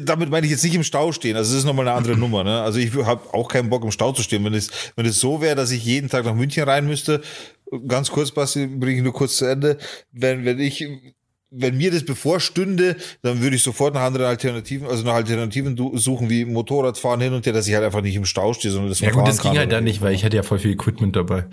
damit 0.01 0.29
meine 0.29 0.45
ich 0.45 0.51
jetzt 0.51 0.63
nicht 0.63 0.75
im 0.75 0.83
Stau 0.83 1.11
stehen. 1.11 1.35
Also 1.35 1.51
das 1.51 1.59
ist 1.59 1.65
nochmal 1.65 1.87
eine 1.87 1.97
andere 1.97 2.17
Nummer. 2.17 2.43
Ne? 2.43 2.61
Also 2.61 2.79
ich 2.79 2.93
habe 2.93 3.33
auch 3.33 3.47
keinen 3.47 3.69
Bock 3.69 3.83
im 3.83 3.91
Stau 3.91 4.11
zu 4.11 4.23
stehen. 4.23 4.43
Wenn 4.45 4.53
es 4.53 4.69
wenn 4.95 5.05
es 5.05 5.19
so 5.19 5.41
wäre, 5.41 5.55
dass 5.55 5.71
ich 5.71 5.83
jeden 5.83 6.09
Tag 6.09 6.25
nach 6.25 6.35
München 6.35 6.63
rein 6.63 6.87
müsste, 6.87 7.21
ganz 7.87 8.11
kurz, 8.11 8.31
Basti, 8.31 8.67
bringe 8.67 8.97
ich 8.97 9.03
nur 9.03 9.13
kurz 9.13 9.37
zu 9.37 9.45
Ende. 9.45 9.77
Wenn 10.11 10.45
wenn 10.45 10.59
ich 10.59 10.87
wenn 11.49 11.77
mir 11.77 11.91
das 11.91 12.03
bevorstünde, 12.03 12.97
dann 13.21 13.41
würde 13.41 13.55
ich 13.55 13.63
sofort 13.63 13.93
nach 13.93 14.01
anderen 14.01 14.27
Alternativen, 14.27 14.87
also 14.87 15.03
nach 15.03 15.13
Alternativen 15.13 15.77
suchen 15.97 16.29
wie 16.29 16.43
Motorradfahren 16.45 17.21
hin 17.21 17.33
und 17.33 17.45
her, 17.45 17.53
dass 17.53 17.67
ich 17.67 17.73
halt 17.73 17.85
einfach 17.85 18.01
nicht 18.01 18.15
im 18.15 18.25
Stau 18.25 18.53
stehe, 18.53 18.71
sondern 18.71 18.89
das 18.89 18.99
Ja 18.99 19.11
gut, 19.11 19.27
das 19.27 19.41
ging 19.41 19.57
halt 19.57 19.71
dann 19.71 19.83
nicht, 19.85 20.01
weil 20.01 20.13
ich 20.13 20.25
hatte 20.25 20.35
ja 20.35 20.43
voll 20.43 20.59
viel 20.59 20.71
Equipment 20.71 21.15
dabei. 21.15 21.45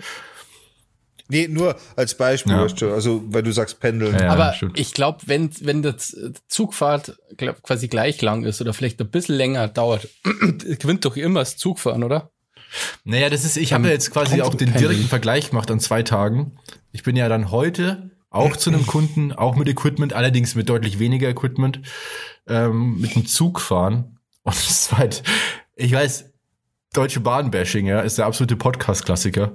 Nee, 1.27 1.47
nur 1.47 1.75
als 1.95 2.15
Beispiel, 2.15 2.51
Ja. 2.53 2.63
weißt 2.63 2.79
du, 2.81 2.93
also 2.93 3.23
weil 3.27 3.41
du 3.41 3.51
sagst 3.51 3.79
Pendeln. 3.79 4.13
Ja, 4.13 4.29
aber 4.31 4.53
stimmt. 4.53 4.77
ich 4.79 4.93
glaube, 4.93 5.19
wenn, 5.25 5.49
wenn 5.61 5.81
der 5.81 5.97
Z- 5.97 6.37
Zugfahrt 6.47 7.17
glaub, 7.37 7.63
quasi 7.63 7.87
gleich 7.87 8.21
lang 8.21 8.43
ist 8.43 8.61
oder 8.61 8.73
vielleicht 8.73 9.01
ein 9.01 9.09
bisschen 9.09 9.35
länger 9.35 9.67
dauert, 9.67 10.07
gewinnt 10.23 11.03
doch 11.03 11.15
immer 11.17 11.39
das 11.39 11.57
Zugfahren, 11.57 12.03
oder? 12.03 12.29
Naja, 13.05 13.29
das 13.31 13.43
ist, 13.43 13.57
ich 13.57 13.73
habe 13.73 13.87
ja 13.87 13.93
jetzt 13.93 14.11
quasi 14.11 14.41
auch 14.41 14.53
den 14.53 14.73
direkten 14.73 15.07
Vergleich 15.07 15.49
gemacht 15.49 15.71
an 15.71 15.79
zwei 15.79 16.03
Tagen. 16.03 16.51
Ich 16.91 17.01
bin 17.03 17.15
ja 17.15 17.27
dann 17.27 17.49
heute 17.49 18.11
auch 18.35 18.55
zu 18.55 18.69
einem 18.69 18.85
Kunden, 18.85 19.31
auch 19.33 19.55
mit 19.55 19.67
Equipment, 19.67 20.13
allerdings 20.13 20.55
mit 20.55 20.69
deutlich 20.69 20.99
weniger 20.99 21.29
Equipment, 21.29 21.81
ähm, 22.47 22.99
mit 22.99 23.15
dem 23.15 23.25
Zug 23.25 23.59
fahren. 23.59 24.19
Und 24.43 24.55
es 24.55 24.91
war 24.91 24.99
halt, 24.99 25.23
ich 25.75 25.91
weiß, 25.91 26.31
Deutsche 26.93 27.19
Bahn-Bashing, 27.19 27.87
ja, 27.87 28.01
ist 28.01 28.17
der 28.17 28.25
absolute 28.25 28.55
Podcast-Klassiker. 28.55 29.53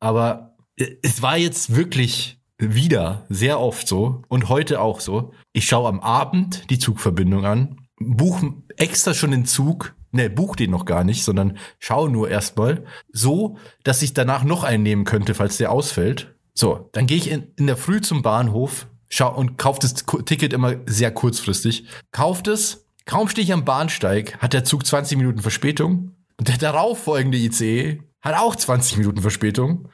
Aber 0.00 0.56
es 0.76 1.22
war 1.22 1.36
jetzt 1.36 1.74
wirklich 1.74 2.38
wieder 2.58 3.24
sehr 3.28 3.60
oft 3.60 3.88
so 3.88 4.22
und 4.28 4.48
heute 4.48 4.80
auch 4.80 5.00
so. 5.00 5.32
Ich 5.52 5.66
schaue 5.66 5.88
am 5.88 6.00
Abend 6.00 6.70
die 6.70 6.78
Zugverbindung 6.78 7.44
an, 7.44 7.80
buche 7.98 8.54
extra 8.76 9.14
schon 9.14 9.32
den 9.32 9.46
Zug, 9.46 9.94
ne, 10.12 10.30
buch 10.30 10.56
den 10.56 10.70
noch 10.70 10.84
gar 10.84 11.04
nicht, 11.04 11.24
sondern 11.24 11.58
schaue 11.78 12.10
nur 12.10 12.30
erstmal 12.30 12.84
so, 13.12 13.58
dass 13.84 14.02
ich 14.02 14.14
danach 14.14 14.44
noch 14.44 14.64
einen 14.64 14.82
nehmen 14.82 15.04
könnte, 15.04 15.34
falls 15.34 15.56
der 15.56 15.72
ausfällt. 15.72 16.31
So, 16.54 16.88
dann 16.92 17.06
gehe 17.06 17.16
ich 17.16 17.30
in, 17.30 17.52
in 17.56 17.66
der 17.66 17.76
Früh 17.76 18.00
zum 18.00 18.22
Bahnhof, 18.22 18.86
schau 19.08 19.34
und 19.34 19.58
kaufe 19.58 19.80
das 19.80 19.94
Ticket 20.24 20.52
immer 20.52 20.76
sehr 20.86 21.10
kurzfristig. 21.10 21.86
Kauft 22.10 22.48
es, 22.48 22.86
kaum 23.04 23.28
stehe 23.28 23.44
ich 23.44 23.52
am 23.52 23.64
Bahnsteig, 23.64 24.38
hat 24.38 24.52
der 24.52 24.64
Zug 24.64 24.86
20 24.86 25.18
Minuten 25.18 25.40
Verspätung 25.40 26.16
und 26.38 26.48
der 26.48 26.58
darauffolgende 26.58 27.38
ICE 27.38 28.02
hat 28.20 28.36
auch 28.36 28.54
20 28.54 28.98
Minuten 28.98 29.20
Verspätung. 29.20 29.88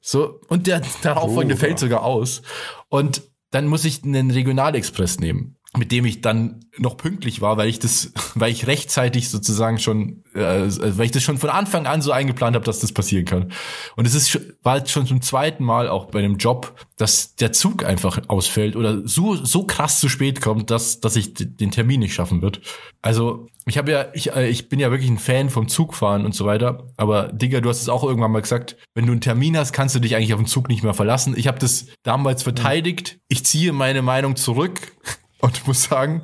So, 0.00 0.40
und 0.48 0.66
der 0.66 0.82
darauffolgende 1.02 1.54
Oha. 1.54 1.60
fällt 1.60 1.78
sogar 1.78 2.02
aus. 2.02 2.42
Und 2.88 3.22
dann 3.50 3.66
muss 3.66 3.84
ich 3.84 4.04
einen 4.04 4.30
Regionalexpress 4.30 5.18
nehmen, 5.18 5.56
mit 5.76 5.92
dem 5.92 6.04
ich 6.04 6.20
dann 6.20 6.64
noch 6.78 6.96
pünktlich 6.96 7.40
war, 7.40 7.56
weil 7.56 7.68
ich 7.68 7.78
das, 7.78 8.12
weil 8.34 8.50
ich 8.50 8.66
rechtzeitig 8.66 9.28
sozusagen 9.28 9.78
schon, 9.78 10.24
äh, 10.34 10.66
weil 10.68 11.06
ich 11.06 11.12
das 11.12 11.22
schon 11.22 11.38
von 11.38 11.50
Anfang 11.50 11.86
an 11.86 12.02
so 12.02 12.10
eingeplant 12.10 12.56
habe, 12.56 12.64
dass 12.64 12.80
das 12.80 12.92
passieren 12.92 13.24
kann. 13.24 13.52
Und 13.96 14.06
es 14.06 14.14
ist 14.14 14.40
war 14.62 14.78
jetzt 14.78 14.90
schon 14.90 15.06
zum 15.06 15.22
zweiten 15.22 15.64
Mal 15.64 15.88
auch 15.88 16.06
bei 16.06 16.18
einem 16.18 16.38
Job, 16.38 16.74
dass 16.96 17.36
der 17.36 17.52
Zug 17.52 17.84
einfach 17.84 18.20
ausfällt 18.28 18.74
oder 18.74 19.06
so 19.06 19.36
so 19.36 19.64
krass 19.64 20.00
zu 20.00 20.08
spät 20.08 20.40
kommt, 20.40 20.70
dass 20.70 21.00
dass 21.00 21.14
ich 21.14 21.34
den 21.34 21.70
Termin 21.70 22.00
nicht 22.00 22.14
schaffen 22.14 22.42
wird. 22.42 22.60
Also 23.00 23.46
ich 23.66 23.78
habe 23.78 23.92
ja, 23.92 24.06
ich, 24.12 24.32
äh, 24.32 24.48
ich 24.48 24.68
bin 24.68 24.80
ja 24.80 24.90
wirklich 24.90 25.10
ein 25.10 25.18
Fan 25.18 25.50
vom 25.50 25.68
Zugfahren 25.68 26.24
und 26.24 26.34
so 26.34 26.46
weiter. 26.46 26.88
Aber 26.96 27.28
Digga, 27.28 27.60
du 27.60 27.68
hast 27.68 27.80
es 27.80 27.88
auch 27.88 28.02
irgendwann 28.02 28.32
mal 28.32 28.42
gesagt, 28.42 28.76
wenn 28.94 29.06
du 29.06 29.12
einen 29.12 29.20
Termin 29.20 29.56
hast, 29.56 29.72
kannst 29.72 29.94
du 29.94 30.00
dich 30.00 30.16
eigentlich 30.16 30.34
auf 30.34 30.40
den 30.40 30.46
Zug 30.46 30.68
nicht 30.68 30.82
mehr 30.82 30.94
verlassen. 30.94 31.34
Ich 31.36 31.46
habe 31.46 31.58
das 31.58 31.86
damals 32.02 32.42
verteidigt. 32.42 33.20
Ich 33.28 33.44
ziehe 33.44 33.72
meine 33.72 34.02
Meinung 34.02 34.34
zurück 34.34 34.92
und 35.40 35.66
muss 35.66 35.84
sagen, 35.84 36.22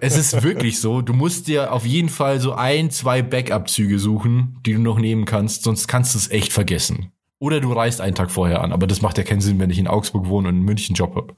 es 0.00 0.16
ist 0.16 0.42
wirklich 0.42 0.80
so. 0.80 1.00
Du 1.02 1.12
musst 1.12 1.48
dir 1.48 1.72
auf 1.72 1.84
jeden 1.86 2.08
Fall 2.08 2.40
so 2.40 2.52
ein, 2.52 2.90
zwei 2.90 3.22
Backup-Züge 3.22 3.98
suchen, 3.98 4.58
die 4.66 4.74
du 4.74 4.80
noch 4.80 4.98
nehmen 4.98 5.24
kannst, 5.24 5.62
sonst 5.62 5.88
kannst 5.88 6.14
du 6.14 6.18
es 6.18 6.30
echt 6.30 6.52
vergessen. 6.52 7.12
Oder 7.38 7.60
du 7.60 7.72
reist 7.72 8.00
einen 8.00 8.14
Tag 8.14 8.30
vorher 8.30 8.62
an, 8.62 8.72
aber 8.72 8.86
das 8.86 9.02
macht 9.02 9.18
ja 9.18 9.24
keinen 9.24 9.40
Sinn, 9.42 9.58
wenn 9.58 9.70
ich 9.70 9.78
in 9.78 9.88
Augsburg 9.88 10.26
wohne 10.28 10.48
und 10.48 10.56
in 10.56 10.62
München 10.62 10.94
Job 10.94 11.14
hab. 11.16 11.36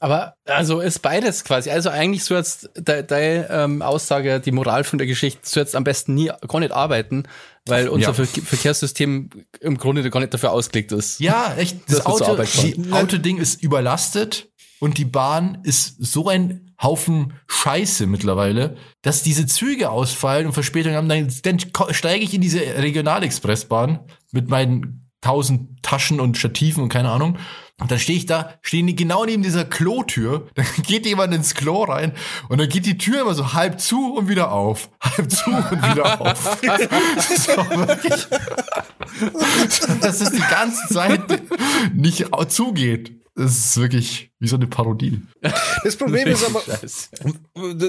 Aber 0.00 0.34
also 0.44 0.78
ist 0.80 1.00
beides 1.00 1.42
quasi. 1.42 1.70
Also 1.70 1.90
eigentlich 1.90 2.22
so 2.22 2.36
jetzt 2.36 2.70
de- 2.76 3.02
deine 3.02 3.48
ähm, 3.50 3.82
Aussage, 3.82 4.38
die 4.38 4.52
Moral 4.52 4.84
von 4.84 4.96
der 4.98 5.08
Geschichte, 5.08 5.40
so 5.42 5.58
jetzt 5.58 5.74
am 5.74 5.82
besten 5.82 6.14
nie 6.14 6.30
gar 6.46 6.60
nicht 6.60 6.70
arbeiten, 6.70 7.24
weil 7.66 7.88
unser 7.88 8.08
Ja. 8.08 8.12
Ver 8.14 8.26
Verkehrssystem 8.26 9.28
im 9.60 9.76
Grunde 9.76 10.08
gar 10.08 10.20
nicht 10.20 10.32
dafür 10.32 10.52
ausgelegt 10.52 10.92
ist. 10.92 11.18
Ja, 11.18 11.52
echt. 11.56 11.78
Das 11.88 12.04
Das 12.04 12.06
Autoding 12.06 13.38
ist 13.38 13.60
überlastet 13.60 14.48
und 14.80 14.98
die 14.98 15.04
Bahn 15.04 15.58
ist 15.62 15.96
so 15.98 16.28
ein 16.28 16.74
Haufen 16.80 17.34
Scheiße 17.48 18.06
mittlerweile, 18.06 18.76
dass 19.02 19.22
diese 19.22 19.46
Züge 19.46 19.90
ausfallen 19.90 20.46
und 20.46 20.52
Verspätungen 20.52 20.96
haben. 20.96 21.08
Dann, 21.08 21.32
dann 21.42 21.58
steige 21.92 22.24
ich 22.24 22.34
in 22.34 22.40
diese 22.40 22.60
Regionalexpressbahn 22.60 24.00
mit 24.30 24.48
meinen 24.48 25.08
tausend 25.20 25.82
Taschen 25.82 26.20
und 26.20 26.38
Stativen 26.38 26.84
und 26.84 26.88
keine 26.88 27.10
Ahnung. 27.10 27.38
Und 27.80 27.90
dann 27.90 27.98
stehe 27.98 28.18
ich 28.18 28.26
da, 28.26 28.54
stehen 28.60 28.86
die 28.86 28.96
genau 28.96 29.24
neben 29.24 29.42
dieser 29.42 29.64
Klotür, 29.64 30.48
dann 30.54 30.66
geht 30.82 31.06
jemand 31.06 31.34
ins 31.34 31.54
Klo 31.54 31.84
rein 31.84 32.12
und 32.48 32.60
dann 32.60 32.68
geht 32.68 32.86
die 32.86 32.98
Tür 32.98 33.22
immer 33.22 33.34
so 33.34 33.52
halb 33.52 33.80
zu 33.80 34.14
und 34.14 34.28
wieder 34.28 34.52
auf. 34.52 34.90
Halb 35.00 35.30
zu 35.30 35.50
und 35.50 35.82
wieder 35.82 36.20
auf. 36.20 36.60
so, 37.18 37.56
wirklich 37.56 38.26
dass 40.00 40.20
es 40.20 40.30
die 40.30 40.42
ganze 40.50 40.92
Zeit 40.92 41.22
nicht 41.94 42.26
zugeht. 42.48 43.17
Das 43.38 43.52
ist 43.56 43.76
wirklich 43.80 44.30
wie 44.40 44.48
so 44.48 44.56
eine 44.56 44.66
Parodie. 44.66 45.20
Das 45.84 45.94
Problem 45.96 46.26
ist 46.26 46.44
aber, 46.44 46.60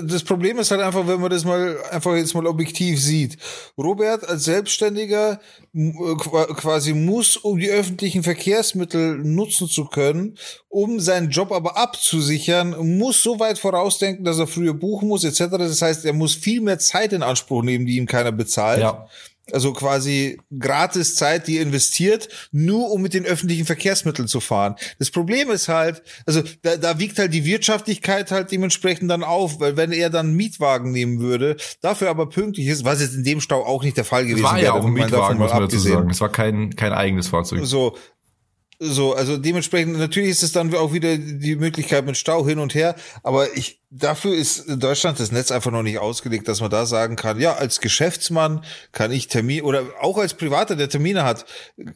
das 0.03 0.23
Problem 0.23 0.59
ist 0.59 0.69
halt 0.69 0.81
einfach, 0.81 1.07
wenn 1.07 1.19
man 1.19 1.31
das 1.31 1.43
mal 1.43 1.75
einfach 1.89 2.15
jetzt 2.15 2.35
mal 2.35 2.45
objektiv 2.45 3.01
sieht. 3.01 3.37
Robert 3.77 4.29
als 4.29 4.43
Selbstständiger 4.43 5.39
äh, 5.73 5.91
qua- 6.17 6.45
quasi 6.53 6.93
muss, 6.93 7.35
um 7.35 7.57
die 7.57 7.69
öffentlichen 7.69 8.21
Verkehrsmittel 8.21 9.17
nutzen 9.17 9.67
zu 9.67 9.85
können, 9.85 10.37
um 10.69 10.99
seinen 10.99 11.31
Job 11.31 11.51
aber 11.51 11.77
abzusichern, 11.77 12.97
muss 12.99 13.23
so 13.23 13.39
weit 13.39 13.57
vorausdenken, 13.57 14.23
dass 14.23 14.37
er 14.37 14.47
früher 14.47 14.75
buchen 14.75 15.07
muss, 15.07 15.23
etc. 15.23 15.45
Das 15.57 15.81
heißt, 15.81 16.05
er 16.05 16.13
muss 16.13 16.35
viel 16.35 16.61
mehr 16.61 16.77
Zeit 16.79 17.11
in 17.11 17.23
Anspruch 17.23 17.63
nehmen, 17.63 17.87
die 17.87 17.97
ihm 17.97 18.05
keiner 18.05 18.31
bezahlt. 18.31 18.81
Ja. 18.81 19.07
Also 19.53 19.73
quasi 19.73 20.39
gratis 20.57 21.15
Zeit, 21.15 21.47
die 21.47 21.57
er 21.57 21.63
investiert, 21.63 22.29
nur 22.51 22.91
um 22.91 23.01
mit 23.01 23.13
den 23.13 23.25
öffentlichen 23.25 23.65
Verkehrsmitteln 23.65 24.27
zu 24.27 24.39
fahren. 24.39 24.75
Das 24.99 25.11
Problem 25.11 25.49
ist 25.51 25.67
halt, 25.67 26.01
also 26.25 26.41
da, 26.61 26.77
da 26.77 26.99
wiegt 26.99 27.17
halt 27.19 27.33
die 27.33 27.45
Wirtschaftlichkeit 27.45 28.31
halt 28.31 28.51
dementsprechend 28.51 29.09
dann 29.09 29.23
auf, 29.23 29.59
weil 29.59 29.77
wenn 29.77 29.91
er 29.91 30.09
dann 30.09 30.27
einen 30.27 30.35
Mietwagen 30.35 30.91
nehmen 30.91 31.19
würde, 31.19 31.57
dafür 31.81 32.09
aber 32.09 32.29
pünktlich 32.29 32.67
ist, 32.67 32.85
was 32.85 33.01
jetzt 33.01 33.15
in 33.15 33.23
dem 33.23 33.41
Stau 33.41 33.65
auch 33.65 33.83
nicht 33.83 33.97
der 33.97 34.05
Fall 34.05 34.23
Es 34.23 34.29
gewesen 34.29 34.43
war 34.43 34.55
wäre. 34.55 34.65
ja 34.65 34.73
auch 34.73 34.85
ein 34.85 34.93
Mietwagen, 34.93 35.37
muss 35.37 35.51
man 35.51 35.61
dazu 35.63 35.79
sagen. 35.79 36.09
Es 36.09 36.21
war 36.21 36.29
kein, 36.31 36.75
kein 36.75 36.93
eigenes 36.93 37.27
Fahrzeug. 37.29 37.61
So, 37.63 37.97
so, 38.81 39.13
also 39.13 39.35
dementsprechend, 39.37 39.97
natürlich 39.97 40.29
ist 40.29 40.43
es 40.43 40.53
dann 40.53 40.73
auch 40.73 40.93
wieder 40.93 41.17
die 41.17 41.57
Möglichkeit 41.57 42.05
mit 42.05 42.15
Stau 42.15 42.47
hin 42.47 42.59
und 42.59 42.73
her, 42.73 42.95
aber 43.23 43.55
ich, 43.57 43.81
dafür 43.89 44.33
ist 44.33 44.69
in 44.69 44.79
Deutschland 44.79 45.19
das 45.19 45.33
Netz 45.33 45.51
einfach 45.51 45.71
noch 45.71 45.83
nicht 45.83 45.97
ausgelegt, 45.97 46.47
dass 46.47 46.61
man 46.61 46.69
da 46.69 46.85
sagen 46.85 47.17
kann, 47.17 47.41
ja, 47.41 47.55
als 47.55 47.81
Geschäftsmann 47.81 48.63
kann 48.93 49.11
ich 49.11 49.27
Termin, 49.27 49.63
oder 49.63 49.83
auch 49.99 50.17
als 50.17 50.33
Privater, 50.33 50.77
der 50.77 50.87
Termine 50.87 51.23
hat, 51.23 51.45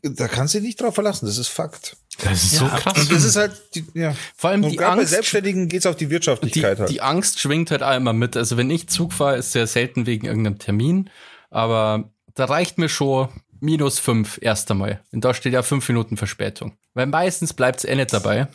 da 0.02 0.28
kannst 0.28 0.54
du 0.54 0.60
dich 0.60 0.68
nicht 0.68 0.82
drauf 0.82 0.94
verlassen, 0.96 1.26
das 1.26 1.38
ist 1.38 1.48
Fakt. 1.48 1.96
Das 2.22 2.44
ist 2.44 2.58
so 2.58 2.66
krass. 2.66 3.00
Und 3.00 3.12
das 3.12 3.24
ist 3.24 3.38
halt, 3.38 3.54
die, 3.76 3.86
ja. 3.94 4.14
Vor 4.36 4.50
allem 4.52 4.64
und 4.64 4.72
die 4.72 4.76
gerade 4.76 4.98
bei 4.98 5.02
Angst- 5.02 5.14
Selbstständigen 5.14 5.68
geht's 5.70 5.86
auf 5.86 5.96
die 5.96 6.06
Die, 6.06 6.12
Wirtschaftlichkeit 6.12 6.80
halt. 6.80 6.90
die 6.90 7.02
Angst 7.02 7.40
schwingt 7.40 7.72
halt 7.72 7.82
auch 7.82 7.96
immer 7.96 8.14
mit. 8.14 8.38
Also 8.38 8.58
wenn 8.58 8.70
ich 8.70 8.88
Zug 8.90 9.14
fahre, 9.14 9.38
ist 9.38 9.54
sehr 9.54 9.68
selten 9.68 10.06
wegen 10.06 10.28
irgendeinem 10.28 10.60
Termin. 10.60 11.10
Aber 11.50 12.12
da 12.36 12.46
reicht 12.46 12.78
mir 12.78 12.90
schon 12.90 13.30
minus 13.64 14.00
fünf 14.00 14.38
erst 14.42 14.70
einmal. 14.72 15.00
Und 15.12 15.24
da 15.26 15.34
steht 15.34 15.54
ja 15.54 15.64
fünf 15.64 15.88
Minuten 15.88 16.18
Verspätung. 16.18 16.78
Weil 16.94 17.08
meistens 17.08 17.54
bleibt's 17.54 17.86
eh 17.86 17.96
nicht 17.96 18.14
dabei. 18.14 18.48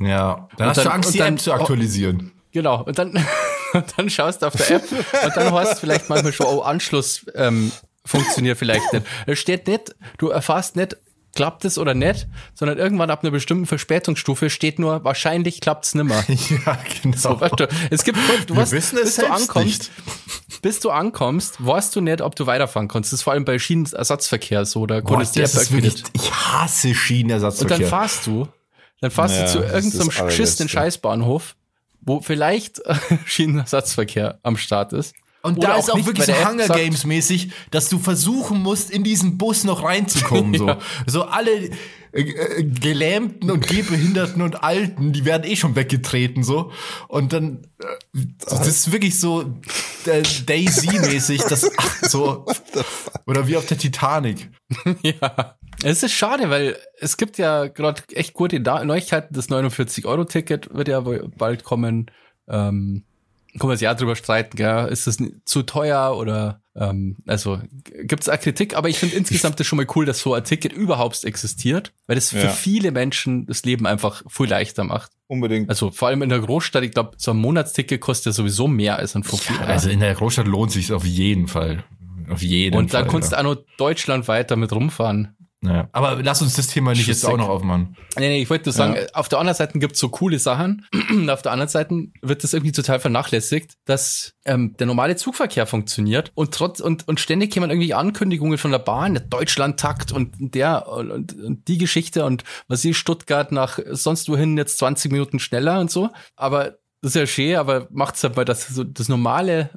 Ja. 0.00 0.48
Dann 0.56 0.68
Und 0.68 0.70
hast 0.70 0.78
du 0.78 0.82
dann- 0.84 0.92
Angst, 0.92 1.06
und 1.08 1.14
die 1.14 1.18
dann- 1.18 1.34
App 1.34 1.40
zu 1.40 1.52
aktualisieren. 1.52 2.32
Genau. 2.52 2.82
Und 2.84 2.98
dann, 2.98 3.12
und 3.74 3.94
dann 3.96 4.10
schaust 4.10 4.42
du 4.42 4.46
auf 4.46 4.54
der 4.56 4.70
App 4.76 4.90
und 4.90 5.36
dann 5.36 5.52
hast 5.52 5.74
du 5.74 5.76
vielleicht 5.80 6.08
manchmal 6.08 6.32
schon, 6.32 6.46
oh, 6.46 6.60
Anschluss 6.62 7.26
ähm, 7.34 7.70
funktioniert 8.04 8.58
vielleicht 8.58 8.90
nicht. 8.92 9.06
Da 9.26 9.36
steht 9.36 9.66
nicht, 9.66 9.94
du 10.16 10.28
erfasst 10.30 10.76
nicht, 10.76 10.96
klappt 11.34 11.64
es 11.64 11.78
oder 11.78 11.94
nicht, 11.94 12.26
sondern 12.54 12.78
irgendwann 12.78 13.10
ab 13.10 13.22
einer 13.22 13.30
bestimmten 13.30 13.66
Verspätungsstufe 13.66 14.50
steht 14.50 14.78
nur, 14.78 15.04
wahrscheinlich 15.04 15.60
klappt's 15.60 15.94
nimmer. 15.94 16.24
ja, 16.66 16.78
genau. 17.02 17.16
So, 17.16 17.40
weißt 17.40 17.60
du, 17.60 17.68
es 17.90 18.02
gibt, 18.04 18.18
du 18.46 18.54
es 18.60 18.70
bis 18.70 19.16
du 19.16 19.26
ankommst, 19.30 19.90
nicht. 20.46 20.62
bis 20.62 20.80
du 20.80 20.90
ankommst, 20.90 21.64
weißt 21.64 21.94
du 21.94 22.00
nicht, 22.00 22.20
ob 22.22 22.34
du 22.34 22.46
weiterfahren 22.46 22.88
kannst. 22.88 23.12
Das 23.12 23.20
ist 23.20 23.22
vor 23.22 23.34
allem 23.34 23.44
bei 23.44 23.58
Schienenersatzverkehr 23.58 24.64
so, 24.64 24.86
da 24.86 25.00
konntest 25.00 25.36
du 25.36 25.40
wirklich, 25.40 26.02
ich 26.12 26.32
hasse 26.32 26.88
Und 26.88 26.94
Schienenersatzverkehr. 26.94 27.78
dann 27.78 27.88
fahrst 27.88 28.26
du, 28.26 28.48
dann 29.00 29.10
fahrst 29.10 29.36
Ja, 29.36 29.42
du 29.44 29.48
zu 29.52 29.58
irgendeinem 29.58 30.00
allerletzte. 30.00 30.24
beschissenen 30.24 30.68
Scheißbahnhof, 30.68 31.54
wo 32.00 32.20
vielleicht 32.20 32.80
Schienenersatzverkehr 33.26 34.38
am 34.42 34.56
Start 34.56 34.92
ist. 34.92 35.14
Und 35.42 35.58
Oder 35.58 35.68
da 35.68 35.76
ist 35.76 35.90
auch 35.90 36.04
wirklich 36.04 36.26
so 36.26 36.32
Hunger 36.32 36.66
sagt- 36.66 36.80
Games 36.80 37.04
mäßig, 37.04 37.50
dass 37.70 37.88
du 37.88 37.98
versuchen 37.98 38.60
musst, 38.60 38.90
in 38.90 39.04
diesen 39.04 39.38
Bus 39.38 39.64
noch 39.64 39.82
reinzukommen. 39.84 40.54
So, 40.58 40.76
so 41.06 41.22
alle 41.24 41.70
äh, 42.12 42.22
äh, 42.22 42.64
Gelähmten 42.64 43.50
und 43.50 43.66
Gehbehinderten 43.66 44.42
und 44.42 44.62
Alten, 44.64 45.12
die 45.12 45.24
werden 45.24 45.44
eh 45.44 45.56
schon 45.56 45.76
weggetreten 45.76 46.42
so. 46.42 46.72
Und 47.06 47.32
dann, 47.32 47.66
äh, 47.80 48.20
das 48.48 48.66
ist 48.66 48.92
wirklich 48.92 49.20
so 49.20 49.42
äh, 50.06 50.22
Daisy-mäßig, 50.46 51.42
das 51.42 51.70
so 52.02 52.44
oder 53.26 53.46
wie 53.46 53.56
auf 53.56 53.66
der 53.66 53.78
Titanic. 53.78 54.50
Ja. 55.02 55.56
Es 55.84 56.02
ist 56.02 56.12
schade, 56.12 56.50
weil 56.50 56.76
es 56.98 57.16
gibt 57.16 57.38
ja 57.38 57.66
gerade 57.68 58.02
echt 58.12 58.34
gute 58.34 58.58
Neuigkeiten. 58.58 59.32
Das 59.32 59.48
49-Euro-Ticket 59.48 60.74
wird 60.74 60.88
ja 60.88 61.00
bald 61.00 61.62
kommen. 61.62 62.10
Ähm, 62.48 63.04
kann 63.58 63.68
man 63.68 63.76
sich 63.76 63.84
ja 63.84 63.94
drüber 63.94 64.16
streiten, 64.16 64.56
gell? 64.56 64.88
ist 64.88 65.06
das 65.06 65.18
zu 65.44 65.62
teuer 65.62 66.16
oder 66.16 66.60
ähm, 66.76 67.16
also 67.26 67.60
gibt 68.02 68.22
es 68.22 68.28
auch 68.28 68.38
Kritik, 68.38 68.76
aber 68.76 68.88
ich 68.88 68.98
finde 68.98 69.16
insgesamt 69.16 69.58
ist 69.60 69.66
schon 69.66 69.78
mal 69.78 69.86
cool, 69.96 70.04
dass 70.06 70.20
so 70.20 70.34
ein 70.34 70.44
Ticket 70.44 70.72
überhaupt 70.72 71.24
existiert, 71.24 71.92
weil 72.06 72.14
das 72.16 72.30
für 72.30 72.38
Ja. 72.38 72.48
viele 72.48 72.92
Menschen 72.92 73.46
das 73.46 73.64
Leben 73.64 73.86
einfach 73.86 74.22
viel 74.28 74.46
leichter 74.48 74.84
macht. 74.84 75.10
Unbedingt. 75.26 75.68
Also 75.68 75.90
vor 75.90 76.08
allem 76.08 76.22
in 76.22 76.28
der 76.28 76.38
Großstadt, 76.40 76.84
ich 76.84 76.92
glaube, 76.92 77.12
so 77.16 77.32
ein 77.32 77.36
Monatsticket 77.38 78.00
kostet 78.00 78.26
ja 78.26 78.32
sowieso 78.32 78.68
mehr 78.68 78.96
als 78.96 79.14
ein 79.16 79.22
Profil. 79.22 79.56
Also 79.58 79.90
in 79.90 80.00
der 80.00 80.14
Großstadt 80.14 80.46
lohnt 80.46 80.70
sich 80.70 80.92
auf 80.92 81.04
jeden 81.04 81.48
Fall. 81.48 81.84
Auf 82.30 82.42
jeden 82.42 82.76
und 82.76 82.90
Fall. 82.90 83.02
dann 83.02 83.10
kannst 83.10 83.32
du 83.32 83.38
auch 83.38 83.42
noch 83.42 83.56
deutschlandweit 83.78 84.50
damit 84.50 84.72
rumfahren. 84.72 85.34
Ja. 85.62 85.88
Aber 85.92 86.22
lass 86.22 86.40
uns 86.40 86.54
das 86.54 86.68
Thema 86.68 86.92
nicht 86.92 87.06
jetzt 87.08 87.20
Schussig. 87.22 87.34
auch 87.34 87.36
noch 87.38 87.48
aufmachen. 87.48 87.96
Nee, 88.16 88.28
nee, 88.28 88.42
ich 88.42 88.48
wollte 88.50 88.66
nur 88.68 88.72
sagen, 88.74 88.94
Ja. 88.94 89.06
auf 89.14 89.28
der 89.28 89.38
anderen 89.40 89.56
Seite 89.56 89.78
gibt's 89.78 89.98
so 89.98 90.08
coole 90.08 90.38
Sachen, 90.38 90.86
und 91.10 91.28
auf 91.30 91.42
der 91.42 91.52
anderen 91.52 91.68
Seite 91.68 91.94
wird 92.22 92.44
das 92.44 92.52
irgendwie 92.52 92.72
total 92.72 93.00
vernachlässigt, 93.00 93.74
dass 93.84 94.34
ähm, 94.44 94.76
der 94.78 94.86
normale 94.86 95.16
Zugverkehr 95.16 95.66
funktioniert 95.66 96.30
und 96.34 96.54
trotz 96.54 96.80
und, 96.80 97.08
und 97.08 97.18
ständig 97.20 97.52
kommen 97.54 97.70
irgendwie 97.70 97.92
Ankündigungen 97.94 98.56
von 98.58 98.70
der 98.70 98.78
Bahn, 98.78 99.14
der 99.14 99.24
Deutschlandtakt 99.24 100.12
und 100.12 100.34
der 100.38 100.88
und, 100.88 101.32
und, 101.34 101.66
die 101.68 101.78
Geschichte 101.78 102.24
und 102.24 102.44
was 102.68 102.84
ist 102.84 102.96
Stuttgart 102.96 103.50
nach 103.52 103.78
sonst 103.90 104.28
wohin 104.28 104.56
jetzt 104.56 104.78
20 104.78 105.10
Minuten 105.10 105.38
schneller 105.38 105.80
und 105.80 105.90
so. 105.90 106.10
Aber 106.36 106.78
das 107.02 107.10
ist 107.10 107.14
ja 107.16 107.26
schön, 107.26 107.56
aber 107.56 107.88
macht's 107.90 108.22
halt 108.24 108.36
mal, 108.36 108.44
dass 108.44 108.66
so 108.68 108.84
das 108.84 109.08
normale 109.08 109.70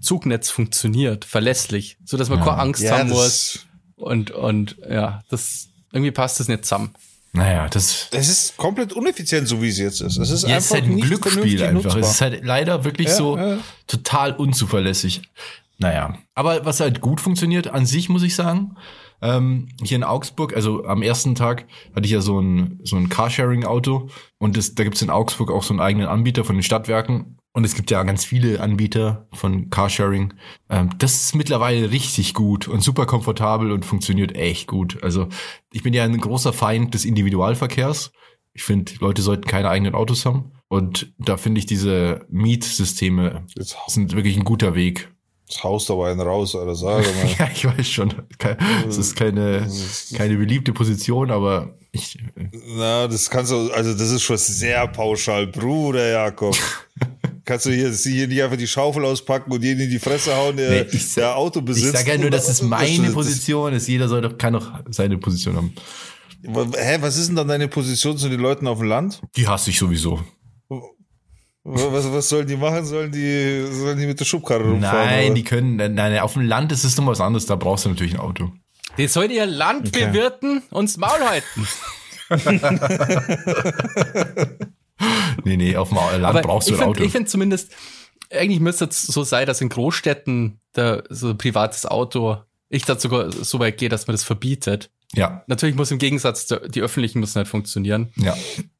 Zugnetz 0.00 0.50
funktioniert, 0.50 1.24
verlässlich, 1.24 1.98
so 2.04 2.16
dass 2.16 2.28
man 2.28 2.38
Ja. 2.40 2.44
keine 2.44 2.58
Angst 2.58 2.82
Ja, 2.82 2.98
haben 2.98 3.08
muss 3.08 3.66
und 3.96 4.30
und 4.30 4.76
ja, 4.88 5.22
das 5.28 5.68
irgendwie 5.92 6.10
passt 6.10 6.40
das 6.40 6.48
nicht 6.48 6.64
zusammen. 6.64 6.94
Naja, 7.32 7.68
das 7.68 8.08
das 8.10 8.28
ist 8.28 8.56
komplett 8.56 8.92
uneffizient, 8.92 9.48
so 9.48 9.60
wie 9.60 9.68
es 9.68 9.78
jetzt 9.78 10.00
ist. 10.00 10.18
Es 10.18 10.30
ist 10.30 10.42
Ja, 10.48 10.56
es 10.56 10.66
ist 10.66 10.72
einfach 10.72 10.82
halt 10.82 10.84
ein 10.84 10.94
nicht 10.96 11.06
Glücksspiel 11.08 11.62
einfach. 11.64 11.82
nutzbar. 11.84 11.96
Es 12.02 12.10
ist 12.12 12.20
halt 12.20 12.44
leider 12.44 12.84
wirklich 12.84 13.08
Ja, 13.08 13.14
so 13.14 13.36
ja. 13.36 13.58
total 13.88 14.32
unzuverlässig. 14.34 15.22
Naja, 15.78 16.16
aber 16.36 16.64
was 16.64 16.78
halt 16.78 17.00
gut 17.00 17.20
funktioniert 17.20 17.66
an 17.66 17.86
sich, 17.86 18.08
muss 18.08 18.22
ich 18.22 18.36
sagen, 18.36 18.76
ähm, 19.20 19.68
hier 19.82 19.96
in 19.96 20.04
Augsburg, 20.04 20.54
also 20.54 20.84
am 20.84 21.02
ersten 21.02 21.34
Tag 21.34 21.66
hatte 21.96 22.06
ich 22.06 22.12
ja 22.12 22.20
so 22.20 22.38
ein, 22.40 22.78
so 22.84 22.96
ein 22.96 23.08
Carsharing-Auto 23.08 24.08
und 24.38 24.56
das, 24.56 24.76
da 24.76 24.84
gibt's 24.84 25.02
in 25.02 25.10
Augsburg 25.10 25.50
auch 25.50 25.64
so 25.64 25.72
einen 25.72 25.80
eigenen 25.80 26.06
Anbieter 26.06 26.44
von 26.44 26.54
den 26.56 26.62
Stadtwerken 26.62 27.38
und 27.54 27.64
es 27.64 27.76
gibt 27.76 27.90
ja 27.92 28.02
ganz 28.02 28.24
viele 28.24 28.60
Anbieter 28.60 29.28
von 29.32 29.70
Carsharing. 29.70 30.34
Ähm, 30.68 30.90
das 30.98 31.14
ist 31.14 31.36
mittlerweile 31.36 31.92
richtig 31.92 32.34
gut 32.34 32.66
und 32.66 32.80
super 32.80 33.06
komfortabel 33.06 33.70
und 33.70 33.84
funktioniert 33.84 34.36
echt 34.36 34.66
gut. 34.66 35.00
Also 35.04 35.28
ich 35.72 35.84
bin 35.84 35.94
ja 35.94 36.02
ein 36.02 36.18
großer 36.18 36.52
Feind 36.52 36.94
des 36.94 37.04
Individualverkehrs. 37.04 38.10
Ich 38.54 38.64
finde, 38.64 38.92
Leute 38.98 39.22
sollten 39.22 39.46
keine 39.46 39.68
eigenen 39.70 39.94
Autos 39.94 40.26
haben. 40.26 40.52
Und 40.66 41.12
da 41.18 41.36
finde 41.36 41.60
ich 41.60 41.66
diese 41.66 42.26
Mietsysteme 42.28 43.46
sind 43.86 44.16
wirklich 44.16 44.36
ein 44.36 44.44
guter 44.44 44.74
Weg. 44.74 45.12
jetzt 45.48 45.62
haust 45.62 45.92
aber 45.92 46.08
einen 46.08 46.20
raus, 46.20 46.56
Alter, 46.56 46.74
sag 46.74 47.04
mal. 47.04 47.34
Ja, 47.38 47.48
ich 47.52 47.64
weiß 47.64 47.88
schon. 47.88 48.14
Es 48.88 48.98
ist 48.98 49.14
keine, 49.14 49.68
keine 50.16 50.36
beliebte 50.36 50.72
Position, 50.72 51.30
aber 51.30 51.78
ich, 51.92 52.18
Na, 52.76 53.06
das 53.06 53.30
kannst 53.30 53.52
du, 53.52 53.70
also 53.70 53.92
das 53.92 54.10
ist 54.10 54.22
schon 54.22 54.38
sehr 54.38 54.88
pauschal, 54.88 55.46
Bruder 55.46 56.10
Jakob. 56.10 56.56
kannst 57.44 57.66
du 57.66 57.70
hier, 57.70 57.90
hier 57.92 58.28
nicht 58.28 58.42
einfach 58.42 58.56
die 58.56 58.66
Schaufel 58.66 59.04
auspacken 59.04 59.52
und 59.52 59.62
jeden 59.62 59.80
in 59.80 59.90
die 59.90 59.98
Fresse 59.98 60.34
hauen, 60.36 60.56
der, 60.56 60.84
Nee, 60.84 60.88
ich- 60.92 61.14
der 61.14 61.36
Auto 61.36 61.60
ich 61.60 61.64
besitzt. 61.66 61.96
sage 61.98 62.12
ja 62.12 62.18
nur, 62.18 62.30
das 62.30 62.48
ist 62.48 62.62
meine 62.62 63.10
Position, 63.10 63.72
ist 63.72 63.88
jeder 63.88 64.08
soll 64.08 64.22
doch, 64.22 64.38
kann 64.38 64.52
doch 64.54 64.70
seine 64.90 65.18
Position 65.18 65.56
haben. 65.56 65.74
Hä, 66.42 66.98
was 67.00 67.16
ist 67.16 67.28
denn 67.28 67.36
dann 67.36 67.48
deine 67.48 67.68
Position 67.68 68.18
zu 68.18 68.28
den 68.28 68.40
Leuten 68.40 68.66
auf 68.66 68.78
dem 68.78 68.88
Land? 68.88 69.22
Die 69.36 69.46
hasse 69.48 69.70
ich 69.70 69.78
sowieso. 69.78 70.22
Was, 71.66 72.12
was 72.12 72.28
sollen 72.28 72.46
die 72.46 72.56
machen? 72.56 72.84
Sollen 72.84 73.10
die, 73.10 73.64
sollen 73.72 73.98
die 73.98 74.06
mit 74.06 74.20
der 74.20 74.26
Schubkarre 74.26 74.64
rumfahren? 74.64 75.06
Nein, 75.06 75.24
oder? 75.26 75.34
die 75.34 75.44
können, 75.44 75.76
nein, 75.76 75.94
nein, 75.94 76.18
auf 76.18 76.34
dem 76.34 76.42
Land 76.42 76.72
ist 76.72 76.84
es 76.84 76.94
noch 76.98 77.06
was 77.06 77.22
anderes, 77.22 77.46
da 77.46 77.56
brauchst 77.56 77.86
du 77.86 77.88
natürlich 77.88 78.12
ein 78.14 78.20
Auto. 78.20 78.52
Die 78.98 79.06
soll 79.06 79.30
ihr 79.30 79.46
Land 79.46 79.88
Okay. 79.88 80.06
bewirten 80.08 80.62
und 80.70 80.94
Maul 80.98 81.20
halten. 81.20 81.66
Nee, 85.44 85.56
nee, 85.56 85.76
auf 85.76 85.88
dem 85.88 85.96
Land 85.98 86.24
Aber 86.24 86.40
brauchst 86.42 86.68
du 86.68 86.72
ein 86.74 86.78
find- 86.78 86.88
Auto. 86.90 87.02
Ich 87.04 87.12
finde 87.12 87.28
zumindest, 87.28 87.72
eigentlich 88.32 88.60
müsste 88.60 88.84
es 88.86 89.02
so 89.02 89.24
sein, 89.24 89.46
dass 89.46 89.60
in 89.60 89.68
Großstädten 89.68 90.60
der, 90.76 91.04
so 91.10 91.30
ein 91.30 91.38
privates 91.38 91.86
Auto, 91.86 92.38
ich 92.68 92.84
da 92.84 92.98
sogar 92.98 93.30
so 93.32 93.58
weit 93.58 93.78
gehe, 93.78 93.88
dass 93.88 94.06
man 94.06 94.14
das 94.14 94.24
verbietet. 94.24 94.90
ja, 95.14 95.42
Natürlich 95.46 95.76
muss 95.76 95.90
im 95.90 95.98
Gegensatz, 95.98 96.46
die 96.68 96.80
öffentlichen 96.80 97.20
müssen 97.20 97.36
halt 97.36 97.48
funktionieren. 97.48 98.10
ja. 98.16 98.36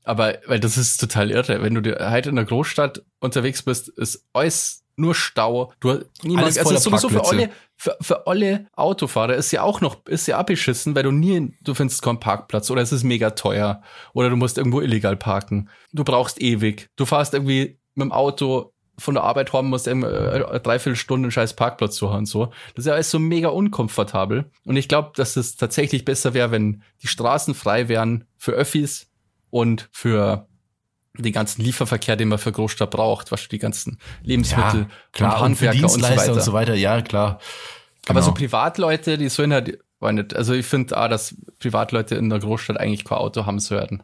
Aber, 0.07 0.35
weil 0.47 0.61
das 0.61 0.77
ist 0.77 0.99
total 1.01 1.31
irre. 1.31 1.63
Wenn 1.63 1.75
du 1.75 1.99
halt 1.99 2.27
in 2.27 2.37
der 2.37 2.45
Großstadt 2.45 3.03
unterwegs 3.21 3.63
bist, 3.63 3.89
ist 3.89 4.25
alles 4.35 4.84
nur 4.97 5.15
Stau. 5.15 5.73
Du, 5.81 6.05
niemand, 6.23 6.47
Alles 6.47 6.59
also 6.59 6.69
voller 6.69 6.81
sowieso 6.81 7.09
für 7.09 7.25
alle, 7.27 7.51
für, 7.77 7.97
für 8.01 8.27
alle 8.27 8.67
Autofahrer 8.75 9.35
ist 9.35 9.51
ja 9.53 9.63
auch 9.63 9.81
noch, 9.81 10.05
ist 10.07 10.27
ja 10.27 10.39
abgeschissen, 10.39 10.95
weil 10.95 11.03
du 11.03 11.11
nie, 11.11 11.57
du 11.63 11.75
findest 11.75 12.03
keinen 12.03 12.21
Parkplatz 12.21 12.71
oder 12.71 12.83
es 12.83 12.93
ist 12.93 13.05
mega 13.05 13.31
teuer 13.31 13.83
oder 14.13 14.31
du 14.31 14.37
musst 14.37 14.59
irgendwo 14.59 14.81
illegal 14.81 15.17
parken. 15.17 15.69
Du 15.93 16.05
brauchst 16.05 16.41
ewig. 16.41 16.89
Du 16.97 17.05
fahrst 17.05 17.35
irgendwie 17.35 17.79
mit 17.95 18.05
dem 18.05 18.13
Auto 18.13 18.73
von 18.99 19.15
der 19.15 19.25
Arbeit 19.25 19.53
heim, 19.53 19.67
musst 19.67 19.87
irgendwie 19.87 20.09
äh, 20.09 20.45
eine 20.45 20.61
Dreiviertelstunde 20.61 21.27
einen 21.27 21.33
scheiß 21.33 21.55
Parkplatz 21.55 21.97
suchen 21.97 22.19
und 22.19 22.27
so. 22.27 22.47
Das 22.75 22.85
ist 22.85 22.87
ja 22.87 22.95
alles 22.95 23.11
so 23.11 23.19
mega 23.19 23.49
unkomfortabel. 23.49 24.51
Und 24.65 24.77
ich 24.77 24.89
glaube, 24.89 25.13
dass 25.17 25.37
es 25.37 25.57
tatsächlich 25.57 26.05
besser 26.05 26.35
wäre, 26.35 26.51
wenn 26.51 26.83
die 27.03 27.09
Straßen 27.09 27.55
frei 27.55 27.89
wären 27.89 28.25
für 28.37 28.53
Öffis 28.53 29.11
und 29.51 29.89
für 29.93 30.47
den 31.17 31.33
ganzen 31.33 31.63
Lieferverkehr, 31.63 32.17
den 32.17 32.29
man 32.29 32.39
für 32.39 32.53
Großstadt 32.53 32.91
braucht, 32.91 33.31
was 33.31 33.49
die 33.49 33.59
ganzen 33.59 33.99
Lebensmittel 34.23 34.87
klar, 35.13 35.43
und 35.43 35.57
für 35.57 35.69
Handwerker 35.69 35.83
und 35.85 35.89
so 35.89 35.97
Dienstleister 35.97 36.23
weiter. 36.23 36.33
und 36.35 36.43
so 36.43 36.53
weiter, 36.53 36.75
ja, 36.75 37.03
klar. 37.03 37.39
Aber 38.07 38.21
Genau. 38.21 38.27
so 38.27 38.33
Privatleute, 38.35 39.17
die 39.17 39.29
sollen 39.29 39.53
halt, 39.53 39.79
nicht, 40.01 40.37
also 40.37 40.53
ich 40.53 40.67
finde 40.67 41.01
auch, 41.01 41.09
dass 41.09 41.35
Privatleute 41.59 42.17
in 42.17 42.29
der 42.29 42.41
Großstadt 42.41 42.79
eigentlich 42.79 43.05
kein 43.05 43.19
Auto 43.19 43.47
haben 43.47 43.59
sollten. 43.61 44.03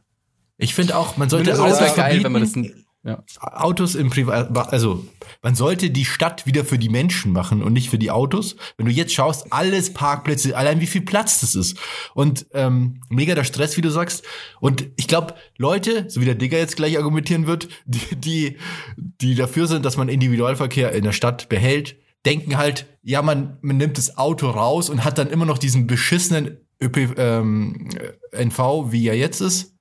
Ich 0.56 0.74
finde 0.74 0.96
auch, 0.96 1.16
man 1.16 1.28
sollte 1.28 1.56
wäre 1.56 1.96
geil, 1.96 2.22
wenn 2.22 2.32
man 2.32 2.42
das 2.42 2.54
ja. 3.03 3.24
Autos 3.40 3.94
im 3.94 4.11
Privat, 4.11 4.55
also 4.72 5.07
man 5.42 5.55
sollte 5.55 5.90
die 5.90 6.05
Stadt 6.05 6.44
wieder 6.44 6.66
für 6.66 6.78
die 6.78 6.90
Menschen 6.90 7.32
machen 7.32 7.62
und 7.62 7.72
nicht 7.72 7.88
für 7.88 7.98
die 7.98 8.11
Autos. 8.11 8.57
Wenn 8.76 8.86
du 8.86 8.92
jetzt 8.92 9.14
schaust, 9.14 9.51
alles 9.53 9.94
Parkplätze, 9.94 10.55
allein 10.55 10.80
wie 10.80 10.86
viel 10.86 11.01
Platz 11.01 11.40
das 11.40 11.55
ist 11.55 11.78
und 12.14 12.46
ähm, 12.53 13.01
mega 13.09 13.34
der 13.34 13.44
Stress, 13.44 13.76
wie 13.78 13.80
du 13.80 13.90
sagst. 13.90 14.24
Und 14.61 14.88
ich 14.96 15.09
glaube, 15.09 15.34
Leute, 15.57 16.11
so 16.11 16.20
wie 16.20 16.26
der 16.26 16.34
Digger 16.34 16.59
jetzt 16.59 16.76
gleich 16.76 16.98
argumentieren 16.98 17.46
wird, 17.46 17.68
die, 17.86 18.16
die, 18.16 18.57
die 18.96 19.34
dafür 19.34 19.66
sind, 19.66 19.86
dass 19.86 19.96
man 19.96 20.11
Individualverkehr 20.11 20.92
in 20.92 21.05
der 21.05 21.12
Stadt 21.12 21.48
behält, 21.48 21.96
denken 22.26 22.59
halt, 22.59 22.86
ja, 23.03 23.22
man, 23.22 23.57
man 23.62 23.78
nimmt 23.78 23.96
das 23.96 24.18
Auto 24.18 24.51
raus 24.51 24.90
und 24.90 25.05
hat 25.05 25.16
dann 25.16 25.30
immer 25.30 25.46
noch 25.46 25.57
diesen 25.57 25.86
beschissenen 25.86 26.59
ÖP, 26.82 27.18
ähm, 27.18 27.88
NV, 28.32 28.92
wie 28.92 29.09
er 29.09 29.16
jetzt 29.16 29.40
ist. 29.40 29.74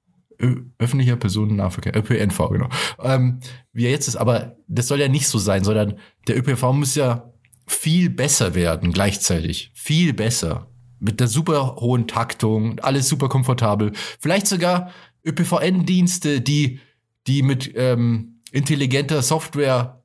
Öffentlicher 0.77 1.17
Personennahverkehr, 1.17 1.95
ÖPNV, 1.95 2.49
genau. 2.49 2.69
Ähm, 3.01 3.39
wie 3.73 3.85
er 3.85 3.91
jetzt 3.91 4.07
ist, 4.07 4.15
aber 4.15 4.55
das 4.67 4.87
soll 4.87 4.99
ja 4.99 5.07
nicht 5.07 5.27
so 5.27 5.37
sein, 5.37 5.63
sondern 5.63 5.99
der 6.27 6.37
ÖPNV 6.37 6.63
muss 6.73 6.95
ja 6.95 7.33
viel 7.67 8.09
besser 8.09 8.55
werden 8.55 8.91
gleichzeitig. 8.91 9.71
Viel 9.73 10.13
besser. 10.13 10.67
Mit 10.99 11.19
der 11.19 11.27
super 11.27 11.75
hohen 11.77 12.07
Taktung, 12.07 12.79
alles 12.79 13.07
super 13.07 13.29
komfortabel. 13.29 13.91
Vielleicht 14.19 14.47
sogar 14.47 14.91
ÖPVN-Dienste, 15.25 16.41
die, 16.41 16.79
die 17.27 17.41
mit 17.41 17.71
ähm, 17.75 18.41
intelligenter 18.51 19.21
Software 19.21 20.03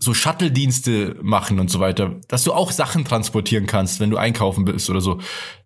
so 0.00 0.14
Shuttle-Dienste 0.14 1.16
machen 1.22 1.60
und 1.60 1.70
so 1.70 1.80
weiter, 1.80 2.20
dass 2.28 2.44
du 2.44 2.52
auch 2.52 2.72
Sachen 2.72 3.04
transportieren 3.04 3.66
kannst, 3.66 4.00
wenn 4.00 4.10
du 4.10 4.16
einkaufen 4.16 4.64
bist 4.64 4.90
oder 4.90 5.00
so. 5.00 5.20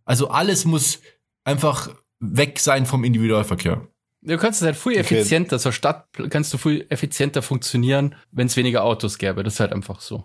Also 0.05 0.28
alles 0.28 0.64
muss 0.64 1.01
einfach 1.45 1.91
weg 2.20 2.58
sein 2.60 2.86
vom 2.86 3.04
Individualverkehr. 3.04 3.86
Du 4.22 4.36
kannst 4.36 4.60
es 4.60 4.66
halt 4.66 4.76
viel 4.76 4.92
Okay. 4.92 5.00
effizienter, 5.00 5.58
so 5.58 5.72
Stadt 5.72 6.06
kannst 6.28 6.52
du 6.52 6.58
viel 6.58 6.86
effizienter 6.90 7.40
funktionieren, 7.42 8.14
wenn 8.32 8.46
es 8.46 8.56
weniger 8.56 8.84
Autos 8.84 9.16
gäbe. 9.18 9.42
Das 9.42 9.54
ist 9.54 9.60
halt 9.60 9.72
einfach 9.72 10.00
so. 10.00 10.24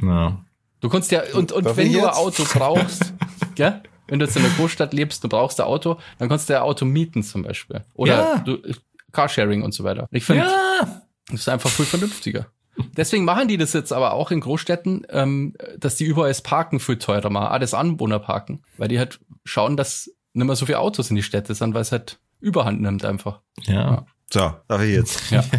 Ja. 0.00 0.42
Du 0.80 0.88
kannst 0.88 1.10
ja, 1.12 1.22
und, 1.34 1.52
und 1.52 1.64
Darf 1.66 1.76
wenn 1.76 1.92
du 1.92 2.00
ein? 2.00 2.14
Auto 2.14 2.44
brauchst, 2.52 3.12
gell? 3.54 3.82
Wenn 4.08 4.20
du 4.20 4.24
jetzt 4.26 4.36
in 4.36 4.42
der 4.42 4.52
Großstadt 4.52 4.92
lebst, 4.94 5.22
du 5.24 5.28
brauchst 5.28 5.60
ein 5.60 5.66
Auto, 5.66 5.98
dann 6.18 6.28
kannst 6.28 6.48
du 6.48 6.52
ja 6.54 6.60
ein 6.60 6.64
Auto 6.64 6.84
mieten 6.84 7.22
zum 7.22 7.42
Beispiel. 7.42 7.84
Oder 7.94 8.14
Ja. 8.16 8.38
du, 8.38 8.58
Carsharing 9.12 9.62
und 9.62 9.72
so 9.74 9.84
weiter. 9.84 10.06
Ich 10.12 10.24
finde, 10.24 10.42
ja. 10.44 11.02
das 11.28 11.40
ist 11.40 11.48
einfach 11.48 11.70
viel 11.70 11.86
vernünftiger. 11.86 12.46
Deswegen 12.96 13.24
machen 13.24 13.48
die 13.48 13.56
das 13.56 13.72
jetzt 13.72 13.92
aber 13.92 14.12
auch 14.12 14.30
in 14.30 14.40
Großstädten, 14.40 15.06
ähm, 15.10 15.54
dass 15.78 15.96
die 15.96 16.04
überall 16.04 16.28
das 16.28 16.42
Parken 16.42 16.78
viel 16.78 16.98
teurer 16.98 17.30
machen, 17.30 17.48
ah, 17.50 17.58
das 17.58 17.72
Anwohnerparken. 17.74 18.62
Weil 18.76 18.88
die 18.88 18.98
halt 18.98 19.18
schauen, 19.44 19.76
dass 19.78 20.10
nicht 20.36 20.46
mehr 20.46 20.56
so 20.56 20.66
viele 20.66 20.78
Autos 20.78 21.10
in 21.10 21.16
die 21.16 21.22
Städte 21.22 21.54
sind, 21.54 21.74
weil 21.74 21.82
es 21.82 21.92
halt 21.92 22.18
überhand 22.40 22.80
nimmt 22.82 23.04
einfach. 23.04 23.40
Ja. 23.62 24.06
So, 24.32 24.52
darf 24.68 24.82
ich 24.82 24.94
jetzt? 24.94 25.30
Ja. 25.30 25.44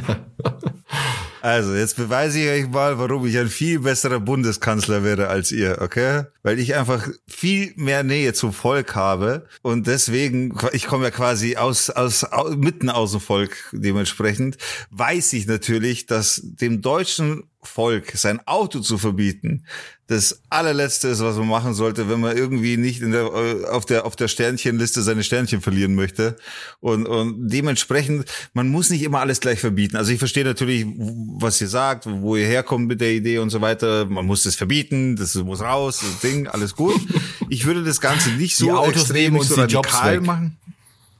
Also, 1.40 1.76
jetzt 1.76 1.96
beweise 1.96 2.40
ich 2.40 2.50
euch 2.50 2.70
mal, 2.70 2.98
warum 2.98 3.26
ich 3.26 3.38
ein 3.38 3.48
viel 3.48 3.80
besserer 3.80 4.20
Bundeskanzler 4.20 5.04
wäre 5.04 5.28
als 5.28 5.52
ihr, 5.52 5.78
okay? 5.82 6.24
Weil 6.42 6.60
ich 6.60 6.76
einfach 6.76 7.08
viel 7.28 7.72
mehr 7.76 8.04
Nähe 8.04 8.34
zum 8.34 8.52
Volk 8.52 8.96
habe 8.96 9.46
und 9.62 9.86
deswegen, 9.88 10.58
ich 10.74 10.88
komme 10.88 11.06
ja 11.06 11.12
quasi 11.12 11.56
aus, 11.56 11.90
aus, 11.92 12.24
au- 12.26 12.50
mitten 12.56 12.90
aus 12.90 13.12
dem 13.12 13.22
Volk 13.22 13.56
dementsprechend, 13.72 14.58
weiß 14.90 15.32
ich 15.34 15.48
natürlich, 15.48 16.08
dass 16.08 16.42
dem 16.44 16.82
deutschen 16.82 17.44
Volk 17.62 18.12
sein 18.16 18.40
Auto 18.48 18.80
zu 18.80 18.98
verbieten, 18.98 19.66
das 20.08 20.42
allerletzte 20.50 21.10
ist, 21.10 21.22
was 21.22 21.36
man 21.36 21.50
machen 21.50 21.74
sollte, 21.74 22.10
wenn 22.10 22.22
man 22.22 22.38
irgendwie 22.38 22.78
nicht 22.78 23.02
in 23.02 23.12
der, 23.12 23.26
äh, 23.26 23.66
auf 23.66 23.86
der, 23.86 24.06
auf 24.06 24.16
der 24.16 24.30
Sternchenliste 24.30 25.02
seine 25.02 25.22
Sternchen 25.22 25.60
verlieren 25.60 25.96
möchte. 25.96 26.38
Und, 26.80 27.06
und 27.06 27.50
dementsprechend, 27.50 28.26
man 28.54 28.70
muss 28.70 28.90
nicht 28.90 29.04
immer 29.04 29.20
alles 29.20 29.42
gleich 29.42 29.60
verbieten. 29.60 29.98
Also 29.98 30.14
ich 30.14 30.20
verstehe 30.20 30.46
natürlich, 30.46 30.86
was 30.88 31.60
ihr 31.60 31.68
sagt, 31.68 32.06
wo 32.08 32.38
ihr 32.38 32.46
herkommt 32.46 32.88
mit 32.88 33.02
der 33.02 33.12
Idee 33.12 33.40
und 33.40 33.50
so 33.50 33.60
weiter. 33.60 34.06
Man 34.06 34.26
muss 34.26 34.44
das 34.44 34.56
verbieten, 34.56 35.18
das 35.18 35.36
muss 35.36 35.60
raus, 35.60 36.00
das 36.00 36.22
Ding, 36.22 36.48
alles 36.48 36.76
gut. 36.76 37.02
Ich 37.50 37.66
würde 37.66 37.84
das 37.84 38.00
Ganze 38.00 38.30
nicht 38.30 38.56
so 38.56 38.86
extrem, 38.86 39.36
uns 39.36 39.50
so 39.50 39.56
radikal 39.56 40.22
machen. 40.22 40.58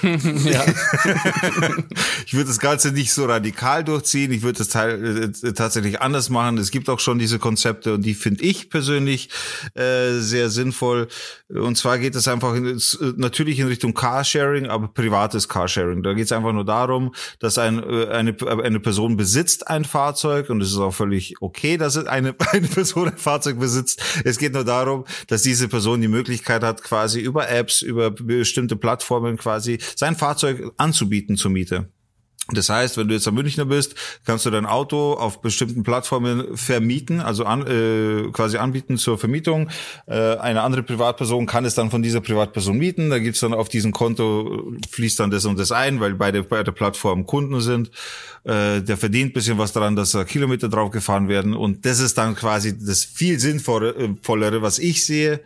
Ich 2.27 2.35
würde 2.35 2.49
das 2.49 2.59
Ganze 2.61 2.93
nicht 2.93 3.13
so 3.13 3.25
radikal 3.27 3.83
durchziehen. 3.85 4.31
Ich 4.33 4.43
würde 4.43 4.59
das 4.59 4.69
teil, 4.69 5.33
äh, 5.43 5.53
tatsächlich 5.53 6.01
anders 6.01 6.29
machen. 6.31 6.59
Es 6.59 6.71
gibt 6.71 6.89
auch 6.89 7.01
schon 7.01 7.19
diese 7.19 7.39
Konzepte 7.39 7.95
und 7.95 8.03
die 8.05 8.15
finde 8.15 8.45
ich 8.45 8.71
persönlich 8.71 9.31
äh, 9.75 10.13
sehr 10.19 10.51
sinnvoll. 10.51 11.09
Und 11.49 11.77
zwar 11.77 11.99
geht 11.99 12.15
es 12.15 12.29
einfach 12.29 12.55
in, 12.55 12.67
es- 12.67 12.95
äh, 13.01 13.13
natürlich 13.17 13.59
in 13.59 13.67
Richtung 13.69 13.95
Carsharing, 13.95 14.67
aber 14.67 14.89
privates 14.89 15.49
Carsharing. 15.49 16.03
Da 16.03 16.13
geht 16.13 16.27
es 16.27 16.33
einfach 16.33 16.53
nur 16.53 16.65
darum, 16.65 17.15
dass 17.39 17.59
ein, 17.59 17.83
äh, 17.83 18.07
eine, 18.09 18.37
eine 18.63 18.81
Person 18.81 19.17
besitzt 19.17 19.69
ein 19.69 19.85
Fahrzeug 19.85 20.51
und 20.51 20.61
es 20.61 20.71
ist 20.71 20.79
auch 20.79 20.95
völlig 20.95 21.35
okay, 21.41 21.77
dass 21.77 21.97
es 21.97 22.07
eine, 22.07 22.35
eine 22.53 22.67
Person 22.69 23.09
ein 23.09 23.19
Fahrzeug 23.19 23.59
besitzt. 23.59 24.03
Es 24.25 24.39
geht 24.39 24.53
nur 24.55 24.65
darum, 24.65 25.05
dass 25.27 25.43
diese 25.43 25.69
Person 25.69 26.01
die 26.01 26.09
Möglichkeit 26.09 26.63
hat, 26.63 26.83
quasi 26.83 27.21
über 27.21 27.49
Apps, 27.49 27.83
über 27.83 28.11
bestimmte 28.11 28.77
Plattformen 28.77 29.37
quasi 29.37 29.70
sein 29.97 30.17
Fahrzeug 30.17 30.73
anzubieten 30.77 31.37
zur 31.37 31.51
Miete. 31.51 31.89
Das 32.53 32.69
heißt, 32.69 32.97
wenn 32.97 33.09
du 33.09 33.15
jetzt 33.15 33.29
am 33.29 33.35
Münchner 33.35 33.65
bist, 33.65 33.95
kannst 34.25 34.47
du 34.47 34.51
dein 34.51 34.67
Auto 34.67 35.13
auf 35.15 35.41
bestimmten 35.41 35.83
Plattformen 35.83 36.57
vermieten, 36.57 37.21
also 37.21 37.45
an, 37.45 37.67
äh, 37.67 38.31
quasi 38.33 38.57
anbieten 38.57 38.99
zur 38.99 39.19
Vermietung. 39.19 39.69
Äh, 40.07 40.37
eine 40.37 40.63
andere 40.63 40.83
Privatperson 40.83 41.47
kann 41.47 41.65
es 41.65 41.75
dann 41.75 41.91
von 41.91 42.03
dieser 42.03 42.21
Privatperson 42.21 42.77
mieten. 42.77 43.11
Da 43.11 43.19
gibt's 43.19 43.41
dann 43.41 43.55
auf 43.55 43.69
diesem 43.69 43.93
Konto, 43.93 44.73
fließt 44.91 45.21
dann 45.21 45.31
das 45.31 45.45
und 45.45 45.59
das 45.59 45.73
ein, 45.73 46.01
weil 46.01 46.15
beide 46.15 46.43
bei 46.43 46.63
der 46.63 46.73
Plattform 46.73 47.27
Kunden 47.27 47.61
sind. 47.61 47.91
Äh, 48.45 48.81
der 48.81 48.97
verdient 48.97 49.35
bisschen 49.35 49.59
was 49.59 49.73
daran, 49.73 49.95
dass 49.97 50.13
da 50.13 50.25
Kilometer 50.25 50.69
drauf 50.69 50.91
gefahren 50.91 51.29
werden. 51.29 51.55
Und 51.55 51.87
das 51.87 52.01
ist 52.01 52.19
dann 52.19 52.35
quasi 52.35 52.77
das 52.79 53.05
viel 53.05 53.39
sinnvollere, 53.39 54.63
was 54.63 54.79
ich 54.79 55.05
sehe 55.05 55.41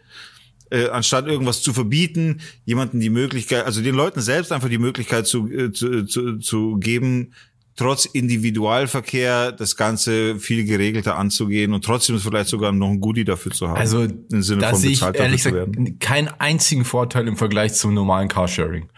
äh, 0.71 0.89
anstatt 0.89 1.27
irgendwas 1.27 1.63
zu 1.63 1.73
verbieten, 1.73 2.41
jemanden 2.65 3.01
die 3.01 3.11
Möglichkeit, 3.11 3.65
also 3.65 3.83
den 3.83 3.95
Leuten 3.95 4.21
selbst 4.21 4.53
einfach 4.53 4.69
die 4.69 4.79
Möglichkeit 4.79 5.27
zu, 5.27 5.51
äh, 5.51 5.73
zu, 5.73 6.05
zu, 6.05 6.39
zu 6.39 6.77
geben, 6.79 7.33
trotz 7.77 8.05
Individualverkehr 8.05 9.53
das 9.53 9.77
Ganze 9.77 10.39
viel 10.39 10.65
geregelter 10.65 11.17
anzugehen 11.17 11.73
und 11.73 11.85
trotzdem 11.85 12.19
vielleicht 12.19 12.49
sogar 12.49 12.73
noch 12.73 12.91
ein 12.91 13.01
Goodie 13.01 13.25
dafür 13.25 13.53
zu 13.53 13.69
haben. 13.69 13.79
Also, 13.79 14.03
im 14.05 14.43
Sinne 14.43 14.69
von 14.69 14.83
ich 14.83 14.93
bezahlt 14.93 15.17
dafür 15.17 15.27
ehrlich 15.27 15.43
zu 15.43 15.51
gesagt 15.51 15.77
werden. 15.77 15.99
keinen 15.99 16.29
einzigen 16.39 16.85
Vorteil 16.85 17.27
im 17.27 17.37
Vergleich 17.37 17.75
zum 17.75 17.95
normalen 17.95 18.29
Carsharing. 18.29 18.89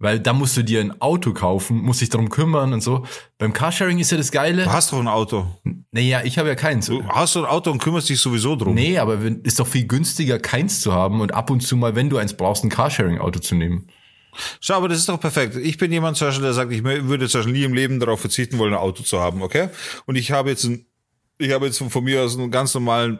Weil 0.00 0.18
da 0.18 0.32
musst 0.32 0.56
du 0.56 0.64
dir 0.64 0.80
ein 0.80 0.98
Auto 1.02 1.34
kaufen, 1.34 1.76
musst 1.76 2.00
dich 2.00 2.08
darum 2.08 2.30
kümmern 2.30 2.72
und 2.72 2.82
so. 2.82 3.04
Beim 3.36 3.52
Carsharing 3.52 3.98
ist 3.98 4.10
ja 4.10 4.16
das 4.16 4.32
Geile. 4.32 4.64
Du 4.64 4.72
hast 4.72 4.92
doch 4.92 4.98
ein 4.98 5.08
Auto. 5.08 5.46
Naja, 5.92 6.22
ich 6.24 6.38
habe 6.38 6.48
ja 6.48 6.54
keins. 6.54 6.86
Du 6.86 7.06
hast 7.06 7.36
doch 7.36 7.44
ein 7.44 7.50
Auto 7.50 7.70
und 7.70 7.82
kümmerst 7.82 8.08
dich 8.08 8.18
sowieso 8.18 8.56
drum. 8.56 8.74
Nee, 8.74 8.96
aber 8.96 9.18
ist 9.42 9.60
doch 9.60 9.66
viel 9.66 9.86
günstiger, 9.86 10.38
keins 10.38 10.80
zu 10.80 10.94
haben 10.94 11.20
und 11.20 11.34
ab 11.34 11.50
und 11.50 11.60
zu 11.60 11.76
mal, 11.76 11.96
wenn 11.96 12.08
du 12.08 12.16
eins 12.16 12.32
brauchst, 12.32 12.64
ein 12.64 12.70
Carsharing-Auto 12.70 13.40
zu 13.40 13.54
nehmen. 13.54 13.88
Schau, 14.60 14.74
aber 14.74 14.88
das 14.88 14.98
ist 14.98 15.08
doch 15.10 15.20
perfekt. 15.20 15.56
Ich 15.56 15.76
bin 15.76 15.92
jemand 15.92 16.16
zum 16.16 16.28
Beispiel, 16.28 16.44
der 16.44 16.54
sagt, 16.54 16.72
ich 16.72 16.82
würde 16.82 17.28
zum 17.28 17.40
Beispiel 17.40 17.52
nie 17.52 17.64
im 17.64 17.74
Leben 17.74 18.00
darauf 18.00 18.20
verzichten 18.20 18.56
wollen, 18.56 18.72
ein 18.72 18.80
Auto 18.80 19.02
zu 19.02 19.20
haben, 19.20 19.42
okay? 19.42 19.68
Und 20.06 20.16
ich 20.16 20.32
habe 20.32 20.48
jetzt 20.48 20.64
ein, 20.64 20.86
ich 21.36 21.52
habe 21.52 21.66
jetzt 21.66 21.78
von 21.78 22.04
mir 22.04 22.22
aus 22.22 22.38
einen 22.38 22.50
ganz 22.50 22.72
normalen 22.72 23.18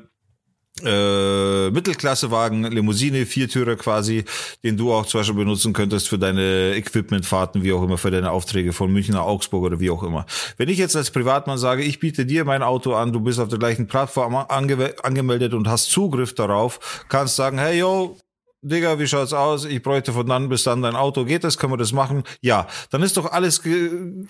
äh, 0.84 1.70
Mittelklassewagen, 1.70 2.64
Limousine, 2.64 3.26
Viertürer 3.26 3.76
quasi, 3.76 4.24
den 4.62 4.76
du 4.76 4.92
auch 4.92 5.06
zum 5.06 5.20
Beispiel 5.20 5.36
benutzen 5.36 5.72
könntest 5.72 6.08
für 6.08 6.18
deine 6.18 6.74
Equipmentfahrten, 6.74 7.62
wie 7.62 7.72
auch 7.72 7.82
immer, 7.82 7.98
für 7.98 8.10
deine 8.10 8.30
Aufträge 8.30 8.72
von 8.72 8.92
München 8.92 9.14
nach 9.14 9.24
Augsburg 9.24 9.64
oder 9.64 9.80
wie 9.80 9.90
auch 9.90 10.02
immer. 10.02 10.26
Wenn 10.56 10.68
ich 10.68 10.78
jetzt 10.78 10.96
als 10.96 11.10
Privatmann 11.10 11.58
sage, 11.58 11.82
ich 11.82 11.98
biete 11.98 12.26
dir 12.26 12.44
mein 12.44 12.62
Auto 12.62 12.94
an, 12.94 13.12
du 13.12 13.20
bist 13.20 13.38
auf 13.38 13.48
der 13.48 13.58
gleichen 13.58 13.86
Plattform 13.86 14.34
ange 14.34 14.94
angemeldet 15.02 15.54
und 15.54 15.68
hast 15.68 15.90
Zugriff 15.90 16.34
darauf, 16.34 17.04
kannst 17.08 17.36
sagen, 17.36 17.58
hey 17.58 17.78
yo, 17.78 18.16
Digga, 18.62 18.98
wie 18.98 19.06
schaut's 19.06 19.32
aus? 19.32 19.64
Ich 19.64 19.82
bräuchte 19.82 20.12
von 20.12 20.26
dann 20.26 20.50
bis 20.50 20.64
dann 20.64 20.82
dein 20.82 20.94
Auto. 20.94 21.24
Geht 21.24 21.44
das? 21.44 21.56
Können 21.56 21.72
wir 21.72 21.78
das 21.78 21.92
machen? 21.92 22.24
Ja. 22.42 22.66
Dann 22.90 23.02
ist 23.02 23.16
doch 23.16 23.32
alles 23.32 23.62
ge 23.62 24.26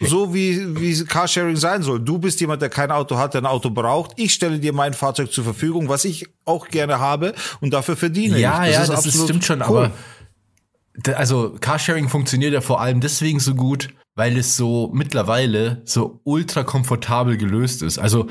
so 0.00 0.34
wie, 0.34 0.78
wie 0.80 1.04
Carsharing 1.04 1.56
sein 1.56 1.82
soll. 1.82 2.00
Du 2.00 2.18
bist 2.18 2.40
jemand, 2.40 2.60
der 2.60 2.68
kein 2.68 2.90
Auto 2.90 3.16
hat, 3.16 3.34
der 3.34 3.42
ein 3.42 3.46
Auto 3.46 3.70
braucht. 3.70 4.12
Ich 4.16 4.34
stelle 4.34 4.58
dir 4.58 4.72
mein 4.72 4.92
Fahrzeug 4.94 5.32
zur 5.32 5.44
Verfügung, 5.44 5.88
was 5.88 6.04
ich 6.04 6.28
auch 6.44 6.68
gerne 6.68 6.98
habe 6.98 7.34
und 7.60 7.72
dafür 7.72 7.96
verdiene 7.96 8.38
Ja, 8.38 8.66
ich. 8.66 8.74
ja, 8.74 8.86
das 8.86 9.06
ist, 9.06 9.22
stimmt 9.24 9.44
schon, 9.44 9.60
cool. 9.60 9.64
aber 9.66 9.92
also 11.16 11.54
Carsharing 11.60 12.08
funktioniert 12.08 12.52
ja 12.52 12.60
vor 12.60 12.80
allem 12.80 13.00
deswegen 13.00 13.40
so 13.40 13.54
gut, 13.54 13.88
weil 14.14 14.36
es 14.38 14.56
so 14.56 14.90
mittlerweile 14.94 15.82
so 15.84 16.20
ultra 16.24 16.62
komfortabel 16.62 17.36
gelöst 17.36 17.82
ist. 17.82 17.98
Also 17.98 18.28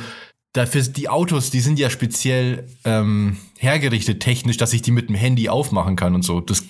dafür 0.53 0.82
die 0.82 1.09
Autos, 1.09 1.51
die 1.51 1.59
sind 1.59 1.78
ja 1.80 1.89
speziell 1.89 2.68
ähm, 2.84 3.38
hergerichtet 3.57 4.20
technisch, 4.22 4.57
dass 4.57 4.74
ich 4.74 4.82
die 4.82 4.91
mit 4.91 5.09
dem 5.09 5.16
Handy 5.16 5.49
aufmachen 5.49 5.95
kann 5.95 6.16
und 6.16 6.24
so. 6.24 6.41
Das 6.41 6.63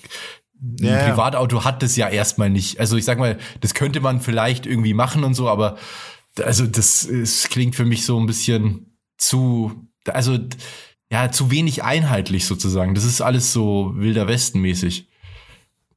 ein 0.62 0.76
ja. 0.84 1.08
Privatauto 1.10 1.64
hat 1.64 1.82
das 1.82 1.96
ja 1.96 2.08
erstmal 2.08 2.50
nicht. 2.50 2.80
Also 2.80 2.96
ich 2.96 3.04
sag 3.04 3.18
mal, 3.18 3.38
das 3.60 3.74
könnte 3.74 4.00
man 4.00 4.20
vielleicht 4.20 4.66
irgendwie 4.66 4.94
machen 4.94 5.24
und 5.24 5.34
so, 5.34 5.48
aber 5.48 5.76
also 6.42 6.66
das, 6.66 7.04
es 7.04 7.48
klingt 7.48 7.74
für 7.76 7.84
mich 7.84 8.04
so 8.06 8.18
ein 8.18 8.26
bisschen 8.26 8.96
zu, 9.18 9.72
also 10.06 10.38
ja, 11.10 11.30
zu 11.30 11.50
wenig 11.50 11.84
einheitlich 11.84 12.46
sozusagen. 12.46 12.94
Das 12.94 13.04
ist 13.04 13.20
alles 13.20 13.52
so 13.52 13.92
wilder 13.94 14.26
Westen 14.28 14.60
mäßig. 14.60 15.08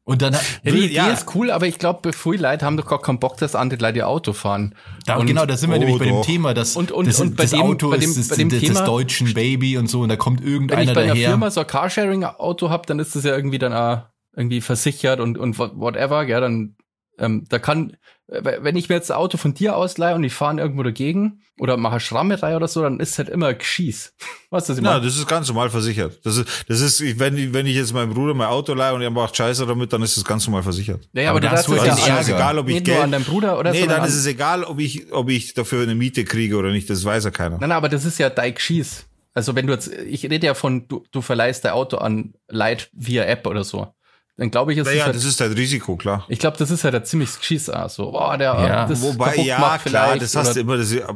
Und 0.04 0.24
dann 0.24 0.34
Ja, 0.34 0.40
die 0.64 0.70
Idee 0.86 0.94
ja. 0.96 1.08
ist 1.10 1.36
cool, 1.36 1.52
aber 1.52 1.68
ich 1.68 1.78
glaube, 1.78 2.14
viele 2.14 2.42
Leute 2.50 2.66
haben 2.66 2.78
doch 2.78 2.88
gar 2.88 3.00
keinen 3.02 3.20
Bock, 3.20 3.38
dass 3.38 3.54
andere 3.56 3.80
Leute 3.80 4.00
ihr 4.00 4.08
Auto 4.08 4.34
fahren. 4.34 4.74
da, 5.06 5.18
und, 5.18 5.28
genau, 5.28 5.46
da 5.46 5.56
sind 5.56 5.70
wir 5.70 5.76
oh, 5.76 5.80
nämlich 5.80 6.00
bei 6.00 6.06
dem 6.06 6.16
doch. 6.16 6.26
Thema, 6.26 6.54
dass 6.56 6.76
Und- 6.76 6.92
und- 6.92 7.08
das, 7.08 7.20
und 7.20 7.36
bei 7.36 7.44
das 7.44 7.52
dem- 7.52 7.62
Auto 7.62 7.90
bei 7.92 7.98
dem- 7.98 8.10
ist 8.10 8.18
das, 8.32 8.38
dem 8.38 8.50
das, 8.50 8.60
Thema- 8.60 8.82
deutschen 8.86 9.34
Baby 9.36 9.78
und 9.78 9.88
so 9.88 10.02
und 10.02 10.10
da 10.10 10.16
kommt 10.16 10.40
Wenn 10.42 10.48
ich 10.48 10.54
irgendeiner 10.54 10.94
bei 10.96 11.04
einer 11.04 11.14
daher. 11.14 11.30
Firma 11.30 11.52
so 11.52 11.60
ein 11.62 11.68
Carsharing-Auto 11.68 12.70
habe, 12.72 12.88
dann 12.88 12.98
ist 12.98 13.16
das 13.16 13.24
ja 13.24 13.36
irgendwie 13.36 13.60
dann 13.60 13.74
auch 13.74 14.02
irgendwie 14.40 14.62
versichert 14.62 15.20
und, 15.20 15.38
und 15.38 15.60
what- 15.60 15.74
whatever, 15.76 16.24
ja, 16.24 16.40
dann 16.40 16.76
ähm, 17.20 17.44
da 17.50 17.60
kann, 17.60 17.98
äh, 18.28 18.42
wenn 18.62 18.78
ich 18.78 18.88
mir 18.88 18.96
jetzt 18.96 19.12
ein 19.12 19.18
Auto 19.18 19.38
von 19.38 19.54
dir 19.54 19.76
ausleihe 19.76 20.16
und 20.16 20.24
ich 20.24 20.34
fahre 20.34 20.58
irgendwo 20.58 20.84
dagegen 20.84 21.42
oder 21.60 21.76
mache 21.76 22.00
Schrammerei 22.00 22.56
oder 22.56 22.70
so, 22.70 22.82
dann 22.82 23.02
ist 23.02 23.18
halt 23.18 23.28
immer 23.28 23.54
Geschieß. 23.54 24.14
Was 24.50 24.64
ist 24.64 24.70
das 24.70 24.82
Na, 24.82 24.96
immer? 24.96 25.06
das 25.06 25.18
ist 25.18 25.28
ganz 25.28 25.50
normal 25.50 25.70
versichert. 25.70 26.22
Das 26.26 26.38
ist, 26.38 26.48
das 26.70 26.80
ist, 26.80 27.20
wenn, 27.20 27.36
ich- 27.38 27.52
wenn 27.54 27.66
ich 27.66 27.76
jetzt 27.76 27.94
meinem 27.94 28.14
Bruder 28.14 28.34
mein 28.34 28.48
Auto 28.48 28.74
leihe 28.74 28.94
und 28.96 29.02
er 29.02 29.10
macht 29.10 29.36
Scheiße 29.36 29.66
damit, 29.66 29.92
dann 29.92 30.02
ist 30.02 30.16
das 30.16 30.24
ganz 30.24 30.48
normal 30.48 30.64
versichert. 30.64 31.10
Ja, 31.12 31.24
ja, 31.24 31.30
aber 31.32 31.40
aber, 31.40 31.42
da 31.42 31.48
du 31.50 31.58
hast 31.58 31.68
darfst 31.70 31.86
du 31.86 31.92
es 31.92 32.00
ja 32.00 32.08
ja 32.08 32.20
ist 32.20 32.22
es 32.24 32.30
Ärger. 32.30 32.40
egal, 32.42 32.60
ob 32.60 32.68
ich 32.70 32.74
nicht 32.76 32.88
nur 32.88 32.94
Geld, 32.96 33.04
an 33.04 33.12
deinem 33.12 33.26
Bruder 33.26 33.60
oder 33.60 33.72
nee, 33.72 33.86
dann 33.86 34.00
an, 34.00 34.08
ist 34.08 34.16
es 34.16 34.26
egal, 34.26 34.64
ob 34.64 34.80
ich, 34.80 35.12
ob 35.12 35.30
ich 35.30 35.54
dafür 35.54 35.84
eine 35.84 35.96
Miete 35.96 36.24
kriege 36.24 36.56
oder 36.56 36.72
nicht. 36.72 36.90
Das 36.90 37.04
weiß 37.04 37.26
ja 37.26 37.32
keiner. 37.32 37.58
Nein, 37.60 37.68
nein, 37.68 37.72
aber 37.78 37.90
das 37.90 38.06
ist 38.06 38.18
ja 38.18 38.30
dein 38.30 38.54
Geschieß. 38.56 39.06
Also 39.34 39.56
wenn 39.56 39.68
du 39.68 39.74
jetzt, 39.74 39.90
ich 39.92 40.24
rede 40.30 40.48
ja 40.48 40.54
von, 40.54 40.88
du, 40.88 41.04
du 41.12 41.22
verleihst 41.22 41.66
dein 41.66 41.74
Auto 41.74 41.98
an 41.98 42.34
Leid 42.48 42.90
via 42.94 43.26
App 43.26 43.46
oder 43.46 43.66
so. 43.66 43.94
Dann 44.40 44.50
glaube 44.52 44.72
ich, 44.74 44.80
ist 44.80 44.86
Naja, 44.86 44.98
das 45.00 45.06
halt, 45.08 45.16
das 45.18 45.26
ist 45.26 45.40
halt 45.42 45.56
Risiko, 45.58 45.96
klar. 45.98 46.26
ich 46.30 46.40
glaube, 46.40 46.58
das 46.58 46.72
ist 46.72 46.84
halt 46.84 46.96
ein 46.96 47.06
ziemlich 47.06 47.38
Geschieß 47.38 47.70
auch 47.70 47.90
so. 47.90 48.12
Boah, 48.12 48.38
der 48.38 48.48
Ja. 48.54 48.86
das 48.88 49.02
Wobei, 49.02 49.32
kaputt 49.32 49.46
ja, 49.46 49.60
macht 49.60 49.86
klar, 49.86 50.08
vielleicht 50.08 50.22
das 50.24 50.36
hast 50.36 50.56
du 50.56 50.62
immer, 50.62 50.78
das, 50.78 50.92
ja, 50.94 51.08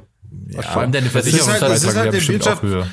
Vor 0.61 0.81
allem 0.81 0.91
deine 0.91 1.09
Das 1.09 1.25
ist 1.25 1.47
halt- 1.47 1.61
das 1.61 1.83
ist 1.83 1.95
halt 1.95 2.13
ja 2.13 2.19
die 2.19 2.27
Wirtschaft- 2.27 2.61
höher. 2.63 2.87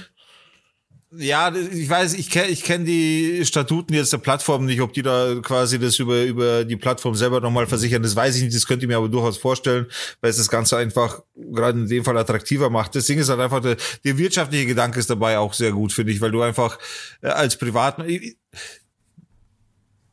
Ja, 1.16 1.52
ich 1.52 1.90
weiß, 1.90 2.14
ich 2.14 2.30
kenne 2.30 2.46
ich 2.50 2.62
kenn 2.62 2.84
die 2.84 3.44
Statuten 3.44 3.94
jetzt 3.94 4.12
der 4.12 4.18
Plattform 4.18 4.64
nicht, 4.64 4.80
ob 4.80 4.92
die 4.92 5.02
da 5.02 5.34
quasi 5.42 5.76
das 5.80 5.98
über, 5.98 6.22
über 6.22 6.64
die 6.64 6.76
Plattform 6.76 7.16
selber 7.16 7.40
nochmal 7.40 7.66
versichern. 7.66 8.00
Das 8.04 8.14
weiß 8.14 8.36
ich 8.36 8.44
nicht, 8.44 8.54
das 8.54 8.64
könnte 8.64 8.84
ich 8.84 8.88
mir 8.88 8.96
aber 8.96 9.08
durchaus 9.08 9.36
vorstellen, 9.36 9.86
weil 10.20 10.30
es 10.30 10.36
das 10.36 10.48
Ganze 10.48 10.76
einfach 10.76 11.20
gerade 11.34 11.80
in 11.80 11.88
dem 11.88 12.04
Fall 12.04 12.16
attraktiver 12.16 12.70
macht. 12.70 12.94
Das 12.94 13.06
Ding 13.06 13.18
ist 13.18 13.28
halt 13.28 13.40
einfach, 13.40 13.58
der, 13.60 13.76
der 14.04 14.18
wirtschaftliche 14.18 14.66
Gedanke 14.66 15.00
ist 15.00 15.10
dabei 15.10 15.36
auch 15.38 15.52
sehr 15.52 15.72
gut, 15.72 15.92
finde 15.92 16.12
ich, 16.12 16.20
weil 16.20 16.30
du 16.30 16.42
einfach 16.42 16.78
äh, 17.22 17.26
als 17.26 17.56
Privat 17.56 17.98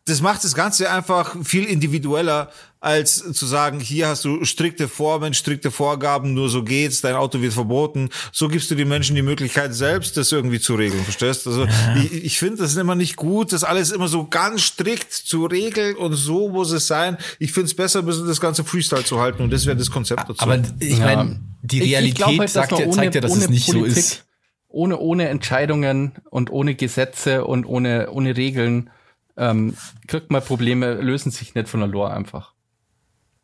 das 0.08 0.22
macht 0.22 0.44
das 0.44 0.56
Ganze 0.56 0.90
einfach 0.90 1.36
viel 1.44 1.66
individueller, 1.66 2.50
als 2.80 3.32
zu 3.34 3.46
sagen, 3.48 3.80
hier 3.80 4.08
hast 4.08 4.24
du 4.24 4.46
strikte 4.46 4.88
Formen, 4.88 5.34
strikte 5.34 5.72
Vorgaben, 5.72 6.34
nur 6.36 6.48
so 6.50 6.64
geht's, 6.64 7.02
dein 7.02 7.16
Auto 7.16 7.42
wird 7.42 7.54
verboten. 7.54 8.10
So 8.32 8.48
gibst 8.48 8.70
du 8.70 8.76
den 8.76 8.88
Menschen 8.88 9.16
die 9.16 9.24
Möglichkeit, 9.24 9.74
selbst 9.74 10.16
das 10.16 10.32
irgendwie 10.32 10.60
zu 10.60 10.76
regeln, 10.76 11.04
verstehst? 11.04 11.48
Also 11.48 11.68
ich, 12.04 12.14
ich 12.26 12.38
finde 12.40 12.58
das 12.58 12.72
ist 12.72 12.78
immer 12.78 12.96
nicht 12.96 13.16
gut, 13.16 13.52
das 13.52 13.64
alles 13.64 13.92
immer 13.92 14.08
so 14.08 14.28
ganz 14.28 14.62
strikt 14.62 15.12
zu 15.12 15.46
regeln 15.48 15.96
und 15.96 16.14
so 16.14 16.50
muss 16.50 16.72
es 16.72 16.86
sein. 16.88 17.18
Ich 17.40 17.52
finde 17.52 17.66
es 17.66 17.76
besser, 17.76 18.00
ein 18.00 18.06
bisschen 18.06 18.28
das 18.28 18.40
ganze 18.40 18.64
Freestyle 18.64 19.04
zu 19.04 19.20
halten 19.20 19.42
und 19.44 19.52
das 19.52 19.66
wäre 19.66 19.76
das 19.76 19.90
Konzept 19.90 20.30
dazu. 20.30 20.40
Aber 20.40 20.60
ich 20.80 20.98
Ja. 21.00 21.06
meine, 21.06 21.40
die 21.64 21.78
Ich- 21.80 21.84
ich 21.86 21.92
Realität 21.94 22.16
glaub 22.18 22.30
halt, 22.30 22.42
dass 22.42 22.54
sagt 22.54 22.72
ja, 22.80 22.90
zeigt 22.92 23.16
ja, 23.16 23.22
dass 23.22 23.36
es 23.36 23.50
nicht 23.50 23.66
so 23.66 23.84
ist. 23.84 24.24
Ohne, 24.70 24.98
ohne 25.00 25.30
Entscheidungen 25.30 26.12
und 26.30 26.52
ohne 26.52 26.76
Gesetze 26.76 27.46
und 27.46 27.66
ohne, 27.66 28.12
ohne 28.12 28.38
Regeln 28.38 28.92
ähm, 29.38 29.76
kriegt 30.08 30.32
man 30.32 30.44
Probleme, 30.44 30.96
lösen 30.96 31.32
sich 31.32 31.56
nicht 31.56 31.70
von 31.70 31.80
der 31.80 31.88
Lore 31.88 32.12
einfach. 32.12 32.54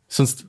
Sonst 0.08 0.46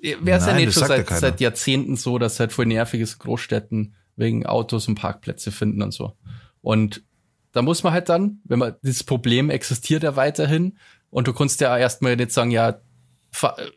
wäre 0.00 0.38
es 0.38 0.46
ja 0.46 0.54
nicht 0.54 0.72
schon 0.74 0.86
seit, 0.86 1.08
seit 1.08 1.40
Jahrzehnten 1.40 1.96
so, 1.96 2.18
dass 2.18 2.40
halt 2.40 2.52
voll 2.52 2.66
nervig 2.66 3.00
ist, 3.00 3.18
Großstädten 3.18 3.94
wegen 4.16 4.46
Autos 4.46 4.88
und 4.88 4.96
Parkplätze 4.96 5.52
finden 5.52 5.82
und 5.82 5.92
so. 5.92 6.16
Und 6.60 7.04
da 7.52 7.62
muss 7.62 7.82
man 7.82 7.92
halt 7.92 8.08
dann, 8.08 8.40
wenn 8.44 8.58
man, 8.58 8.74
dieses 8.82 9.04
Problem 9.04 9.50
existiert 9.50 10.02
ja 10.02 10.16
weiterhin 10.16 10.78
und 11.10 11.28
du 11.28 11.32
kannst 11.32 11.60
ja 11.60 11.76
erstmal 11.76 12.16
nicht 12.16 12.32
sagen, 12.32 12.50
ja, 12.50 12.80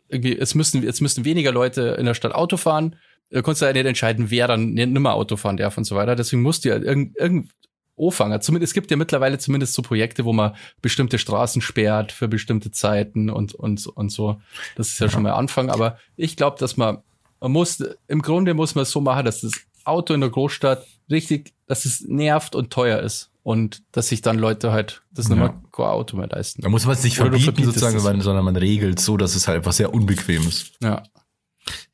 irgendwie, 0.07 0.37
es 0.37 0.55
müssen, 0.55 0.83
jetzt 0.83 1.01
müssen 1.01 1.25
weniger 1.25 1.51
Leute 1.51 1.95
in 1.99 2.05
der 2.05 2.13
Stadt 2.13 2.33
Auto 2.33 2.57
fahren. 2.57 2.95
Du 3.29 3.43
kannst 3.43 3.61
ja 3.61 3.71
nicht 3.71 3.85
entscheiden, 3.85 4.31
wer 4.31 4.47
dann 4.47 4.73
nicht 4.73 4.89
mehr 4.89 5.13
Auto 5.13 5.35
fahren 5.35 5.57
darf 5.57 5.77
und 5.77 5.83
so 5.83 5.95
weiter. 5.95 6.15
Deswegen 6.15 6.41
musst 6.41 6.65
du 6.65 6.69
ja 6.69 6.77
irgend, 6.77 7.17
irgend 7.17 7.51
anfangen. 7.99 8.41
Zumindest, 8.41 8.71
es 8.71 8.73
gibt 8.73 8.91
ja 8.91 8.97
mittlerweile 8.97 9.37
zumindest 9.37 9.73
so 9.73 9.81
Projekte, 9.81 10.25
wo 10.25 10.33
man 10.33 10.55
bestimmte 10.81 11.19
Straßen 11.19 11.61
sperrt 11.61 12.11
für 12.11 12.27
bestimmte 12.27 12.71
Zeiten 12.71 13.29
und, 13.29 13.53
und, 13.53 13.85
und 13.87 14.09
so. 14.11 14.41
Das 14.75 14.89
ist 14.89 14.99
ja, 14.99 15.09
schon 15.09 15.23
mal 15.23 15.33
Anfang. 15.33 15.69
Aber 15.69 15.97
ich 16.15 16.35
glaube, 16.35 16.57
dass 16.59 16.77
man, 16.77 16.99
man 17.39 17.51
muss, 17.51 17.83
im 18.07 18.21
Grunde 18.21 18.53
muss 18.53 18.75
man 18.75 18.83
es 18.83 18.91
so 18.91 19.01
machen, 19.01 19.25
dass 19.25 19.41
das 19.41 19.53
Auto 19.83 20.13
in 20.13 20.21
der 20.21 20.29
Großstadt 20.29 20.85
richtig, 21.09 21.53
dass 21.67 21.85
es 21.85 22.01
nervt 22.01 22.55
und 22.55 22.71
teuer 22.71 22.99
ist. 22.99 23.31
Und 23.41 23.81
dass 23.93 24.09
sich 24.09 24.21
dann 24.21 24.37
Leute 24.37 24.71
halt 24.71 25.01
das 25.11 25.27
Ja. 25.27 25.35
nicht 25.35 25.39
mehr 25.43 25.61
kein 25.71 25.85
Auto 25.85 26.17
mehr 26.17 26.27
leisten. 26.27 26.61
Da 26.61 26.69
muss 26.69 26.85
man 26.85 26.93
es 26.93 27.03
nicht 27.03 27.15
verbieten 27.17 27.63
sozusagen, 27.63 27.99
sondern 28.21 28.45
man 28.45 28.55
regelt 28.55 28.99
so, 28.99 29.17
dass 29.17 29.35
es 29.35 29.47
halt 29.47 29.57
einfach 29.57 29.71
sehr 29.71 29.91
unbequem 29.91 30.47
ist. 30.47 30.73
Ja. 30.83 31.01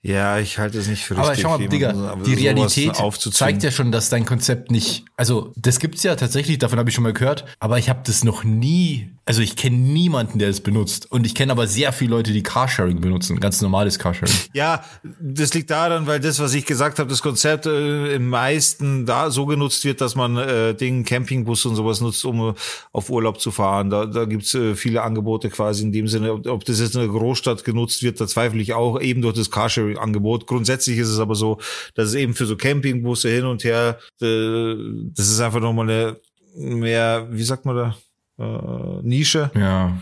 Ja, 0.05 0.37
ich 0.37 0.59
halte 0.59 0.77
es 0.77 0.87
nicht 0.87 1.03
für 1.03 1.17
Aber 1.17 1.29
richtig. 1.29 1.41
schau 1.41 1.57
mal, 1.57 1.67
Digga, 1.67 2.15
die 2.23 2.35
Realität 2.35 2.95
zeigt 3.17 3.63
ja 3.63 3.71
schon, 3.71 3.91
dass 3.91 4.09
dein 4.09 4.23
Konzept 4.23 4.69
nicht, 4.69 5.03
also 5.17 5.51
das 5.55 5.79
gibt's 5.79 6.03
ja 6.03 6.15
tatsächlich, 6.15 6.59
davon 6.59 6.77
habe 6.77 6.89
ich 6.89 6.95
schon 6.95 7.03
mal 7.03 7.13
gehört, 7.13 7.45
aber 7.59 7.79
ich 7.79 7.89
habe 7.89 8.01
das 8.05 8.23
noch 8.23 8.43
nie, 8.43 9.09
also 9.25 9.41
ich 9.41 9.55
kenne 9.55 9.77
niemanden, 9.77 10.37
der 10.37 10.49
es 10.49 10.61
benutzt 10.61 11.11
und 11.11 11.25
ich 11.25 11.33
kenne 11.33 11.51
aber 11.51 11.65
sehr 11.65 11.91
viele 11.91 12.11
Leute, 12.11 12.33
die 12.33 12.43
Carsharing 12.43 13.01
benutzen, 13.01 13.39
ganz 13.39 13.61
normales 13.63 13.97
Carsharing. 13.97 14.35
Ja, 14.53 14.85
das 15.19 15.53
liegt 15.53 15.71
daran, 15.71 16.05
weil 16.07 16.19
das, 16.19 16.39
was 16.39 16.53
ich 16.53 16.65
gesagt 16.65 16.99
habe, 16.99 17.09
das 17.09 17.21
Konzept 17.21 17.65
äh, 17.65 18.13
im 18.13 18.29
meisten 18.29 19.07
da 19.07 19.31
so 19.31 19.47
genutzt 19.47 19.83
wird, 19.85 20.01
dass 20.01 20.15
man 20.15 20.37
äh, 20.37 20.75
Ding 20.75 21.03
Campingbus 21.03 21.65
und 21.65 21.75
sowas 21.75 21.99
nutzt, 21.99 22.23
um 22.25 22.49
äh, 22.49 22.53
auf 22.93 23.09
Urlaub 23.09 23.41
zu 23.41 23.51
fahren. 23.51 23.89
Da, 23.89 24.05
da 24.05 24.25
gibt's 24.25 24.53
äh, 24.53 24.75
viele 24.75 25.01
Angebote 25.01 25.49
quasi 25.49 25.83
in 25.83 25.91
dem 25.91 26.07
Sinne. 26.07 26.31
Ob, 26.31 26.45
ob 26.47 26.63
das 26.63 26.79
jetzt 26.79 26.95
in 26.95 27.01
der 27.01 27.09
Großstadt 27.09 27.65
genutzt 27.65 28.03
wird, 28.03 28.21
da 28.21 28.27
zweifle 28.27 28.61
ich 28.61 28.73
auch 28.73 29.01
eben 29.01 29.21
durch 29.21 29.35
das 29.35 29.49
Carsharing-Angebot. 29.95 30.47
Grundsätzlich 30.47 30.97
ist 30.97 31.09
es 31.09 31.19
aber 31.19 31.35
so, 31.35 31.59
dass 31.95 32.09
es 32.09 32.13
eben 32.15 32.33
für 32.33 32.45
so 32.45 32.55
Campingbusse 32.55 33.29
hin 33.29 33.45
und 33.45 33.63
her, 33.63 33.99
äh, 34.21 34.75
das 35.15 35.29
ist 35.29 35.39
einfach 35.39 35.59
nochmal 35.59 35.89
eine 35.89 36.17
mehr, 36.55 37.27
wie 37.31 37.43
sagt 37.43 37.65
man 37.65 37.75
da? 37.75 37.97
Äh, 38.37 39.01
Nische. 39.03 39.51
Ja. 39.55 39.97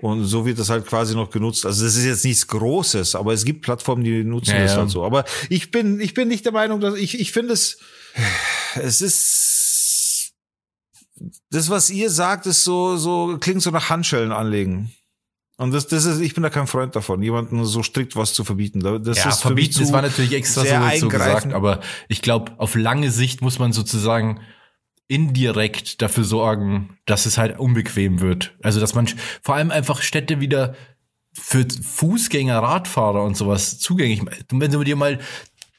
Und 0.00 0.24
so 0.24 0.44
wird 0.46 0.58
das 0.58 0.70
halt 0.70 0.86
quasi 0.86 1.14
noch 1.14 1.30
genutzt. 1.30 1.64
Also 1.66 1.84
das 1.84 1.96
ist 1.96 2.04
jetzt 2.04 2.24
nichts 2.24 2.46
Großes, 2.46 3.14
aber 3.14 3.32
es 3.32 3.44
gibt 3.44 3.62
Plattformen, 3.62 4.04
die 4.04 4.24
nutzen 4.24 4.54
Ja, 4.54 4.62
das 4.62 4.72
ja. 4.72 4.78
halt 4.78 4.90
so. 4.90 5.04
Aber 5.04 5.24
ich 5.48 5.70
bin, 5.70 6.00
ich 6.00 6.14
bin 6.14 6.28
nicht 6.28 6.44
der 6.44 6.52
Meinung, 6.52 6.80
dass 6.80 6.94
ich, 6.96 7.18
ich 7.18 7.32
finde 7.32 7.54
es, 7.54 7.78
es 8.74 9.00
ist, 9.00 10.32
das, 11.50 11.68
was 11.70 11.90
ihr 11.90 12.10
sagt, 12.10 12.46
ist 12.46 12.64
so, 12.64 12.96
so, 12.96 13.38
klingt 13.40 13.62
so 13.62 13.70
nach 13.70 13.90
Handschellen 13.90 14.32
anlegen. 14.32 14.92
Und 15.60 15.72
das, 15.72 15.86
das 15.88 16.04
ist, 16.04 16.20
ich 16.20 16.34
bin 16.34 16.42
da 16.44 16.50
kein 16.50 16.66
Freund 16.68 16.94
davon, 16.96 17.20
jemanden 17.20 17.64
so 17.64 17.82
strikt 17.82 18.14
was 18.16 18.32
zu 18.32 18.44
verbieten. 18.44 18.78
Da- 18.80 18.98
Das 18.98 19.18
ja, 19.18 19.28
ist 19.28 19.42
verbieten, 19.42 19.80
das 19.80 19.92
war 19.92 20.02
natürlich 20.02 20.32
extra 20.32 20.62
so, 20.62 20.66
so 21.00 21.08
gesagt, 21.08 21.46
aber 21.52 21.80
ich 22.08 22.22
glaube, 22.22 22.52
auf 22.58 22.74
lange 22.76 23.10
Sicht 23.10 23.42
muss 23.42 23.58
man 23.58 23.72
sozusagen 23.72 24.40
indirekt 25.08 26.00
dafür 26.02 26.24
sorgen, 26.24 26.98
dass 27.06 27.26
es 27.26 27.38
halt 27.38 27.58
unbequem 27.58 28.20
wird. 28.20 28.54
Also, 28.62 28.78
dass 28.78 28.94
man 28.94 29.08
vor 29.42 29.54
allem 29.54 29.70
einfach 29.70 30.02
Städte 30.02 30.40
wieder 30.40 30.74
für 31.32 31.66
Fußgänger, 31.82 32.58
Radfahrer 32.58 33.22
und 33.24 33.36
sowas 33.36 33.78
zugänglich. 33.78 34.22
Wenn 34.52 34.70
du 34.72 34.84
dir 34.84 34.96
mal 34.96 35.18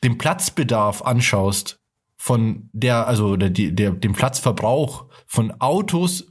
den 0.03 0.17
Platzbedarf 0.17 1.01
anschaust 1.03 1.79
von 2.17 2.69
der, 2.73 3.07
also 3.07 3.35
der, 3.37 3.49
die- 3.49 3.73
der, 3.73 3.91
dem 3.91 4.13
Platzverbrauch 4.13 5.05
von 5.27 5.51
Autos 5.61 6.25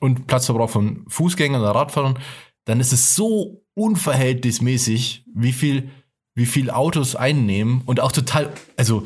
und 0.00 0.26
Platzverbrauch 0.26 0.70
von 0.70 1.04
Fußgängern 1.08 1.60
oder 1.60 1.72
Radfahrern, 1.72 2.18
dann 2.64 2.80
ist 2.80 2.92
es 2.92 3.14
so 3.14 3.64
unverhältnismäßig, 3.74 5.24
wie 5.34 5.52
viel, 5.52 5.90
wie 6.34 6.46
viel 6.46 6.70
Autos 6.70 7.16
einnehmen 7.16 7.82
und 7.86 8.00
auch 8.00 8.12
total, 8.12 8.52
also 8.76 9.04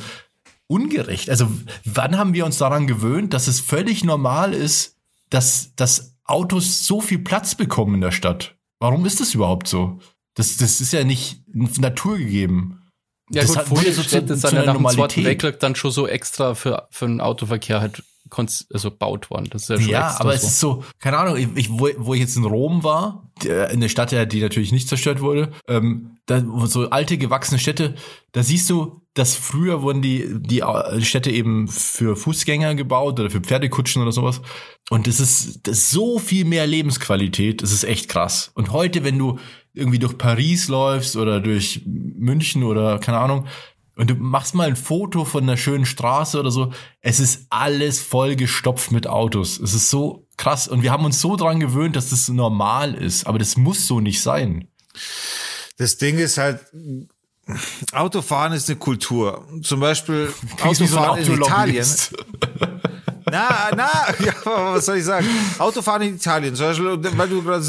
ungerecht. 0.67 1.31
Also 1.31 1.49
wann 1.85 2.17
haben 2.19 2.35
wir 2.35 2.45
uns 2.47 2.59
daran 2.59 2.87
gewöhnt, 2.87 3.33
dass 3.35 3.47
es 3.49 3.61
völlig 3.61 4.05
normal 4.05 4.55
ist, 4.55 4.97
dass, 5.31 5.75
dass 5.77 6.17
Autos 6.25 6.87
so 6.87 7.01
viel 7.01 7.19
Platz 7.19 7.55
bekommen 7.55 7.95
in 7.97 8.01
der 8.01 8.13
Stadt? 8.13 8.57
Warum 8.81 9.07
ist 9.07 9.21
das 9.21 9.35
überhaupt 9.35 9.69
so? 9.69 9.99
Das, 10.35 10.57
das 10.57 10.81
ist 10.81 10.93
ja 10.93 11.05
nicht 11.05 11.43
naturgegeben. 11.79 12.83
Ja 13.31 13.43
Das 13.43 13.51
gut, 13.51 13.57
hat- 13.59 13.71
wurde 13.71 13.93
so 13.93 14.03
Städte 14.03 14.35
zu- 14.35 14.41
sind 14.41 14.51
zu 14.51 14.57
ja 14.57 14.63
nach 14.65 14.75
dem 14.75 14.83
Zweiten 14.83 14.97
Normalität. 14.97 15.25
Weltkrieg 15.25 15.61
dann 15.61 15.77
schon 15.77 15.91
so 15.91 16.07
extra 16.09 16.55
für, 16.55 16.89
für 16.91 17.07
den 17.07 17.21
Autoverkehr 17.21 17.81
halt 17.81 18.03
also 18.73 18.91
gebaut 18.91 19.31
worden. 19.31 19.49
Das 19.51 19.63
ist 19.63 19.69
ja 19.69 19.81
schon 19.81 19.89
Ja, 19.91 20.17
aber 20.19 20.31
so. 20.31 20.37
es 20.37 20.43
ist 20.45 20.61
so, 20.61 20.85
keine 20.99 21.19
Ahnung, 21.19 21.37
ich, 21.37 21.49
ich, 21.55 21.71
wo, 21.71 21.89
wo 21.99 22.15
ich 22.15 22.21
jetzt 22.21 22.37
in 22.37 22.45
Rom 22.45 22.83
war, 22.83 23.31
der- 23.43 23.71
in 23.71 23.81
der 23.81 23.89
Stadt, 23.89 24.11
die 24.33 24.41
natürlich 24.41 24.73
nicht 24.73 24.89
zerstört 24.89 25.21
wurde, 25.21 25.51
ähm, 25.69 26.17
da, 26.27 26.43
so 26.67 26.89
alte 26.91 27.19
gewachsene 27.19 27.59
Städte, 27.59 27.95
da 28.33 28.43
siehst 28.43 28.69
du, 28.71 29.03
dass 29.13 29.37
früher 29.37 29.83
wurden 29.83 30.03
die, 30.03 30.27
die 30.41 30.61
äh, 30.61 31.01
Städte 31.03 31.31
eben 31.31 31.69
für 31.69 32.17
Fußgänger 32.17 32.75
gebaut 32.75 33.21
oder 33.21 33.31
für 33.31 33.41
Pferdekutschen 33.41 34.03
oder 34.03 34.11
sowas. 34.13 34.41
Und 34.91 35.07
das 35.07 35.21
ist, 35.21 35.61
das 35.69 35.79
ist 35.79 35.91
so 35.91 36.19
viel 36.19 36.45
mehr 36.45 36.67
Lebensqualität, 36.67 37.63
das 37.63 37.73
ist 37.73 37.85
echt 37.85 38.09
krass. 38.09 38.51
Und 38.55 38.73
heute, 38.73 39.05
wenn 39.05 39.19
du 39.19 39.39
irgendwie 39.75 39.99
durch 39.99 40.17
Paris 40.19 40.69
läufst 40.69 41.17
oder 41.17 41.41
durch 41.41 41.83
München 41.87 42.63
oder 42.65 42.99
keine 42.99 43.19
Ahnung, 43.19 43.47
und 43.97 44.11
du 44.11 44.15
machst 44.15 44.55
mal 44.55 44.67
ein 44.67 44.77
Foto 44.77 45.25
von 45.25 45.45
einer 45.45 45.57
schönen 45.57 45.87
Straße 45.87 46.39
oder 46.39 46.51
so, 46.51 46.73
es 47.01 47.21
ist 47.21 47.47
alles 47.51 48.01
voll 48.01 48.35
gestopft 48.35 48.91
mit 48.91 49.07
Autos. 49.07 49.59
Es 49.59 49.75
ist 49.75 49.91
so 49.91 50.27
krass. 50.37 50.67
Und 50.67 50.83
wir 50.83 50.91
haben 50.91 51.05
uns 51.05 51.21
so 51.21 51.37
dran 51.37 51.61
gewöhnt, 51.61 51.95
dass 51.95 52.11
das 52.11 52.29
normal 52.29 52.95
ist. 52.95 53.27
Aber 53.27 53.39
das 53.39 53.57
muss 53.57 53.87
so 53.87 54.01
nicht 54.01 54.21
sein. 54.21 54.69
Das 55.77 55.97
Ding 55.97 56.19
ist 56.19 56.39
halt, 56.39 56.61
Autofahren 57.93 58.53
ist 58.53 58.69
eine 58.69 58.79
Kultur. 58.79 59.47
Zum 59.63 59.81
Beispiel 59.81 60.33
Wie 60.63 60.75
so 60.75 60.99
Autofahren 60.99 61.25
in 61.25 61.35
Italien. 61.35 61.87
Na, 63.31 63.71
na, 63.75 63.91
ja, 64.25 64.35
was 64.45 64.87
soll 64.87 64.99
ich 64.99 65.05
sagen? 65.05 65.27
Autofahren 65.59 66.03
in 66.03 66.17
Italien, 66.17 66.55
zum 66.55 66.67
Beispiel, 66.67 67.19
weil 67.19 67.29
du 67.29 67.43
gerade 67.43 67.65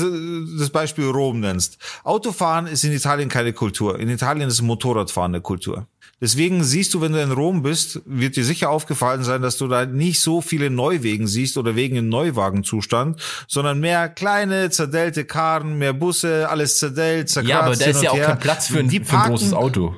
das 0.59 0.69
Beispiel 0.69 1.05
Rom 1.05 1.39
nennst. 1.39 1.77
Autofahren 2.03 2.67
ist 2.67 2.83
in 2.83 2.91
Italien 2.91 3.29
keine 3.29 3.53
Kultur. 3.53 3.97
In 3.99 4.09
Italien 4.09 4.49
ist 4.49 4.61
Motorradfahren 4.61 5.33
eine 5.33 5.41
Kultur. 5.41 5.87
Deswegen 6.21 6.63
siehst 6.63 6.93
du, 6.93 7.01
wenn 7.01 7.11
du 7.11 7.21
in 7.21 7.31
Rom 7.33 7.61
bist, 7.61 8.01
wird 8.05 8.37
dir 8.37 8.45
sicher 8.45 8.69
aufgefallen 8.69 9.23
sein, 9.23 9.41
dass 9.41 9.57
du 9.57 9.67
da 9.67 9.85
nicht 9.85 10.21
so 10.21 10.39
viele 10.41 10.69
Neuwegen 10.69 11.27
siehst 11.27 11.57
oder 11.57 11.75
Wegen 11.75 11.97
in 11.97 12.07
Neuwagenzustand, 12.09 13.21
sondern 13.49 13.81
mehr 13.81 14.07
kleine, 14.07 14.69
zerdellte 14.69 15.25
Karren, 15.25 15.77
mehr 15.77 15.91
Busse, 15.93 16.47
alles 16.49 16.79
zerdellt, 16.79 17.29
zerkratzt. 17.29 17.49
Ja, 17.49 17.59
aber 17.61 17.75
da 17.75 17.85
ist 17.85 18.01
ja 18.01 18.11
auch 18.11 18.15
her. 18.15 18.25
kein 18.27 18.39
Platz 18.39 18.67
für 18.67 18.79
ein, 18.79 18.87
Die 18.87 19.01
für 19.01 19.17
ein 19.19 19.29
großes 19.29 19.51
parken- 19.51 19.63
Auto. 19.65 19.95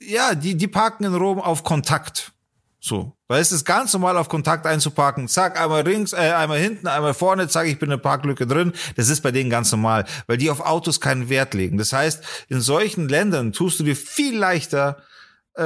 ja, 0.00 0.34
die, 0.34 0.56
die 0.56 0.68
parken 0.68 1.04
in 1.04 1.14
Rom 1.14 1.38
auf 1.40 1.62
Kontakt. 1.62 2.32
So. 2.84 3.16
Ist 3.30 3.50
es 3.50 3.64
ganz 3.64 3.94
normal 3.94 4.18
auf 4.18 4.28
Kontakt 4.28 4.66
einzuparken. 4.66 5.26
Zack, 5.26 5.58
einmal 5.58 5.80
rings, 5.82 6.12
äh, 6.12 6.16
einmal 6.16 6.58
hinten, 6.58 6.86
einmal 6.86 7.14
vorne, 7.14 7.48
zack, 7.48 7.66
ich 7.66 7.78
bin 7.78 7.86
in 7.86 7.96
der 7.96 8.02
Parklücke 8.02 8.46
drin. 8.46 8.74
Das 8.96 9.08
ist 9.08 9.22
bei 9.22 9.30
denen 9.30 9.48
ganz 9.48 9.72
normal, 9.72 10.04
weil 10.26 10.36
die 10.36 10.50
auf 10.50 10.60
Autos 10.60 11.00
keinen 11.00 11.30
Wert 11.30 11.54
legen. 11.54 11.78
Das 11.78 11.94
heißt, 11.94 12.22
in 12.50 12.60
solchen 12.60 13.08
Ländern 13.08 13.54
tust 13.54 13.80
du 13.80 13.84
dir 13.84 13.96
viel 13.96 14.36
leichter, 14.36 14.98
äh, 15.54 15.62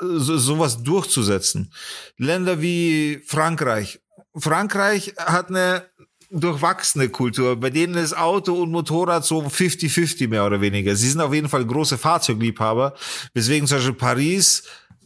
so, 0.00 0.36
sowas 0.36 0.82
durchzusetzen. 0.82 1.72
Länder 2.16 2.60
wie 2.60 3.22
Frankreich. 3.24 4.00
Frankreich 4.34 5.14
hat 5.18 5.48
eine 5.48 5.84
durchwachsene 6.32 7.10
Kultur. 7.10 7.56
Bei 7.56 7.70
denen 7.70 7.94
ist 7.94 8.16
Auto 8.16 8.54
und 8.54 8.70
Motorrad 8.70 9.24
so 9.24 9.42
50-50 9.42 10.28
mehr 10.28 10.46
oder 10.46 10.60
weniger. 10.60 10.96
Sie 10.96 11.08
sind 11.08 11.20
auf 11.20 11.34
jeden 11.34 11.48
Fall 11.48 11.64
große 11.64 11.98
Fahrzeugliebhaber. 11.98 12.94
Weswegen 13.34 13.68
zum 13.68 13.78
Beispiel 13.78 13.94
Paris, 13.94 14.62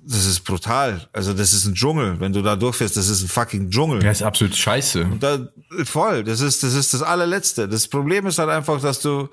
das 0.09 0.25
ist 0.27 0.41
brutal. 0.45 1.09
Also 1.13 1.33
das 1.33 1.53
ist 1.53 1.65
ein 1.65 1.75
Dschungel. 1.75 2.21
Wenn 2.21 2.33
du 2.33 2.41
da 2.41 2.55
durchfährst, 2.57 2.97
das 2.97 3.09
ist 3.09 3.23
ein 3.23 3.29
fucking 3.29 3.71
Dschungel. 3.71 4.03
Ja, 4.05 4.11
ist 4.13 4.23
absolut 4.23 4.55
scheiße. 4.55 5.07
Da, 5.19 5.49
voll. 5.85 6.23
Das 6.23 6.41
ist, 6.41 6.63
das 6.63 6.75
ist 6.75 6.95
das 6.95 7.03
allerletzte. 7.03 7.69
Das 7.69 7.89
Problem 7.89 8.27
ist 8.27 8.39
halt 8.39 8.49
einfach, 8.51 8.81
dass 8.81 9.01
du 9.01 9.29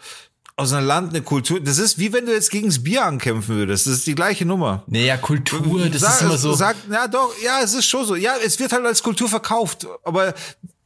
aus 0.56 0.72
einem 0.74 0.86
Land 0.86 1.10
eine 1.12 1.22
Kultur, 1.24 1.60
das 1.60 1.78
ist 1.80 1.98
wie 1.98 2.14
wenn 2.14 2.26
du 2.28 2.32
jetzt 2.32 2.52
gegen 2.52 2.68
das 2.68 2.84
Bier 2.84 3.06
ankämpfen 3.06 3.56
würdest. 3.56 3.88
Das 3.88 3.94
ist 3.94 4.08
die 4.08 4.16
gleiche 4.16 4.46
Nummer. 4.46 4.84
Naja, 4.88 5.18
Kultur, 5.18 5.90
das 5.90 6.02
Sag- 6.02 6.14
ist 6.16 6.22
immer 6.22 6.38
so. 6.38 6.54
Sag, 6.54 6.76
ja 6.92 7.08
doch, 7.08 7.34
ja, 7.44 7.62
es 7.64 7.74
ist 7.74 7.86
schon 7.88 8.06
so. 8.06 8.16
Ja, 8.16 8.34
es 8.44 8.60
wird 8.60 8.72
halt 8.72 8.86
als 8.86 9.02
Kultur 9.02 9.28
verkauft, 9.28 9.88
aber 10.04 10.34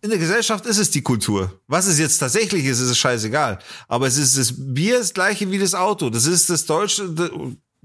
in 0.01 0.09
der 0.09 0.19
Gesellschaft 0.19 0.65
ist 0.65 0.77
es 0.77 0.89
die 0.91 1.01
Kultur. 1.01 1.59
Was 1.67 1.87
es 1.87 1.99
jetzt 1.99 2.17
tatsächlich 2.19 2.63
ist, 2.65 2.79
ist 2.79 2.89
es 2.91 2.97
scheißegal. 2.97 3.59
Aber 3.89 4.07
es 4.07 4.17
ist 4.17 4.37
das 4.37 4.53
Bier 4.55 4.95
ist 4.99 5.09
das 5.09 5.13
gleiche 5.13 5.51
wie 5.51 5.59
das 5.59 5.75
Auto. 5.75 6.09
Das 6.09 6.25
ist 6.27 6.49
das 6.49 6.65
deutsche, 6.65 7.09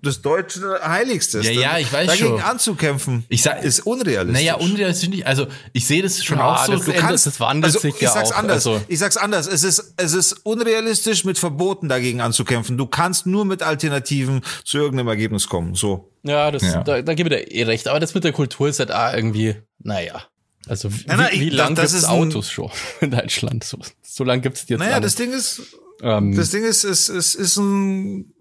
das 0.03 0.21
deutsche 0.21 0.81
Heiligste. 0.83 1.41
Ja, 1.41 1.51
ja, 1.53 1.79
ich 1.79 1.93
weiß 1.93 2.09
Dagegen 2.09 2.29
schon. 2.31 2.41
anzukämpfen, 2.43 3.25
Ich 3.29 3.43
sag- 3.43 3.63
ist 3.63 3.81
unrealistisch. 3.87 4.33
naja, 4.43 4.55
unrealistisch 4.57 5.09
nicht. 5.09 5.27
Also, 5.27 5.47
ich 5.73 5.87
sehe 5.87 6.03
das 6.03 6.23
schon 6.25 6.39
Ja, 6.39 6.55
auch 6.57 6.67
so. 6.67 6.73
das 6.73 6.85
Du 6.87 6.93
kannst, 6.93 7.27
das 7.27 7.39
wandelt 7.39 7.67
also, 7.75 7.79
sich 7.79 7.95
ich 7.95 8.01
ja 8.01 8.11
sag's 8.13 8.33
auch. 8.33 8.37
anders. 8.37 8.67
Also, 8.67 8.83
ich 8.89 8.99
sag's 8.99 9.17
anders. 9.17 9.47
Es 9.47 9.63
ist, 9.63 9.95
es 9.97 10.13
ist 10.13 10.33
unrealistisch, 10.45 11.25
mit 11.25 11.39
Verboten 11.39 11.89
dagegen 11.89 12.21
anzukämpfen. 12.21 12.77
Du 12.77 12.87
kannst 12.87 13.27
nur 13.27 13.45
mit 13.45 13.63
Alternativen 13.63 14.43
zu 14.65 14.79
irgendeinem 14.79 15.09
Ergebnis 15.09 15.47
kommen. 15.47 15.75
So. 15.75 16.11
ja, 16.25 16.51
das, 16.51 16.63
Ja. 16.63 16.83
Da, 16.83 17.01
da 17.03 17.15
gebe 17.15 17.29
ich 17.35 17.47
dir 17.47 17.51
eh 17.53 17.63
recht. 17.65 17.87
Aber 17.89 18.01
das 18.01 18.13
mit 18.15 18.25
der 18.25 18.33
Kultur 18.33 18.69
ist 18.69 18.79
halt 18.81 18.91
auch 18.93 19.13
irgendwie, 19.15 19.55
naja. 19.79 20.23
Also 20.69 20.93
wie, 20.93 21.05
Ja, 21.09 21.17
na, 21.17 21.33
ich- 21.33 21.41
wie 21.41 21.51
das- 21.51 21.59
lang 21.59 21.75
das 21.75 21.91
gibt's 21.93 22.05
ist 22.05 22.11
ein- 22.11 22.11
Autos 22.29 22.51
schon 22.51 22.71
in 23.01 23.11
Deutschland? 23.13 23.65
So, 23.65 23.79
so 24.03 24.25
lang 24.25 24.43
gibt's 24.43 24.67
die 24.67 24.75
jetzt 24.75 24.81
Naja, 24.81 24.97
auch 24.97 25.01
das. 25.01 25.15
Ding 25.17 25.33
ist, 25.33 25.61
Ähm, 26.03 26.35
das 26.37 26.51
Ding 26.51 26.65
ist, 26.65 26.83
es, 26.85 27.09
es 27.09 27.35
ist 27.37 27.57
ein, 27.59 28.33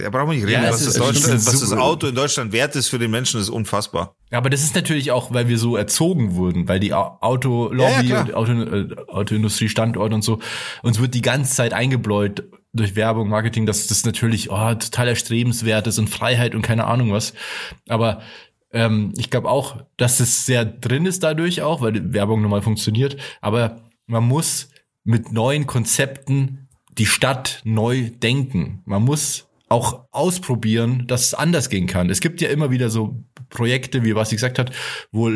ja, 0.00 0.10
brauchen 0.10 0.30
wir 0.30 0.36
nicht 0.36 0.46
reden, 0.46 0.64
Ja, 0.64 0.70
was, 0.70 0.80
es 0.80 0.94
das 0.94 1.10
ist- 1.10 1.26
ist 1.28 1.46
was 1.46 1.60
das. 1.60 1.72
Auto 1.72 2.06
in 2.08 2.14
Deutschland 2.14 2.52
wert 2.52 2.74
ist 2.74 2.88
für 2.88 2.98
den 2.98 3.10
Menschen, 3.10 3.40
ist 3.40 3.48
unfassbar. 3.50 4.14
aber 4.30 4.50
das 4.50 4.62
ist 4.62 4.74
natürlich 4.74 5.10
auch, 5.12 5.32
weil 5.32 5.48
wir 5.48 5.58
so 5.58 5.76
erzogen 5.76 6.34
wurden, 6.34 6.68
weil 6.68 6.80
die 6.80 6.92
Au- 6.94 7.18
Autolobby 7.20 7.82
Ja, 7.82 8.00
ja, 8.02 8.20
und 8.22 8.34
Auto, 8.34 8.52
äh, 8.52 8.96
Autoindustrie, 9.08 9.68
Standort 9.68 10.12
und 10.12 10.22
so, 10.22 10.38
uns 10.82 10.98
wird 11.00 11.14
die 11.14 11.22
ganze 11.22 11.54
Zeit 11.54 11.72
eingebläut 11.72 12.44
durch 12.72 12.96
Werbung, 12.96 13.28
Marketing, 13.28 13.66
dass 13.66 13.86
das 13.86 14.04
natürlich 14.04 14.50
oh, 14.50 14.74
total 14.74 15.08
erstrebenswert 15.08 15.86
ist 15.86 15.98
und 15.98 16.08
Freiheit 16.08 16.54
und 16.54 16.62
keine 16.62 16.86
Ahnung 16.86 17.12
was. 17.12 17.32
Aber 17.88 18.20
ähm, 18.72 19.12
ich 19.16 19.30
glaube 19.30 19.48
auch, 19.48 19.76
dass 19.96 20.20
es 20.20 20.44
sehr 20.46 20.64
drin 20.64 21.06
ist 21.06 21.22
dadurch 21.22 21.62
auch, 21.62 21.80
weil 21.80 21.92
die 21.92 22.12
Werbung 22.12 22.42
normal 22.42 22.62
funktioniert. 22.62 23.16
Aber 23.40 23.82
man 24.06 24.24
muss 24.24 24.68
mit 25.04 25.32
neuen 25.32 25.66
Konzepten 25.66 26.65
die 26.98 27.06
Stadt 27.06 27.60
neu 27.64 28.10
denken. 28.22 28.82
Man 28.84 29.02
muss 29.02 29.44
auch 29.68 30.04
ausprobieren, 30.12 31.04
dass 31.08 31.24
es 31.24 31.34
anders 31.34 31.68
gehen 31.70 31.88
kann. 31.88 32.08
Es 32.08 32.20
gibt 32.20 32.40
ja 32.40 32.48
immer 32.50 32.70
wieder 32.70 32.88
so 32.88 33.24
Projekte, 33.50 34.04
wie 34.04 34.14
was 34.14 34.30
ich 34.30 34.36
gesagt 34.36 34.60
hat, 34.60 34.70
wo 35.10 35.28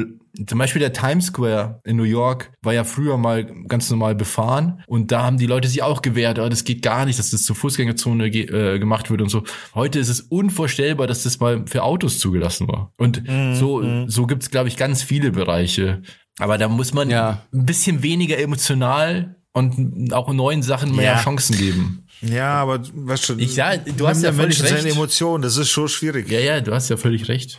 zum 0.46 0.58
Beispiel 0.58 0.78
der 0.78 0.92
Times 0.92 1.26
Square 1.26 1.80
in 1.84 1.96
New 1.96 2.04
York 2.04 2.52
war 2.62 2.72
ja 2.72 2.84
früher 2.84 3.18
mal 3.18 3.44
ganz 3.66 3.90
normal 3.90 4.14
befahren 4.14 4.84
und 4.86 5.10
da 5.10 5.24
haben 5.24 5.36
die 5.36 5.46
Leute 5.46 5.66
sich 5.66 5.82
auch 5.82 6.00
gewehrt, 6.00 6.38
oh, 6.38 6.48
das 6.48 6.62
geht 6.62 6.82
gar 6.82 7.06
nicht, 7.06 7.18
dass 7.18 7.30
das 7.32 7.42
zur 7.42 7.56
Fußgängerzone 7.56 8.30
ge 8.30 8.44
äh, 8.44 8.78
gemacht 8.78 9.10
wird 9.10 9.20
und 9.20 9.30
so. 9.30 9.42
Heute 9.74 9.98
ist 9.98 10.08
es 10.08 10.20
unvorstellbar, 10.20 11.08
dass 11.08 11.24
das 11.24 11.40
mal 11.40 11.64
für 11.66 11.82
Autos 11.82 12.20
zugelassen 12.20 12.68
war. 12.68 12.92
Und 12.98 13.22
so, 13.54 14.06
so 14.06 14.26
gibt's 14.28 14.50
glaube 14.50 14.68
ich, 14.68 14.76
ganz 14.76 15.02
viele 15.02 15.32
Bereiche. 15.32 16.02
Aber 16.38 16.56
da 16.56 16.68
muss 16.68 16.94
man 16.94 17.10
Ja. 17.10 17.42
ein 17.52 17.66
bisschen 17.66 18.04
weniger 18.04 18.38
emotional 18.38 19.36
und 19.52 20.12
auch 20.12 20.32
neuen 20.32 20.62
Sachen 20.62 20.94
mehr 20.94 21.12
Ja. 21.16 21.22
Chancen 21.22 21.56
geben. 21.58 22.06
Ja, 22.22 22.54
aber 22.54 22.80
weißt 22.92 23.30
du, 23.30 23.34
Ich- 23.38 23.56
ja, 23.56 23.76
du 23.76 24.06
hast 24.06 24.22
ja 24.22 24.32
völlig 24.32 24.58
Menschen 24.60 24.66
seine 24.76 24.84
recht. 24.84 24.94
Emotionen, 24.96 25.42
das 25.42 25.56
ist 25.56 25.70
schon 25.70 25.88
schwierig. 25.88 26.30
Ja, 26.30 26.38
ja, 26.40 26.60
du 26.60 26.72
hast 26.74 26.88
ja 26.88 26.96
völlig 26.96 27.28
recht. 27.28 27.58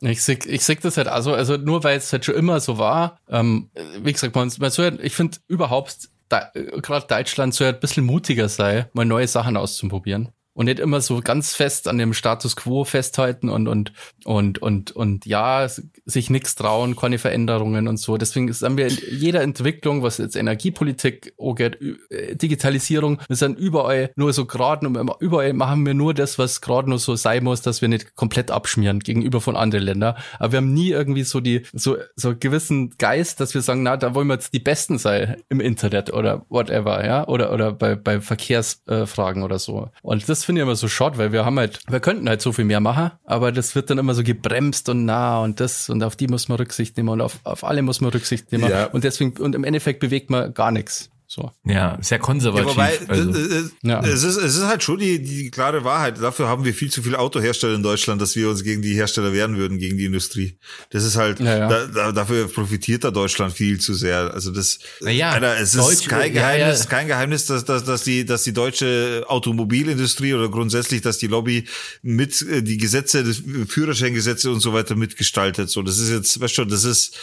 Ich 0.00 0.22
sehe 0.22 0.38
ich 0.46 0.64
seh 0.64 0.76
das 0.76 0.96
halt 0.96 1.08
also, 1.08 1.32
also 1.34 1.56
nur 1.56 1.82
weil 1.82 1.96
es 1.98 2.12
halt 2.12 2.24
schon 2.24 2.34
immer 2.36 2.60
so 2.60 2.78
war, 2.78 3.18
ähm, 3.28 3.70
wie 4.02 4.12
gesagt, 4.12 4.34
man, 4.34 4.50
man 4.58 4.70
soll, 4.70 4.84
halt- 4.92 5.00
ich 5.02 5.12
finde 5.14 5.38
überhaupt, 5.48 6.08
da, 6.28 6.50
äh, 6.54 6.80
gerade 6.80 7.06
Deutschland 7.08 7.54
soll 7.54 7.66
halt 7.68 7.76
ein 7.78 7.80
bisschen 7.80 8.04
mutiger 8.04 8.48
sein, 8.48 8.84
mal 8.92 9.04
neue 9.04 9.26
Sachen 9.26 9.56
auszuprobieren. 9.56 10.28
Und 10.58 10.64
nicht 10.64 10.80
immer 10.80 11.00
so 11.00 11.20
ganz 11.20 11.54
fest 11.54 11.86
an 11.86 11.98
dem 11.98 12.12
Status 12.12 12.56
quo 12.56 12.82
festhalten 12.82 13.48
und, 13.48 13.68
und, 13.68 13.92
und, 14.24 14.60
und, 14.60 14.90
und 14.90 15.24
ja, 15.24 15.68
sich 16.04 16.30
nichts 16.30 16.56
trauen, 16.56 16.96
keine 16.96 17.18
Veränderungen 17.18 17.86
und 17.86 17.98
so. 17.98 18.16
Deswegen 18.16 18.52
sind 18.52 18.76
wir 18.76 18.88
in 18.88 18.98
jeder 19.08 19.42
Entwicklung, 19.42 20.02
was 20.02 20.18
jetzt 20.18 20.34
Energiepolitik 20.34 21.32
angeht, 21.38 21.78
äh, 22.10 22.34
Digitalisierung, 22.34 23.20
wir 23.28 23.36
sind 23.36 23.56
überall 23.56 24.10
nur 24.16 24.32
so 24.32 24.46
gerade, 24.46 24.84
überall 25.20 25.52
machen 25.52 25.86
wir 25.86 25.94
nur 25.94 26.12
das, 26.12 26.40
was 26.40 26.60
gerade 26.60 26.90
nur 26.90 26.98
so 26.98 27.14
sein 27.14 27.44
muss, 27.44 27.62
dass 27.62 27.80
wir 27.80 27.88
nicht 27.88 28.16
komplett 28.16 28.50
abschmieren 28.50 28.98
gegenüber 28.98 29.40
von 29.40 29.54
anderen 29.54 29.84
Ländern. 29.84 30.16
Aber 30.40 30.50
wir 30.50 30.56
haben 30.56 30.74
nie 30.74 30.90
irgendwie 30.90 31.22
so 31.22 31.38
die, 31.38 31.62
so, 31.72 31.98
so 32.16 32.34
gewissen 32.36 32.96
Geist, 32.98 33.38
dass 33.38 33.54
wir 33.54 33.62
sagen, 33.62 33.84
na, 33.84 33.96
da 33.96 34.12
wollen 34.12 34.26
wir 34.26 34.34
jetzt 34.34 34.52
die 34.52 34.58
Besten 34.58 34.98
sein 34.98 35.36
im 35.50 35.60
Internet 35.60 36.12
oder 36.12 36.46
whatever, 36.48 37.06
ja, 37.06 37.28
oder, 37.28 37.52
oder 37.52 37.70
bei, 37.70 37.94
bei 37.94 38.20
Verkehrsfragen 38.20 39.44
oder 39.44 39.60
so. 39.60 39.90
Und 40.02 40.28
das 40.28 40.47
finde 40.48 40.62
ich 40.62 40.62
immer 40.62 40.76
so 40.76 40.88
short, 40.88 41.18
weil 41.18 41.30
wir 41.30 41.44
haben 41.44 41.58
halt, 41.58 41.80
wir 41.90 42.00
könnten 42.00 42.26
halt 42.26 42.40
so 42.40 42.52
viel 42.52 42.64
mehr 42.64 42.80
machen, 42.80 43.10
aber 43.26 43.52
das 43.52 43.74
wird 43.74 43.90
dann 43.90 43.98
immer 43.98 44.14
so 44.14 44.22
gebremst 44.22 44.88
und 44.88 45.04
na 45.04 45.42
und 45.42 45.60
das 45.60 45.90
und 45.90 46.02
auf 46.02 46.16
die 46.16 46.26
muss 46.26 46.48
man 46.48 46.56
Rücksicht 46.56 46.96
nehmen 46.96 47.10
und 47.10 47.20
auf, 47.20 47.40
auf 47.44 47.64
alle 47.64 47.82
muss 47.82 48.00
man 48.00 48.10
Rücksicht 48.10 48.50
nehmen. 48.50 48.70
Ja. 48.70 48.86
Und 48.86 49.04
deswegen, 49.04 49.36
und 49.36 49.54
im 49.54 49.62
Endeffekt 49.62 50.00
bewegt 50.00 50.30
man 50.30 50.54
gar 50.54 50.70
nichts. 50.70 51.10
So. 51.30 51.52
Ja, 51.62 51.98
sehr 52.00 52.18
konservativ. 52.18 52.68
Ja, 52.68 52.72
wobei, 52.72 52.98
also. 53.06 53.30
es, 53.38 53.70
Ja. 53.82 54.00
es, 54.02 54.22
ist, 54.22 54.38
es 54.38 54.56
ist 54.56 54.64
halt 54.64 54.82
schon 54.82 54.98
die, 54.98 55.22
die 55.22 55.50
klare 55.50 55.84
Wahrheit. 55.84 56.22
Dafür 56.22 56.48
haben 56.48 56.64
wir 56.64 56.72
viel 56.72 56.90
zu 56.90 57.02
viele 57.02 57.18
Autohersteller 57.18 57.74
in 57.74 57.82
Deutschland, 57.82 58.22
dass 58.22 58.34
wir 58.34 58.48
uns 58.48 58.64
gegen 58.64 58.80
die 58.80 58.94
Hersteller 58.94 59.34
wehren 59.34 59.58
würden, 59.58 59.76
gegen 59.78 59.98
die 59.98 60.06
Industrie. 60.06 60.58
Das 60.88 61.04
ist 61.04 61.16
halt, 61.16 61.38
Ja, 61.40 61.58
ja. 61.58 61.68
Da, 61.68 61.86
da, 61.86 62.12
dafür 62.12 62.48
profitiert 62.48 63.04
da 63.04 63.10
Deutschland 63.10 63.52
viel 63.52 63.78
zu 63.78 63.92
sehr. 63.92 64.32
Also 64.32 64.50
das, 64.52 64.78
Naja, 65.02 65.32
Alter, 65.32 65.58
es 65.60 65.74
ist 65.74 65.84
Deutsch- 65.86 66.08
kein 66.08 66.32
ja, 66.34 66.40
Geheimnis, 66.40 66.84
ja. 66.84 66.86
kein 66.86 67.06
Geheimnis, 67.08 67.44
dass, 67.44 67.62
dass, 67.66 67.84
dass 67.84 68.04
die, 68.04 68.24
dass 68.24 68.44
die 68.44 68.54
deutsche 68.54 69.24
Automobilindustrie 69.28 70.32
oder 70.32 70.48
grundsätzlich, 70.48 71.02
dass 71.02 71.18
die 71.18 71.26
Lobby 71.26 71.66
mit 72.00 72.40
äh, 72.40 72.62
die 72.62 72.78
Gesetze, 72.78 73.22
das 73.22 73.42
Führerscheingesetze 73.68 74.50
und 74.50 74.60
so 74.60 74.72
weiter 74.72 74.94
mitgestaltet. 74.96 75.68
So, 75.68 75.82
das 75.82 75.98
ist 75.98 76.08
jetzt, 76.10 76.40
weißt 76.40 76.56
du, 76.56 76.64
das 76.64 76.84
ist, 76.84 77.14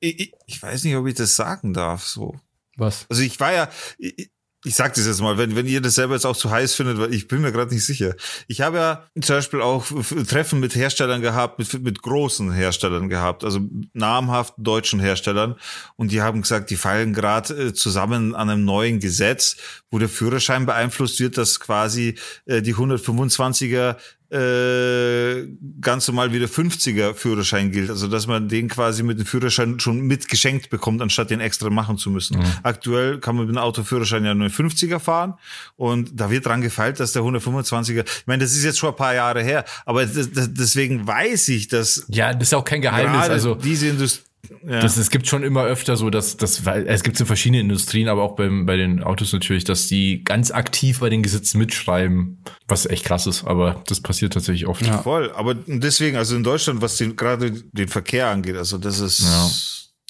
ich, 0.00 0.18
ich- 0.18 0.32
ich 0.46 0.62
weiß 0.62 0.84
nicht, 0.84 0.96
ob 0.96 1.06
ich 1.06 1.14
das 1.14 1.36
sagen 1.36 1.74
darf, 1.74 2.06
so. 2.06 2.34
Was? 2.78 3.06
Also 3.08 3.22
ich 3.22 3.38
war 3.40 3.52
ja, 3.52 3.68
ich, 3.98 4.30
ich 4.64 4.74
sag 4.74 4.94
das 4.94 5.06
jetzt 5.06 5.20
mal, 5.20 5.38
wenn, 5.38 5.54
wenn 5.54 5.66
ihr 5.66 5.80
das 5.80 5.94
selber 5.94 6.14
jetzt 6.14 6.26
auch 6.26 6.36
zu 6.36 6.50
heiß 6.50 6.74
findet, 6.74 6.98
weil 6.98 7.14
ich 7.14 7.28
bin 7.28 7.42
mir 7.42 7.52
gerade 7.52 7.72
nicht 7.72 7.86
sicher. 7.86 8.14
Ich 8.48 8.60
habe 8.60 8.78
ja 8.78 9.04
zum 9.20 9.36
Beispiel 9.36 9.62
auch 9.62 9.86
Treffen 10.26 10.58
mit 10.58 10.74
Herstellern 10.74 11.22
gehabt, 11.22 11.60
mit, 11.60 11.80
mit 11.82 12.02
großen 12.02 12.52
Herstellern 12.52 13.08
gehabt, 13.08 13.44
also 13.44 13.60
namhaften 13.92 14.64
deutschen 14.64 14.98
Herstellern. 14.98 15.54
Und 15.94 16.10
die 16.10 16.22
haben 16.22 16.42
gesagt, 16.42 16.70
die 16.70 16.76
fallen 16.76 17.14
gerade 17.14 17.68
äh, 17.68 17.72
zusammen 17.72 18.34
an 18.34 18.50
einem 18.50 18.64
neuen 18.64 18.98
Gesetz, 18.98 19.56
wo 19.90 19.98
der 20.00 20.08
Führerschein 20.08 20.66
beeinflusst 20.66 21.20
wird, 21.20 21.38
dass 21.38 21.60
quasi 21.60 22.16
äh, 22.46 22.60
die 22.60 22.74
125er 22.74 23.96
äh, 24.30 25.46
ganz 25.80 26.06
normal 26.06 26.32
wie 26.32 26.38
der 26.38 26.48
50er 26.48 27.14
Führerschein 27.14 27.70
gilt. 27.72 27.88
Also 27.88 28.08
dass 28.08 28.26
man 28.26 28.48
den 28.48 28.68
quasi 28.68 29.02
mit 29.02 29.18
dem 29.18 29.26
Führerschein 29.26 29.80
schon 29.80 30.00
mitgeschenkt 30.02 30.68
bekommt, 30.68 31.00
anstatt 31.00 31.30
den 31.30 31.40
extra 31.40 31.70
machen 31.70 31.96
zu 31.96 32.10
müssen. 32.10 32.38
Aktuell 32.62 33.20
kann 33.20 33.36
man 33.36 33.46
mit 33.46 33.54
dem 33.54 33.58
Autoführerschein 33.58 34.24
ja 34.24 34.34
nur 34.34 34.48
50er 34.48 34.98
fahren 34.98 35.34
und 35.76 36.10
da 36.20 36.30
wird 36.30 36.46
dran 36.46 36.60
gefeilt, 36.60 37.00
dass 37.00 37.12
der 37.12 37.22
125er, 37.22 38.04
ich 38.04 38.26
meine, 38.26 38.42
das 38.44 38.52
ist 38.52 38.64
jetzt 38.64 38.78
schon 38.78 38.90
ein 38.90 38.96
paar 38.96 39.14
Jahre 39.14 39.42
her, 39.42 39.64
aber 39.86 40.04
das, 40.04 40.30
das, 40.30 40.52
deswegen 40.52 41.06
weiß 41.06 41.48
ich, 41.48 41.68
dass 41.68 42.04
ja, 42.08 42.34
das 42.34 42.48
ist 42.48 42.54
auch 42.54 42.64
kein 42.64 42.82
Geheimnis. 42.82 43.28
Also 43.28 43.54
diese 43.54 43.88
Industrie 43.88 44.27
ja. 44.66 44.80
Das, 44.80 44.96
es 44.96 45.10
gibt 45.10 45.26
schon 45.26 45.42
immer 45.42 45.64
öfter 45.64 45.96
so, 45.96 46.10
dass, 46.10 46.36
weil 46.64 46.86
es 46.86 47.02
gibt 47.02 47.18
in 47.20 47.26
verschiedenen 47.26 47.62
Industrien, 47.62 48.08
aber 48.08 48.22
auch 48.22 48.36
beim, 48.36 48.66
bei 48.66 48.76
den 48.76 49.02
Autos 49.02 49.32
natürlich, 49.32 49.64
dass 49.64 49.86
die 49.88 50.22
ganz 50.24 50.50
aktiv 50.50 51.00
bei 51.00 51.10
den 51.10 51.22
Gesetzen 51.22 51.58
mitschreiben, 51.58 52.42
was 52.66 52.86
echt 52.86 53.04
krass 53.04 53.26
ist, 53.26 53.44
aber 53.44 53.82
das 53.86 54.00
passiert 54.00 54.32
tatsächlich 54.32 54.66
oft. 54.66 54.86
Ja. 54.86 54.98
voll. 54.98 55.32
Aber 55.32 55.54
deswegen, 55.54 56.16
also 56.16 56.36
in 56.36 56.44
Deutschland, 56.44 56.80
was 56.80 56.96
den, 56.96 57.16
gerade 57.16 57.50
den 57.50 57.88
Verkehr 57.88 58.28
angeht, 58.28 58.56
also 58.56 58.78
das 58.78 59.00
ist 59.00 59.20
Ja. 59.20 59.50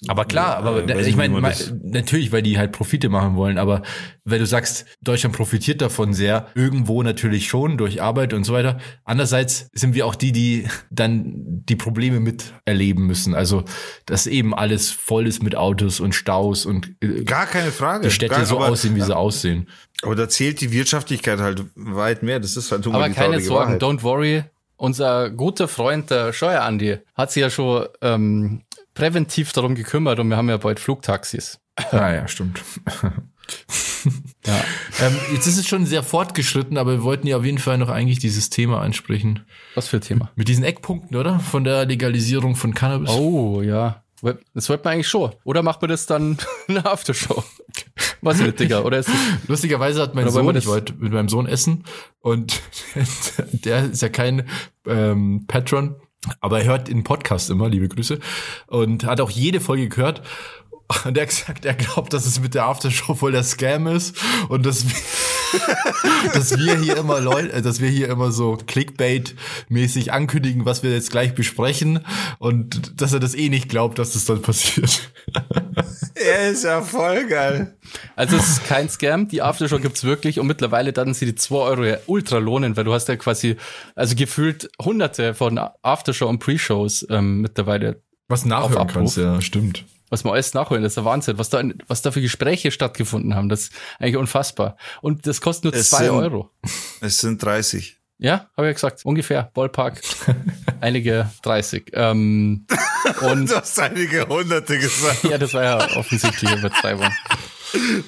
Aber 0.07 0.27
klar, 0.27 0.59
aber 0.59 0.87
Ja, 0.87 0.97
weiß 0.97 1.07
ich 1.09 1.17
meine, 1.17 1.41
natürlich, 1.83 2.31
weil 2.31 2.43
die 2.43 2.57
halt 2.57 2.71
Profite 2.71 3.09
machen 3.09 3.35
wollen, 3.35 3.59
aber 3.59 3.83
wenn 4.25 4.39
du 4.39 4.47
sagst, 4.47 4.87
Deutschland 5.03 5.35
profitiert 5.35 5.81
davon 5.81 6.13
sehr, 6.15 6.47
irgendwo 6.55 7.03
natürlich 7.03 7.49
schon 7.49 7.77
durch 7.79 8.01
Arbeit 8.01 8.33
und 8.33 8.45
so 8.45 8.53
weiter. 8.53 8.79
Andererseits 9.05 9.69
sind 9.73 9.95
wir 9.95 10.07
auch 10.07 10.15
die, 10.15 10.31
die 10.31 10.69
dann 10.91 11.33
die 11.35 11.75
Probleme 11.75 12.21
miterleben 12.21 13.07
müssen. 13.09 13.35
Also, 13.35 13.65
dass 14.07 14.29
eben 14.29 14.55
alles 14.55 14.93
voll 14.93 15.27
ist 15.27 15.43
mit 15.43 15.57
Autos 15.57 15.99
und 15.99 16.15
Staus 16.15 16.65
und 16.65 16.95
äh, 17.03 17.25
gar 17.25 17.47
keine 17.47 17.73
Frage. 17.73 18.07
die 18.07 18.15
Städte 18.15 18.37
gar, 18.37 18.45
so 18.45 18.59
aber, 18.59 18.69
aussehen, 18.69 18.95
wie 18.95 19.01
sie 19.01 19.17
aussehen. 19.17 19.69
Aber 20.03 20.15
da 20.15 20.29
zählt 20.29 20.61
die 20.61 20.71
Wirtschaftlichkeit 20.71 21.41
halt 21.41 21.65
weit 21.75 22.23
mehr. 22.23 22.39
Das 22.39 22.57
ist 22.57 22.71
halt 22.71 22.87
mal 22.87 22.95
Aber 22.95 23.09
die 23.09 23.15
keine 23.15 23.41
Sorgen, 23.41 23.81
Wahrheit. 23.81 23.83
don't 23.83 24.03
worry. 24.05 24.45
Unser 24.77 25.31
guter 25.31 25.67
Freund, 25.67 26.09
der 26.09 26.33
Steuerandi, 26.33 26.99
hat 27.17 27.33
sich 27.33 27.41
ja 27.41 27.51
schon 27.51 27.87
ähm, 28.01 28.63
präventiv 28.99 29.53
darum 29.53 29.77
gekümmert 29.77 30.19
und 30.19 30.29
wir 30.29 30.37
haben 30.37 30.49
ja 30.49 30.57
bald 30.57 30.81
Flugtaxis. 30.81 31.61
Ah 31.93 32.13
ja, 32.13 32.27
stimmt. 32.27 32.61
Ja. 34.45 34.61
ähm, 35.01 35.17
jetzt 35.33 35.47
ist 35.47 35.59
es 35.59 35.67
schon 35.67 35.87
sehr 35.87 36.03
fortgeschritten, 36.03 36.77
aber 36.77 36.93
wir 36.93 37.03
wollten 37.03 37.27
ja 37.27 37.37
auf 37.37 37.45
jeden 37.45 37.59
Fall 37.59 37.79
noch 37.79 37.89
eigentlich 37.89 38.19
dieses 38.19 38.51
Thema 38.51 38.81
ansprechen. 38.81 39.47
Was 39.75 39.89
für 39.89 39.99
ein 39.99 40.03
Thema? 40.03 40.31
Mit 40.35 40.49
diesen 40.49 40.65
Eckpunkten, 40.65 41.17
oder? 41.17 41.39
Von 41.41 41.65
der 41.65 41.87
Legalisierung 41.87 42.57
von 42.57 42.75
Cannabis. 42.75 43.11
Oh, 43.11 43.63
ja. 43.63 44.03
Das 44.55 44.69
wollte 44.69 44.85
man 44.85 44.95
eigentlich 44.95 45.09
schon. 45.09 45.33
Oder 45.45 45.63
macht 45.63 45.81
man 45.81 45.91
das 45.91 46.07
dann 46.07 46.39
in 46.67 46.75
der 46.75 46.87
Aftershow? 46.87 47.45
Was 48.21 48.41
mit, 48.41 48.59
Digga? 48.59 48.81
Oder 48.81 48.99
ist 48.99 49.09
das, 49.09 49.17
Lustigerweise 49.47 50.03
hat 50.03 50.15
mein 50.15 50.29
Sohn, 50.29 50.57
ich 50.57 50.67
wollte 50.67 50.95
mit 50.95 51.13
meinem 51.13 51.29
Sohn 51.29 51.47
essen 51.47 51.85
und 52.21 52.61
der 53.53 53.91
ist 53.91 54.03
ja 54.03 54.09
kein 54.09 54.49
ähm, 54.87 55.45
Patron, 55.47 55.97
aber 56.41 56.61
er 56.61 56.67
hört 56.67 56.89
den 56.89 57.05
Podcast 57.05 57.51
immer, 57.51 57.69
liebe 57.69 57.89
Grüße, 57.89 58.19
und 58.67 59.05
hat 59.05 59.21
auch 59.21 59.31
jede 59.31 59.61
Folge 59.61 59.89
gehört. 59.89 60.23
Und 61.05 61.19
er 61.19 61.23
hat 61.23 61.29
gesagt, 61.29 61.65
er 61.67 61.75
glaubt, 61.75 62.15
dass 62.15 62.25
es 62.25 62.41
mit 62.41 62.55
der 62.55 62.65
Aftershow 62.65 63.15
voll 63.15 63.33
der 63.33 63.45
Scam 63.45 63.87
ist 63.89 64.17
und 64.49 64.65
dass 64.65 64.87
wir, 64.89 65.61
dass 66.33 66.57
wir 66.57 66.79
hier 66.79 66.97
immer 66.97 67.21
Leute, 67.21 67.61
dass 67.61 67.81
wir 67.81 67.91
hier 67.91 68.09
immer 68.09 68.33
so 68.33 68.55
Clickbait-mäßig 68.55 70.13
ankündigen, 70.13 70.65
was 70.65 70.83
wir 70.83 70.91
jetzt 70.91 71.11
gleich 71.11 71.35
besprechen 71.35 72.01
und 72.39 73.03
dass 73.03 73.13
er 73.13 73.21
das 73.21 73.35
eh 73.35 73.51
nicht 73.51 73.69
glaubt, 73.69 73.99
dass 73.99 74.13
das 74.13 74.25
dann 74.25 74.41
passiert. 74.41 75.13
Er 76.21 76.51
ist 76.51 76.65
ja 76.65 76.83
voll 76.83 77.27
geil. 77.29 77.77
also 78.17 78.37
es 78.37 78.49
ist 78.49 78.67
kein 78.67 78.89
Scam, 78.89 79.29
die 79.29 79.43
Aftershow 79.43 79.79
gibt's 79.79 80.05
wirklich 80.05 80.41
und 80.41 80.47
mittlerweile 80.47 80.93
dann 80.93 81.15
sie 81.15 81.27
die 81.27 81.35
2 81.35 81.55
Euro 81.57 81.85
ja 81.85 81.97
ultra 82.07 82.39
lohnen, 82.39 82.77
weil 82.77 82.85
du 82.85 82.93
hast 82.93 83.09
ja 83.09 83.17
quasi, 83.17 83.57
also 83.95 84.15
gefühlt 84.17 84.71
hunderte 84.83 85.35
von 85.35 85.59
Aftershow 85.83 86.27
und 86.29 86.39
Pre-Shows 86.41 87.07
ähm, 87.11 87.41
mittlerweile 87.43 88.03
Was 88.29 88.45
nachhören 88.45 88.87
kannst, 88.89 89.17
ja, 89.17 89.41
stimmt. 89.41 89.85
was 90.11 90.25
man 90.25 90.33
alles 90.35 90.55
nachholen, 90.55 90.83
das 90.83 90.93
ist 90.93 90.97
der 90.97 91.05
Wahnsinn, 91.05 91.39
was 91.39 91.51
da, 91.51 91.63
was 91.87 92.03
da 92.03 92.11
für 92.11 92.21
Gespräche 92.23 92.71
stattgefunden 92.71 93.35
haben, 93.35 93.49
das 93.49 93.61
ist 93.65 93.73
eigentlich 93.99 94.17
unfassbar. 94.17 94.77
Und 95.03 95.27
das 95.27 95.41
kostet 95.41 95.65
nur 95.65 95.75
Es 95.75 95.91
zwei 95.91 96.05
sind- 96.05 96.11
Euro. 96.15 96.51
Es 97.01 97.19
sind 97.19 97.43
30. 97.43 97.98
Ja, 98.21 98.49
habe 98.57 98.67
ich 98.67 98.71
ja 98.71 98.73
gesagt, 98.73 99.05
ungefähr, 99.05 99.51
Ballpark, 99.55 100.01
einige 100.81 101.31
30. 101.43 101.91
Ähm, 101.93 102.67
und 103.23 103.51
Du 103.51 103.55
hast 103.57 103.79
einige 103.79 104.27
Hunderte 104.29 104.79
gesagt. 104.79 105.23
ja, 105.31 105.39
das 105.39 105.55
war 105.55 105.63
ja 105.63 105.97
offensichtlich 105.97 106.51
Übertreibung. 106.53 107.09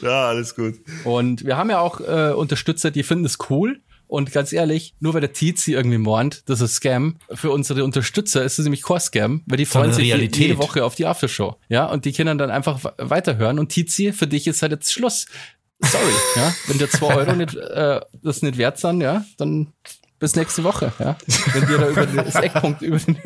Ja, 0.02 0.28
alles 0.28 0.54
gut. 0.56 0.74
Und 1.04 1.44
wir 1.44 1.56
haben 1.56 1.70
ja 1.70 1.78
auch 1.80 2.00
äh, 2.00 2.32
Unterstützer, 2.32 2.90
die 2.90 3.02
finden 3.02 3.24
es 3.26 3.38
cool. 3.50 3.80
Und 4.08 4.32
ganz 4.32 4.52
ehrlich, 4.52 4.94
nur 4.98 5.14
weil 5.14 5.20
der 5.20 5.32
Tizi 5.32 5.72
irgendwie 5.74 5.98
mornt, 5.98 6.48
das 6.48 6.60
ist 6.60 6.74
Scam. 6.74 7.18
Für 7.32 7.52
unsere 7.52 7.84
Unterstützer 7.84 8.42
ist 8.42 8.58
es 8.58 8.64
nämlich 8.64 8.82
kein 8.82 8.98
Scam, 8.98 9.42
weil 9.46 9.58
die 9.58 9.66
freuen 9.66 9.92
sich 9.92 10.06
Realität. 10.06 10.48
jede 10.48 10.58
Woche 10.58 10.84
auf 10.84 10.96
die 10.96 11.06
Aftershow. 11.06 11.54
Ja, 11.68 11.84
und 11.86 12.04
die 12.04 12.12
können 12.12 12.36
dann 12.36 12.50
einfach 12.50 12.82
we- 12.82 12.92
weiterhören. 12.98 13.60
Und 13.60 13.68
Tizi, 13.68 14.12
für 14.12 14.26
dich 14.26 14.48
ist 14.48 14.62
halt 14.62 14.72
jetzt 14.72 14.92
Schluss. 14.92 15.26
Sorry, 15.78 16.12
ja. 16.34 16.52
Wenn 16.66 16.78
dir 16.78 16.90
zwei 16.90 17.14
Euro 17.14 17.34
nicht, 17.36 17.54
äh, 17.54 18.00
das 18.20 18.42
nicht 18.42 18.58
wert 18.58 18.78
sind, 18.78 19.00
ja, 19.00 19.24
dann 19.38 19.72
bis 20.20 20.36
nächste 20.36 20.62
Woche, 20.62 20.92
ja. 21.00 21.16
Wenn 21.54 21.68
wir 21.68 21.78
da 21.78 21.88
über 21.88 22.06
das 22.06 22.34
Eckpunkt 22.36 22.82
über 22.82 22.98
den, 22.98 23.16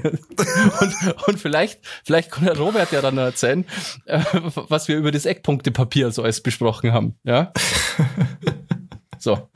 und, 0.81 1.29
und 1.29 1.41
vielleicht, 1.41 1.81
vielleicht 2.05 2.31
kann 2.31 2.45
der 2.45 2.57
Robert 2.57 2.93
ja 2.93 3.03
dann 3.03 3.19
erzählen, 3.19 3.67
äh, 4.07 4.23
was 4.55 4.89
wir 4.89 4.97
über 4.97 5.11
das 5.11 5.27
Eckpunktepapier 5.27 6.11
so 6.13 6.23
alles 6.23 6.41
besprochen 6.41 6.93
haben, 6.93 7.17
ja. 7.25 7.53
So. 9.19 9.51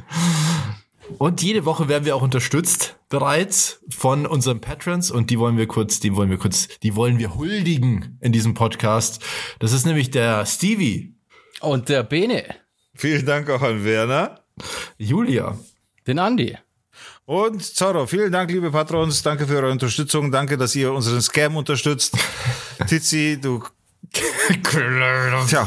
Und 1.17 1.43
jede 1.43 1.65
Woche 1.65 1.89
werden 1.89 2.05
wir 2.05 2.15
auch 2.15 2.23
unterstützt 2.23 2.97
bereits 3.09 3.81
von 3.89 4.27
unseren 4.27 4.61
Patrons 4.61 5.11
und 5.11 5.31
die 5.31 5.39
wollen 5.39 5.57
wir 5.57 5.67
kurz, 5.67 6.01
die 6.01 6.15
wollen 6.15 6.31
wir 6.31 6.39
kurz, 6.39 6.69
die 6.83 6.95
wollen 6.97 7.19
wir 7.19 7.35
huldigen 7.37 8.19
in 8.21 8.33
diesem 8.33 8.55
Podcast. 8.55 9.25
Das 9.59 9.73
ist 9.73 9.87
nämlich 9.87 10.11
der 10.11 10.45
Stevie, 10.45 11.15
Und 11.61 11.89
der 11.89 12.03
Bene, 12.03 12.45
Vielen 12.95 13.25
Dank 13.25 13.49
auch 13.49 13.63
an 13.63 13.85
Werner. 13.85 14.41
Julia, 14.99 15.57
den 16.07 16.19
Andi. 16.19 16.59
Und 17.29 17.63
Zorro, 17.63 18.07
vielen 18.07 18.33
Dank, 18.33 18.51
liebe 18.51 18.71
Patrons. 18.71 19.23
Danke 19.23 19.47
für 19.47 19.57
eure 19.57 19.71
Unterstützung. 19.71 20.33
Danke, 20.33 20.57
dass 20.57 20.75
ihr 20.75 20.91
unseren 20.91 21.21
Scam 21.21 21.57
unterstützt. 21.59 22.17
Tizi, 22.89 23.39
du. 23.39 23.63
Tja. 25.47 25.67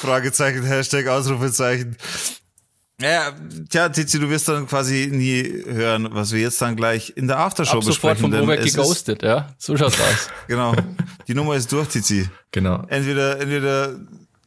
Fragezeichen, 0.00 0.64
Hashtag, 0.64 1.06
Ausrufezeichen. 1.06 1.96
Ja, 3.00 3.30
tja, 3.70 3.88
Tizi, 3.88 4.18
du 4.18 4.28
wirst 4.30 4.48
dann 4.48 4.66
quasi 4.66 5.10
nie 5.12 5.62
hören, 5.72 6.08
was 6.10 6.32
wir 6.32 6.40
jetzt 6.40 6.60
dann 6.60 6.74
gleich 6.74 7.12
in 7.14 7.28
der 7.28 7.38
Aftershow 7.38 7.76
Ab 7.76 7.84
sofort 7.84 8.18
besprechen. 8.18 8.32
vom 8.46 8.50
ist- 8.50 8.74
geghostet, 8.74 9.22
ja. 9.22 9.54
So 9.58 9.76
schaut's 9.76 10.00
aus. 10.00 10.28
Genau. 10.48 10.74
Die 11.28 11.34
Nummer 11.34 11.54
ist 11.54 11.70
durch, 11.70 11.86
Tizi. 11.86 12.28
genau. 12.50 12.82
Entweder, 12.88 13.38
entweder, 13.38 13.94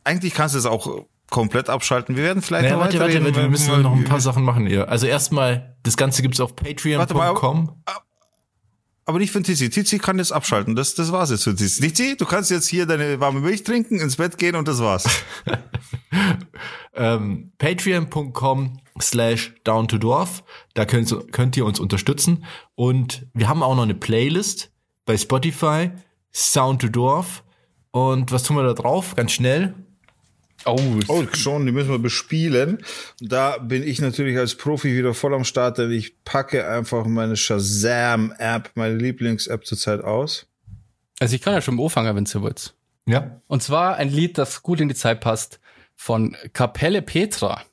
eigentlich 0.03 0.33
kannst 0.33 0.55
du 0.55 0.59
es 0.59 0.65
auch 0.65 1.05
komplett 1.29 1.69
abschalten. 1.69 2.15
Wir 2.15 2.23
werden 2.23 2.41
vielleicht 2.41 2.63
Naja, 2.63 2.75
noch 2.75 2.83
warte, 2.83 2.99
warte, 2.99 3.23
warte, 3.23 3.35
wir 3.35 3.49
müssen 3.49 3.81
noch 3.81 3.95
ein 3.95 4.03
paar 4.03 4.19
Sachen 4.19 4.43
machen 4.43 4.65
hier. 4.65 4.89
Also 4.89 5.07
erstmal, 5.07 5.75
das 5.83 5.97
Ganze 5.97 6.21
gibt's 6.21 6.39
auf 6.39 6.55
patreon.com. 6.55 7.81
Aber 9.05 9.17
nicht 9.17 9.31
für 9.31 9.41
Tizi. 9.41 9.71
Tizi 9.71 9.97
kann 9.97 10.19
jetzt 10.19 10.31
abschalten. 10.31 10.75
Das, 10.75 10.93
das 10.93 11.11
war's 11.11 11.31
jetzt 11.31 11.43
für 11.43 11.55
Tizi. 11.55 11.81
Tizi, 11.81 12.15
du 12.15 12.25
kannst 12.25 12.51
jetzt 12.51 12.67
hier 12.67 12.85
deine 12.85 13.19
warme 13.19 13.39
Milch 13.39 13.63
trinken, 13.63 13.99
ins 13.99 14.17
Bett 14.17 14.37
gehen 14.37 14.55
und 14.55 14.67
das 14.67 14.79
war's. 14.81 15.09
ähm, 16.93 17.51
patreon.com 17.57 18.79
slash 19.01 19.55
down 19.63 19.87
to 19.87 19.97
dwarf. 19.97 20.43
Da 20.75 20.85
könnt, 20.85 21.31
könnt 21.31 21.57
ihr 21.57 21.65
uns 21.65 21.79
unterstützen. 21.79 22.45
Und 22.75 23.25
wir 23.33 23.49
haben 23.49 23.63
auch 23.63 23.75
noch 23.75 23.81
eine 23.83 23.95
Playlist 23.95 24.71
bei 25.05 25.17
Spotify, 25.17 25.89
Sound 26.31 26.81
to 26.81 26.89
Dwarf. 26.89 27.43
Und 27.89 28.31
was 28.31 28.43
tun 28.43 28.57
wir 28.57 28.63
da 28.63 28.73
drauf? 28.73 29.15
Ganz 29.15 29.31
schnell. 29.31 29.73
Oh, 30.65 30.79
Oh, 31.07 31.23
schon, 31.33 31.65
die 31.65 31.71
müssen 31.71 31.89
wir 31.89 31.99
bespielen. 31.99 32.79
Da 33.19 33.57
bin 33.57 33.83
ich 33.83 34.01
natürlich 34.01 34.37
als 34.37 34.55
Profi 34.55 34.95
wieder 34.97 35.13
voll 35.13 35.33
am 35.33 35.43
Start, 35.45 35.77
denn 35.77 35.91
ich 35.91 36.23
packe 36.23 36.67
einfach 36.67 37.05
meine 37.05 37.35
Shazam-App, 37.37 38.71
meine 38.75 38.95
Lieblings-App 38.95 39.65
zurzeit 39.65 40.01
aus. 40.01 40.47
also 41.19 41.35
ich 41.35 41.41
kann 41.41 41.53
ja 41.53 41.61
schon 41.61 41.77
im 41.77 41.83
Anfangen, 41.83 42.15
wenn 42.15 42.25
ihr 42.25 42.41
wollt. 42.41 42.73
Ja. 43.05 43.41
Und 43.47 43.63
zwar 43.63 43.95
ein 43.95 44.09
Lied, 44.09 44.37
das 44.37 44.61
gut 44.61 44.81
in 44.81 44.89
die 44.89 44.95
Zeit 44.95 45.21
passt, 45.21 45.59
von 45.95 46.35
Kapelle 46.53 47.01
Petra. 47.01 47.63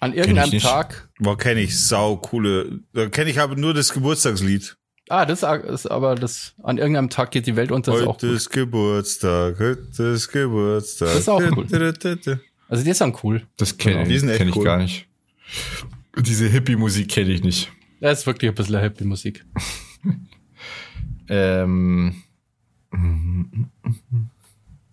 An 0.00 0.12
irgendeinem. 0.12 0.58
Tag. 0.60 1.08
Boah, 1.18 1.38
kenne 1.38 1.60
ich, 1.62 1.80
sau 1.80 2.16
coole. 2.16 2.80
Da 2.92 3.08
kenne 3.08 3.30
ich 3.30 3.40
aber 3.40 3.56
nur 3.56 3.72
das 3.72 3.92
Geburtstagslied. 3.94 4.76
Ah, 5.08 5.26
das 5.26 5.42
ist 5.42 5.86
aber 5.90 6.14
das. 6.14 6.54
An 6.62 6.78
irgendeinem 6.78 7.10
Tag 7.10 7.30
geht 7.30 7.46
die 7.46 7.56
Welt 7.56 7.70
unter. 7.70 7.92
Das 7.92 8.00
ist 8.00 8.06
auch 8.06 8.14
Heute 8.14 8.28
gut. 8.28 8.36
ist 8.36 8.50
Geburtstag, 8.50 9.58
heute 9.58 10.02
ist 10.04 10.28
Geburtstag. 10.28 11.08
Das 11.08 11.18
ist 11.20 11.28
auch 11.28 11.40
cool. 11.40 11.94
Also 12.68 12.84
die 12.84 12.90
ist 12.90 13.00
dann 13.00 13.14
cool. 13.22 13.42
Das 13.58 13.76
kenne 13.76 14.04
Genau, 14.08 14.32
kenn 14.36 14.48
ich 14.48 14.56
cool. 14.56 14.64
gar 14.64 14.78
nicht. 14.78 15.06
Diese 16.18 16.46
Hippie-Musik 16.48 17.08
kenne 17.10 17.30
ich 17.32 17.42
nicht. 17.42 17.70
Das 18.00 18.20
ist 18.20 18.26
wirklich 18.26 18.50
ein 18.50 18.54
bisschen 18.54 18.78
Happy 18.80 19.04
Musik. 19.04 19.44
Ähm, 21.26 22.22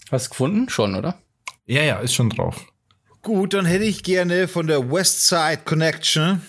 Hast 0.09 0.27
du 0.27 0.29
gefunden? 0.29 0.69
Schon, 0.69 0.95
oder? 0.95 1.19
ja, 1.65 1.83
ja, 1.83 1.99
ist 1.99 2.13
schon 2.13 2.29
drauf. 2.29 2.65
Gut, 3.21 3.53
dann 3.53 3.65
hätte 3.65 3.83
ich 3.83 4.03
gerne 4.03 4.47
von 4.47 4.67
der 4.67 4.91
West 4.91 5.27
Side 5.27 5.59
Connection 5.65 6.41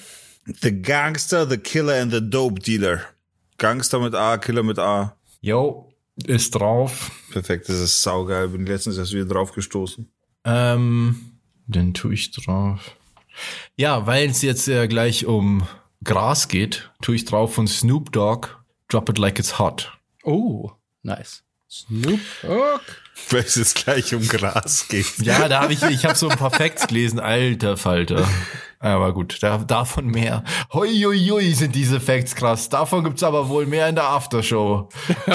The 0.47 0.81
Gangster, 0.83 1.49
The 1.49 1.59
Killer 1.59 2.01
and 2.01 2.13
The 2.13 2.21
Dope 2.23 2.61
Dealer. 2.61 3.03
Gangster 3.63 4.01
mit 4.01 4.13
A, 4.17 4.39
Killer 4.39 4.65
mit 4.65 4.81
A. 4.81 5.17
Yo, 5.41 5.95
ist 6.27 6.51
drauf. 6.51 7.13
Perfekt, 7.31 7.69
das 7.69 7.77
ist 7.77 8.03
saugeil. 8.03 8.49
Bin 8.49 8.67
letztens 8.67 8.99
erst 8.99 9.13
wieder 9.13 9.25
drauf 9.25 9.53
gestoßen. 9.53 10.13
Ähm, 10.45 11.39
den 11.69 11.95
tue 11.95 12.15
ich 12.15 12.33
drauf. 12.33 12.97
Ja, 13.77 14.05
weil 14.05 14.31
es 14.31 14.43
jetzt 14.43 14.67
ja 14.67 14.87
gleich 14.87 15.27
um 15.27 15.65
Gras 16.03 16.49
geht, 16.49 16.91
tue 17.03 17.15
ich 17.15 17.25
drauf 17.25 17.55
von 17.55 17.69
Snoop 17.69 18.11
Dogg, 18.11 18.49
Drop 18.89 19.09
It 19.09 19.19
Like 19.19 19.39
It's 19.39 19.61
Hot. 19.61 19.93
Oh, 20.25 20.73
nice. 21.05 21.45
Snoop 21.71 22.19
Dogg. 22.43 22.83
Weil 23.31 23.45
es 23.45 23.55
jetzt 23.55 23.77
gleich 23.77 24.13
um 24.13 24.27
Gras 24.27 24.89
geht. 24.89 25.19
Ja, 25.19 25.49
da 25.49 25.61
habe 25.61 25.73
ich, 25.73 25.83
ich 25.85 26.05
habe 26.05 26.17
so 26.17 26.29
ein 26.29 26.37
paar 26.37 26.51
Facts 26.51 26.89
gelesen, 26.89 27.21
alter 27.21 27.77
Falter. 27.77 28.29
Aber 28.83 29.15
gut, 29.15 29.39
da, 29.43 29.59
davon 29.59 30.07
mehr. 30.09 30.43
Hoi, 30.73 30.89
sind 31.55 31.75
diese 31.75 32.01
Facts 32.01 32.35
krass. 32.35 32.69
Davon 32.69 33.05
gibt's 33.05 33.23
aber 33.23 33.49
wohl 33.49 33.65
mehr 33.65 33.89
in 33.89 33.95
der 33.95 34.05
Aftershow. 34.05 34.89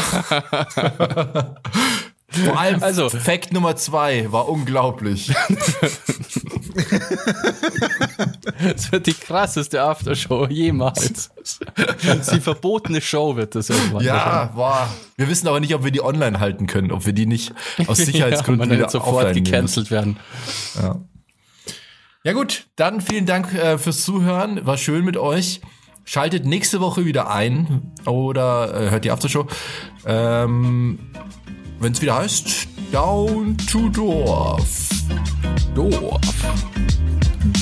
Vor 2.29 2.59
allem 2.59 2.83
Also- 2.83 3.09
Fact 3.09 3.53
Nummer 3.53 3.75
zwei 3.77 4.29
war 4.31 4.47
unglaublich. 4.49 5.33
Das 8.59 8.91
wird 8.91 9.07
die 9.07 9.13
krasseste 9.13 9.81
Aftershow 9.81 10.47
jemals. 10.47 11.29
die 12.33 12.39
verbotene 12.41 13.01
Show 13.01 13.35
wird 13.35 13.55
das 13.55 13.69
irgendwann. 13.69 14.03
Ja, 14.03 14.51
boah. 14.55 14.89
Wir 15.15 15.27
wissen 15.29 15.47
aber 15.47 15.59
nicht, 15.59 15.73
ob 15.75 15.83
wir 15.83 15.91
die 15.91 16.03
online 16.03 16.39
halten 16.39 16.65
können, 16.67 16.91
ob 16.91 17.05
wir 17.05 17.13
die 17.13 17.25
nicht 17.25 17.53
aus 17.87 17.97
Sicherheitsgründen 18.05 18.69
ja, 18.71 18.77
wieder 18.77 18.89
sofort 18.89 19.25
offline 19.27 19.43
gecancelt 19.43 19.91
werden. 19.91 20.17
müssen. 20.75 21.09
Ja 22.27 22.33
gut, 22.33 22.67
dann 22.75 22.99
vielen 22.99 23.25
Dank 23.25 23.53
äh, 23.53 23.77
fürs 23.77 24.03
Zuhören. 24.03 24.65
War 24.65 24.75
schön 24.75 25.05
mit 25.05 25.15
euch. 25.15 25.61
Schaltet 26.03 26.45
nächste 26.45 26.81
Woche 26.81 27.05
wieder 27.05 27.31
ein 27.31 27.93
oder 28.05 28.73
äh, 28.73 28.89
hört 28.89 29.05
die 29.05 29.11
Aftershow. 29.11 29.47
Ähm, 30.05 30.99
Wenn 31.79 31.93
es 31.93 32.01
wieder 32.01 32.17
heißt, 32.17 32.67
Down 32.91 33.55
to 33.71 33.87
Dorf. 33.87 34.89
Dorf. 35.73 36.19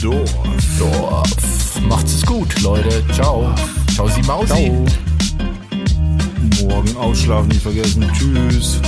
Dorf. 0.02 0.34
Dorf. 0.80 1.82
Macht's 1.88 2.16
es 2.16 2.26
gut, 2.26 2.60
Leute. 2.64 3.06
Ciao. 3.14 3.54
Ciao, 3.94 4.08
Sie 4.08 4.24
Mausi. 4.24 4.72
Morgen 6.64 6.98
ausschlafen 6.98 7.50
nicht 7.50 7.62
vergessen. 7.62 8.12
Tschüss. 8.14 8.82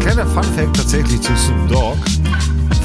Kleiner 0.00 0.26
Fun 0.28 0.44
Fact 0.44 0.76
tatsächlich 0.76 1.20
zu 1.20 1.36
Snoop 1.36 1.68
Dogg. 1.68 1.98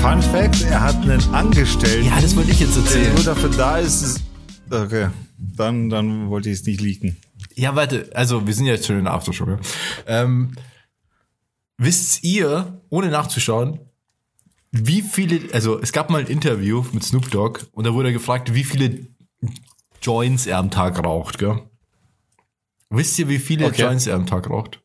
Fun 0.06 0.22
Fact, 0.22 0.62
er 0.62 0.82
hat 0.84 0.96
einen 0.98 1.20
Angestellten, 1.34 2.06
Ja, 2.06 2.22
das 2.22 2.36
wollte 2.36 2.52
ich 2.52 2.60
jetzt 2.60 2.76
der 2.76 2.84
erzählen. 2.84 3.16
nur 3.16 3.24
dafür 3.24 3.50
da 3.50 3.80
ist. 3.80 4.04
es- 4.04 4.22
Okay, 4.70 5.10
dann, 5.40 5.90
dann 5.90 6.30
wollte 6.30 6.50
ich 6.52 6.60
es 6.60 6.66
nicht 6.68 6.80
leaken. 6.80 7.18
Ja, 7.56 7.76
warte, 7.76 8.12
also 8.14 8.46
wir 8.46 8.54
sind 8.54 8.66
jetzt 8.68 8.86
schon 8.86 9.00
in 9.00 9.06
der 9.06 9.14
Aftershow. 9.14 9.48
Ja. 9.50 9.58
Ähm, 10.06 10.54
wisst 11.80 12.24
ihr, 12.24 12.82
ohne 12.90 13.08
nachzuschauen, 13.10 13.80
wie 14.72 15.02
viele, 15.02 15.52
also 15.54 15.80
es 15.82 15.92
gab 15.92 16.12
mal 16.12 16.22
ein 16.22 16.28
Interview 16.28 16.86
mit 16.92 17.04
Snoop 17.04 17.32
Dogg 17.32 17.62
und 17.72 17.86
da 17.88 17.94
wurde 17.96 18.10
er 18.10 18.14
gefragt, 18.14 18.54
wie 18.54 18.64
viele 18.64 19.08
Joints 20.04 20.46
er 20.46 20.60
am 20.60 20.70
Tag 20.70 21.04
raucht, 21.04 21.40
gell? 21.40 21.64
Wisst 22.92 23.18
ihr, 23.18 23.28
wie 23.28 23.40
viele 23.40 23.66
Okay. 23.66 23.82
Joints 23.82 24.06
er 24.06 24.16
am 24.18 24.28
Tag 24.28 24.50
raucht? 24.52 24.82